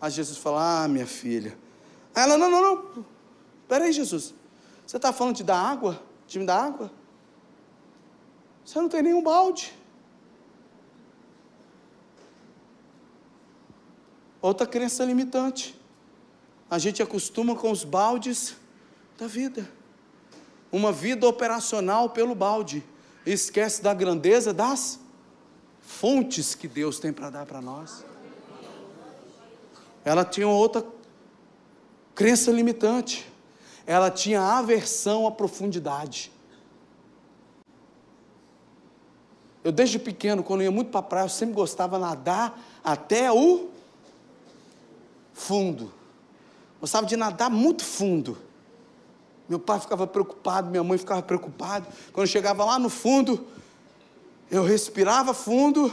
Aí 0.01 0.11
Jesus 0.11 0.39
fala: 0.39 0.85
Ah, 0.85 0.89
minha 0.89 1.07
filha. 1.07 1.59
Aí 2.15 2.23
ela: 2.23 2.39
Não, 2.39 2.51
não, 2.51 2.63
não. 2.63 3.05
Peraí, 3.67 3.93
Jesus. 3.93 4.33
Você 4.87 4.97
está 4.97 5.13
falando 5.13 5.37
de 5.37 5.43
dar 5.43 5.59
água? 5.59 6.01
De 6.27 6.39
me 6.39 6.47
dar 6.47 6.63
água? 6.63 6.91
Você 8.65 8.79
não 8.79 8.89
tem 8.89 9.03
nenhum 9.03 9.23
balde. 9.23 9.75
Outra 14.45 14.67
crença 14.67 15.03
limitante. 15.07 15.75
A 16.71 16.79
gente 16.79 17.03
acostuma 17.03 17.57
com 17.57 17.71
os 17.71 17.83
baldes 17.83 18.55
da 19.17 19.27
vida 19.27 19.67
uma 20.71 20.93
vida 20.93 21.27
operacional 21.27 22.11
pelo 22.11 22.35
balde, 22.35 22.85
e 23.25 23.33
esquece 23.33 23.81
da 23.81 23.95
grandeza 23.95 24.53
das 24.53 25.01
fontes 25.81 26.55
que 26.55 26.69
Deus 26.69 26.99
tem 26.99 27.11
para 27.11 27.31
dar 27.31 27.47
para 27.47 27.63
nós. 27.63 28.05
Ela 30.05 30.27
tinha 30.27 30.47
outra 30.47 30.85
crença 32.15 32.51
limitante, 32.51 33.27
ela 33.87 34.11
tinha 34.11 34.43
aversão 34.43 35.27
à 35.27 35.31
profundidade. 35.31 36.31
Eu, 39.63 39.73
desde 39.73 39.99
pequeno, 39.99 40.43
quando 40.43 40.63
ia 40.63 40.71
muito 40.71 40.91
para 40.91 41.01
a 41.01 41.05
praia, 41.05 41.25
eu 41.25 41.31
sempre 41.31 41.55
gostava 41.55 41.97
de 41.97 42.03
nadar 42.03 42.61
até 42.85 43.33
o 43.33 43.73
fundo. 45.35 45.93
Gostava 46.81 47.07
de 47.07 47.17
nadar 47.17 47.51
muito 47.51 47.85
fundo. 47.85 48.39
Meu 49.49 49.59
pai 49.59 49.79
ficava 49.79 50.07
preocupado, 50.07 50.71
minha 50.71 50.83
mãe 50.83 50.97
ficava 50.97 51.21
preocupada. 51.21 51.87
Quando 52.13 52.27
chegava 52.27 52.65
lá 52.65 52.79
no 52.79 52.89
fundo, 52.89 53.47
eu 54.51 54.63
respirava 54.63 55.35
fundo, 55.35 55.93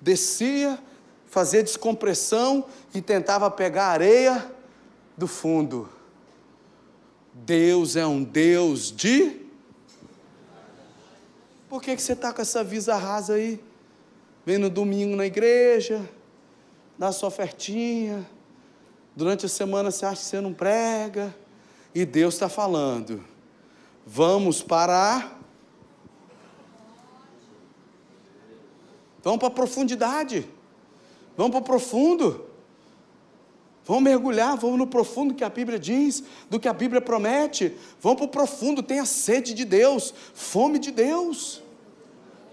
descia, 0.00 0.78
fazia 1.26 1.62
descompressão 1.62 2.64
e 2.94 3.02
tentava 3.02 3.50
pegar 3.50 3.86
a 3.86 3.90
areia 3.90 4.54
do 5.16 5.26
fundo. 5.26 5.88
Deus 7.34 7.96
é 7.96 8.06
um 8.06 8.22
Deus 8.22 8.92
de. 8.92 9.40
Por 11.68 11.82
que, 11.82 11.96
que 11.96 12.02
você 12.02 12.12
está 12.12 12.32
com 12.32 12.42
essa 12.42 12.62
visa 12.62 12.94
rasa 12.96 13.34
aí? 13.34 13.62
Vem 14.44 14.58
no 14.58 14.68
domingo 14.68 15.16
na 15.16 15.24
igreja, 15.24 16.06
dá 16.98 17.12
sua 17.12 17.28
ofertinha, 17.28 18.26
durante 19.14 19.46
a 19.46 19.48
semana 19.48 19.90
você 19.90 20.06
acha 20.06 20.22
que 20.22 20.26
você 20.26 20.40
não 20.40 20.52
prega, 20.52 21.34
e 21.94 22.04
Deus 22.04 22.34
está 22.34 22.48
falando: 22.48 23.22
vamos 24.06 24.62
parar. 24.62 25.40
Vamos 29.22 29.38
para 29.38 29.48
a 29.48 29.52
profundidade. 29.52 30.48
Vamos 31.36 31.52
para 31.52 31.60
o 31.60 31.64
profundo. 31.64 32.46
Vamos 33.84 34.02
mergulhar, 34.04 34.56
vamos 34.56 34.78
no 34.78 34.86
profundo 34.86 35.34
que 35.34 35.42
a 35.42 35.48
Bíblia 35.48 35.78
diz, 35.78 36.22
do 36.48 36.60
que 36.60 36.68
a 36.68 36.72
Bíblia 36.72 37.00
promete. 37.00 37.76
Vamos 38.00 38.18
para 38.18 38.26
o 38.26 38.28
profundo, 38.28 38.82
tenha 38.82 39.04
sede 39.04 39.54
de 39.54 39.64
Deus, 39.64 40.14
fome 40.34 40.78
de 40.78 40.92
Deus. 40.92 41.60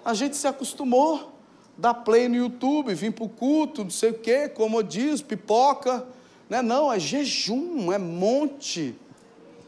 A 0.04 0.16
gente 0.16 0.36
se 0.36 0.48
acostumou, 0.48 1.32
dar 1.78 1.94
play 1.94 2.28
no 2.28 2.36
YouTube, 2.36 2.96
vir 2.96 3.14
para 3.14 3.26
o 3.26 3.30
culto, 3.30 3.84
não 3.84 3.92
sei 3.92 4.10
o 4.10 4.16
quê, 4.16 4.50
como 4.50 4.82
diz, 4.82 5.22
pipoca. 5.22 6.06
Não 6.50 6.58
é 6.58 6.62
não, 6.64 6.92
é 6.92 7.00
jejum, 7.00 7.92
é 7.94 8.00
monte. 8.00 8.96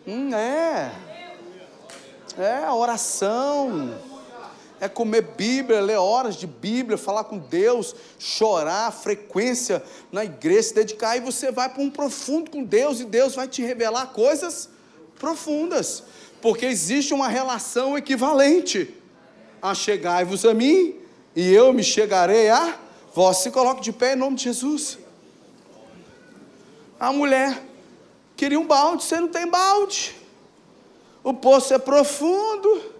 Hum, 0.07 0.33
é. 0.33 0.91
É 2.37 2.69
oração. 2.71 3.93
É 4.79 4.89
comer 4.89 5.21
Bíblia, 5.37 5.79
ler 5.79 5.97
horas 5.97 6.35
de 6.35 6.47
Bíblia, 6.47 6.97
falar 6.97 7.25
com 7.25 7.37
Deus, 7.37 7.95
chorar, 8.17 8.91
frequência 8.91 9.83
na 10.11 10.25
igreja, 10.25 10.63
se 10.63 10.73
dedicar, 10.73 11.15
e 11.15 11.19
você 11.19 11.51
vai 11.51 11.69
para 11.69 11.83
um 11.83 11.89
profundo 11.91 12.49
com 12.49 12.63
Deus, 12.63 12.99
e 12.99 13.05
Deus 13.05 13.35
vai 13.35 13.47
te 13.47 13.61
revelar 13.61 14.07
coisas 14.07 14.67
profundas, 15.19 16.03
porque 16.41 16.65
existe 16.65 17.13
uma 17.13 17.27
relação 17.27 17.95
equivalente 17.95 18.91
a 19.61 19.75
chegai-vos 19.75 20.43
a 20.45 20.53
mim, 20.55 20.95
e 21.35 21.53
eu 21.53 21.71
me 21.71 21.83
chegarei 21.83 22.49
a 22.49 22.75
vós. 23.13 23.37
Se 23.37 23.51
coloque 23.51 23.81
de 23.81 23.91
pé 23.91 24.13
em 24.13 24.15
nome 24.15 24.35
de 24.35 24.45
Jesus. 24.45 24.97
A 27.01 27.11
mulher 27.11 27.59
queria 28.37 28.59
um 28.59 28.67
balde, 28.67 29.03
você 29.03 29.19
não 29.19 29.27
tem 29.27 29.47
balde. 29.47 30.15
O 31.23 31.33
poço 31.33 31.73
é 31.73 31.79
profundo. 31.79 32.93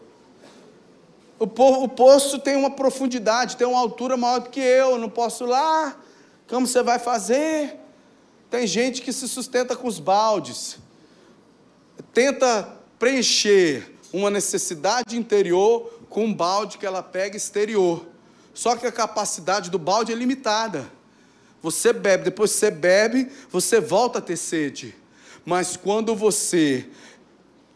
O, 1.37 1.45
po 1.45 1.83
o 1.83 1.87
poço 1.87 2.39
tem 2.39 2.55
uma 2.55 2.71
profundidade, 2.71 3.55
tem 3.55 3.67
uma 3.67 3.79
altura 3.79 4.17
maior 4.17 4.39
do 4.39 4.49
que 4.49 4.59
eu, 4.59 4.93
eu 4.93 4.97
não 4.97 5.07
posso 5.07 5.43
ir 5.43 5.49
lá. 5.49 5.95
Como 6.47 6.65
você 6.65 6.81
vai 6.81 6.97
fazer? 6.97 7.77
Tem 8.49 8.65
gente 8.65 9.03
que 9.03 9.13
se 9.13 9.27
sustenta 9.27 9.75
com 9.75 9.87
os 9.87 9.99
baldes, 9.99 10.79
tenta 12.11 12.75
preencher 12.97 13.95
uma 14.11 14.31
necessidade 14.31 15.15
interior 15.15 15.93
com 16.09 16.25
um 16.25 16.33
balde 16.33 16.79
que 16.79 16.87
ela 16.87 17.03
pega 17.03 17.37
exterior. 17.37 18.03
Só 18.51 18.75
que 18.75 18.87
a 18.87 18.91
capacidade 18.91 19.69
do 19.69 19.77
balde 19.77 20.11
é 20.11 20.15
limitada. 20.15 20.91
Você 21.61 21.93
bebe, 21.93 22.25
depois 22.25 22.51
você 22.51 22.71
bebe, 22.71 23.31
você 23.49 23.79
volta 23.79 24.19
a 24.19 24.21
ter 24.21 24.37
sede. 24.37 24.95
Mas 25.45 25.77
quando 25.77 26.15
você 26.15 26.87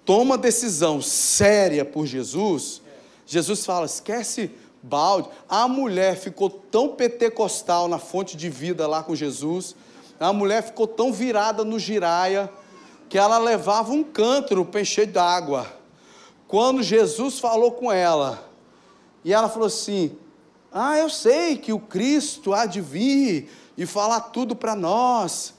toma 0.04 0.38
decisão 0.38 1.02
séria 1.02 1.86
por 1.86 2.06
Jesus, 2.06 2.82
Jesus 3.26 3.66
fala: 3.66 3.86
esquece 3.86 4.52
balde. 4.82 5.30
A 5.50 5.68
mulher 5.68 6.18
ficou 6.18 6.50
tão 6.50 6.90
pentecostal 6.90 7.88
na 7.88 8.00
fonte 8.00 8.38
de 8.38 8.50
vida 8.50 8.88
lá 8.88 9.04
com 9.04 9.16
Jesus, 9.16 9.76
a 10.20 10.32
mulher 10.32 10.64
ficou 10.64 10.88
tão 10.88 11.12
virada 11.12 11.64
no 11.64 11.78
giraia, 11.80 12.50
que 13.10 13.18
ela 13.18 13.38
levava 13.38 13.92
um 13.92 14.04
cântaro 14.04 14.66
para 14.66 14.82
encher 14.82 15.08
d'água. 15.08 15.72
Quando 16.48 16.82
Jesus 16.82 17.40
falou 17.40 17.72
com 17.72 17.92
ela, 17.92 18.48
e 19.24 19.34
ela 19.34 19.50
falou 19.50 19.68
assim: 19.68 20.16
Ah, 20.72 20.98
eu 20.98 21.10
sei 21.10 21.58
que 21.58 21.74
o 21.74 21.80
Cristo 21.80 22.54
há 22.54 22.66
de 22.66 22.82
vir 22.82 23.50
e 23.78 23.86
falar 23.86 24.20
tudo 24.22 24.56
para 24.56 24.76
nós. 24.76 25.54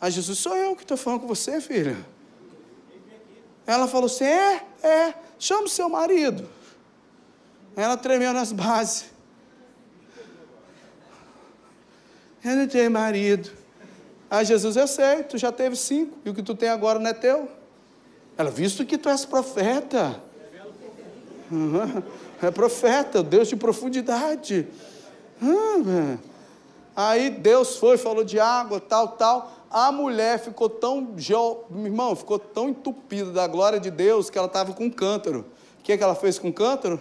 Aí 0.00 0.10
Jesus, 0.10 0.38
sou 0.38 0.56
eu 0.56 0.74
que 0.74 0.82
estou 0.82 0.96
falando 0.96 1.20
com 1.20 1.26
você, 1.26 1.60
filha. 1.60 1.96
Ela 3.66 3.86
falou 3.86 4.06
assim: 4.06 4.24
É, 4.24 4.66
é, 4.82 5.14
chama 5.38 5.64
o 5.64 5.68
seu 5.68 5.88
marido. 5.88 6.48
Ela 7.76 7.96
tremeu 7.96 8.32
nas 8.32 8.52
bases. 8.52 9.06
Eu 12.42 12.56
não 12.56 12.66
tenho 12.66 12.90
marido. 12.90 13.50
Aí 14.30 14.44
Jesus, 14.44 14.76
eu 14.76 14.86
sei, 14.86 15.24
tu 15.24 15.36
já 15.36 15.52
teve 15.52 15.76
cinco, 15.76 16.16
e 16.24 16.30
o 16.30 16.34
que 16.34 16.42
tu 16.42 16.54
tem 16.54 16.68
agora 16.68 16.98
não 16.98 17.10
é 17.10 17.12
teu. 17.12 17.48
Ela, 18.38 18.50
visto 18.50 18.86
que 18.86 18.96
tu 18.96 19.08
és 19.08 19.24
profeta. 19.24 20.22
Uhum. 21.50 22.02
É 22.40 22.50
profeta, 22.50 23.22
Deus 23.22 23.48
de 23.48 23.56
profundidade. 23.56 24.66
Uhum. 25.42 26.16
Aí 26.94 27.30
Deus 27.30 27.76
foi, 27.76 27.96
falou 27.96 28.24
de 28.24 28.38
água, 28.38 28.80
tal, 28.80 29.08
tal. 29.08 29.52
A 29.70 29.92
mulher 29.92 30.38
ficou 30.38 30.68
tão, 30.68 31.14
irmão, 31.18 32.16
ficou 32.16 32.38
tão 32.38 32.70
entupida 32.70 33.30
da 33.30 33.46
glória 33.46 33.78
de 33.78 33.90
Deus 33.90 34.28
que 34.28 34.36
ela 34.36 34.46
estava 34.46 34.72
com 34.72 34.90
cântaro. 34.90 35.46
O 35.78 35.82
que, 35.82 35.92
é 35.92 35.96
que 35.96 36.02
ela 36.02 36.14
fez 36.14 36.38
com 36.38 36.48
o 36.48 36.52
cântaro? 36.52 37.00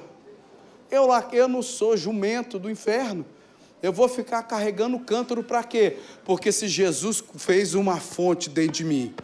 Eu 0.91 1.07
eu 1.31 1.47
não 1.47 1.61
sou 1.61 1.97
jumento 1.97 2.57
do 2.57 2.69
inferno. 2.69 3.25
Eu 3.81 3.93
vou 3.93 4.07
ficar 4.09 4.43
carregando 4.43 4.99
cântaro 4.99 5.43
para 5.43 5.63
quê? 5.63 5.97
Porque 6.25 6.51
se 6.51 6.67
Jesus 6.67 7.23
fez 7.37 7.73
uma 7.73 7.97
fonte 7.97 8.49
dentro 8.49 8.73
de 8.73 8.83
mim, 8.83 9.15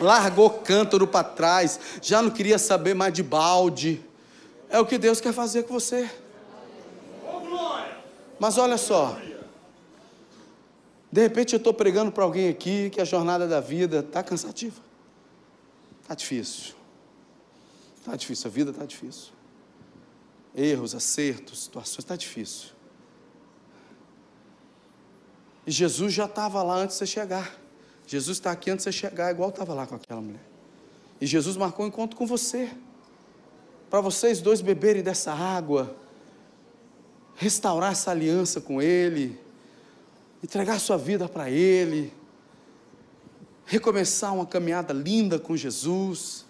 largou 0.00 0.50
cântaro 0.50 1.06
para 1.06 1.24
trás, 1.24 1.78
já 2.02 2.20
não 2.20 2.30
queria 2.30 2.58
saber 2.58 2.94
mais 2.94 3.12
de 3.12 3.22
balde. 3.22 4.04
É 4.68 4.80
o 4.80 4.86
que 4.86 4.98
Deus 4.98 5.20
quer 5.20 5.32
fazer 5.32 5.62
com 5.64 5.74
você. 5.74 6.10
Mas 8.44 8.58
olha 8.58 8.76
só, 8.76 9.18
de 11.10 11.22
repente 11.22 11.54
eu 11.54 11.56
estou 11.56 11.72
pregando 11.72 12.12
para 12.12 12.24
alguém 12.24 12.50
aqui 12.50 12.90
que 12.90 13.00
a 13.00 13.04
jornada 13.04 13.48
da 13.48 13.58
vida 13.58 14.00
está 14.00 14.22
cansativa, 14.22 14.82
está 16.02 16.14
difícil, 16.14 16.74
está 17.96 18.14
difícil, 18.14 18.50
a 18.50 18.52
vida 18.52 18.70
está 18.70 18.84
difícil 18.84 19.32
erros, 20.54 20.94
acertos, 20.94 21.62
situações, 21.62 22.00
está 22.00 22.16
difícil. 22.16 22.68
E 25.66 25.70
Jesus 25.70 26.12
já 26.12 26.26
estava 26.26 26.62
lá 26.62 26.74
antes 26.74 26.96
de 26.96 26.98
você 26.98 27.06
chegar. 27.06 27.58
Jesus 28.06 28.36
está 28.36 28.50
aqui 28.50 28.70
antes 28.70 28.84
de 28.84 28.92
você 28.92 28.98
chegar, 28.98 29.30
igual 29.30 29.48
estava 29.48 29.72
lá 29.72 29.86
com 29.86 29.94
aquela 29.94 30.20
mulher. 30.20 30.44
E 31.18 31.26
Jesus 31.26 31.56
marcou 31.56 31.86
um 31.86 31.88
encontro 31.88 32.14
com 32.14 32.26
você. 32.26 32.70
Para 33.88 34.02
vocês 34.02 34.42
dois 34.42 34.60
beberem 34.60 35.02
dessa 35.02 35.32
água, 35.32 36.03
restaurar 37.36 37.92
essa 37.92 38.10
aliança 38.10 38.60
com 38.60 38.80
Ele, 38.80 39.38
entregar 40.42 40.78
sua 40.78 40.96
vida 40.96 41.28
para 41.28 41.50
Ele, 41.50 42.12
recomeçar 43.66 44.34
uma 44.34 44.46
caminhada 44.46 44.92
linda 44.92 45.38
com 45.38 45.56
Jesus. 45.56 46.44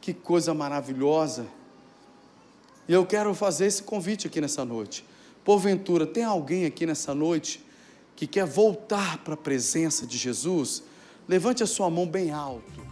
Que 0.00 0.12
coisa 0.12 0.52
maravilhosa. 0.52 1.46
E 2.88 2.92
eu 2.92 3.06
quero 3.06 3.32
fazer 3.34 3.66
esse 3.66 3.82
convite 3.82 4.26
aqui 4.26 4.40
nessa 4.40 4.64
noite. 4.64 5.04
Porventura, 5.44 6.06
tem 6.06 6.24
alguém 6.24 6.64
aqui 6.64 6.84
nessa 6.84 7.14
noite 7.14 7.64
que 8.16 8.26
quer 8.26 8.44
voltar 8.44 9.18
para 9.18 9.34
a 9.34 9.36
presença 9.36 10.06
de 10.06 10.18
Jesus? 10.18 10.82
Levante 11.28 11.62
a 11.62 11.66
sua 11.66 11.88
mão 11.88 12.06
bem 12.06 12.32
alto. 12.32 12.91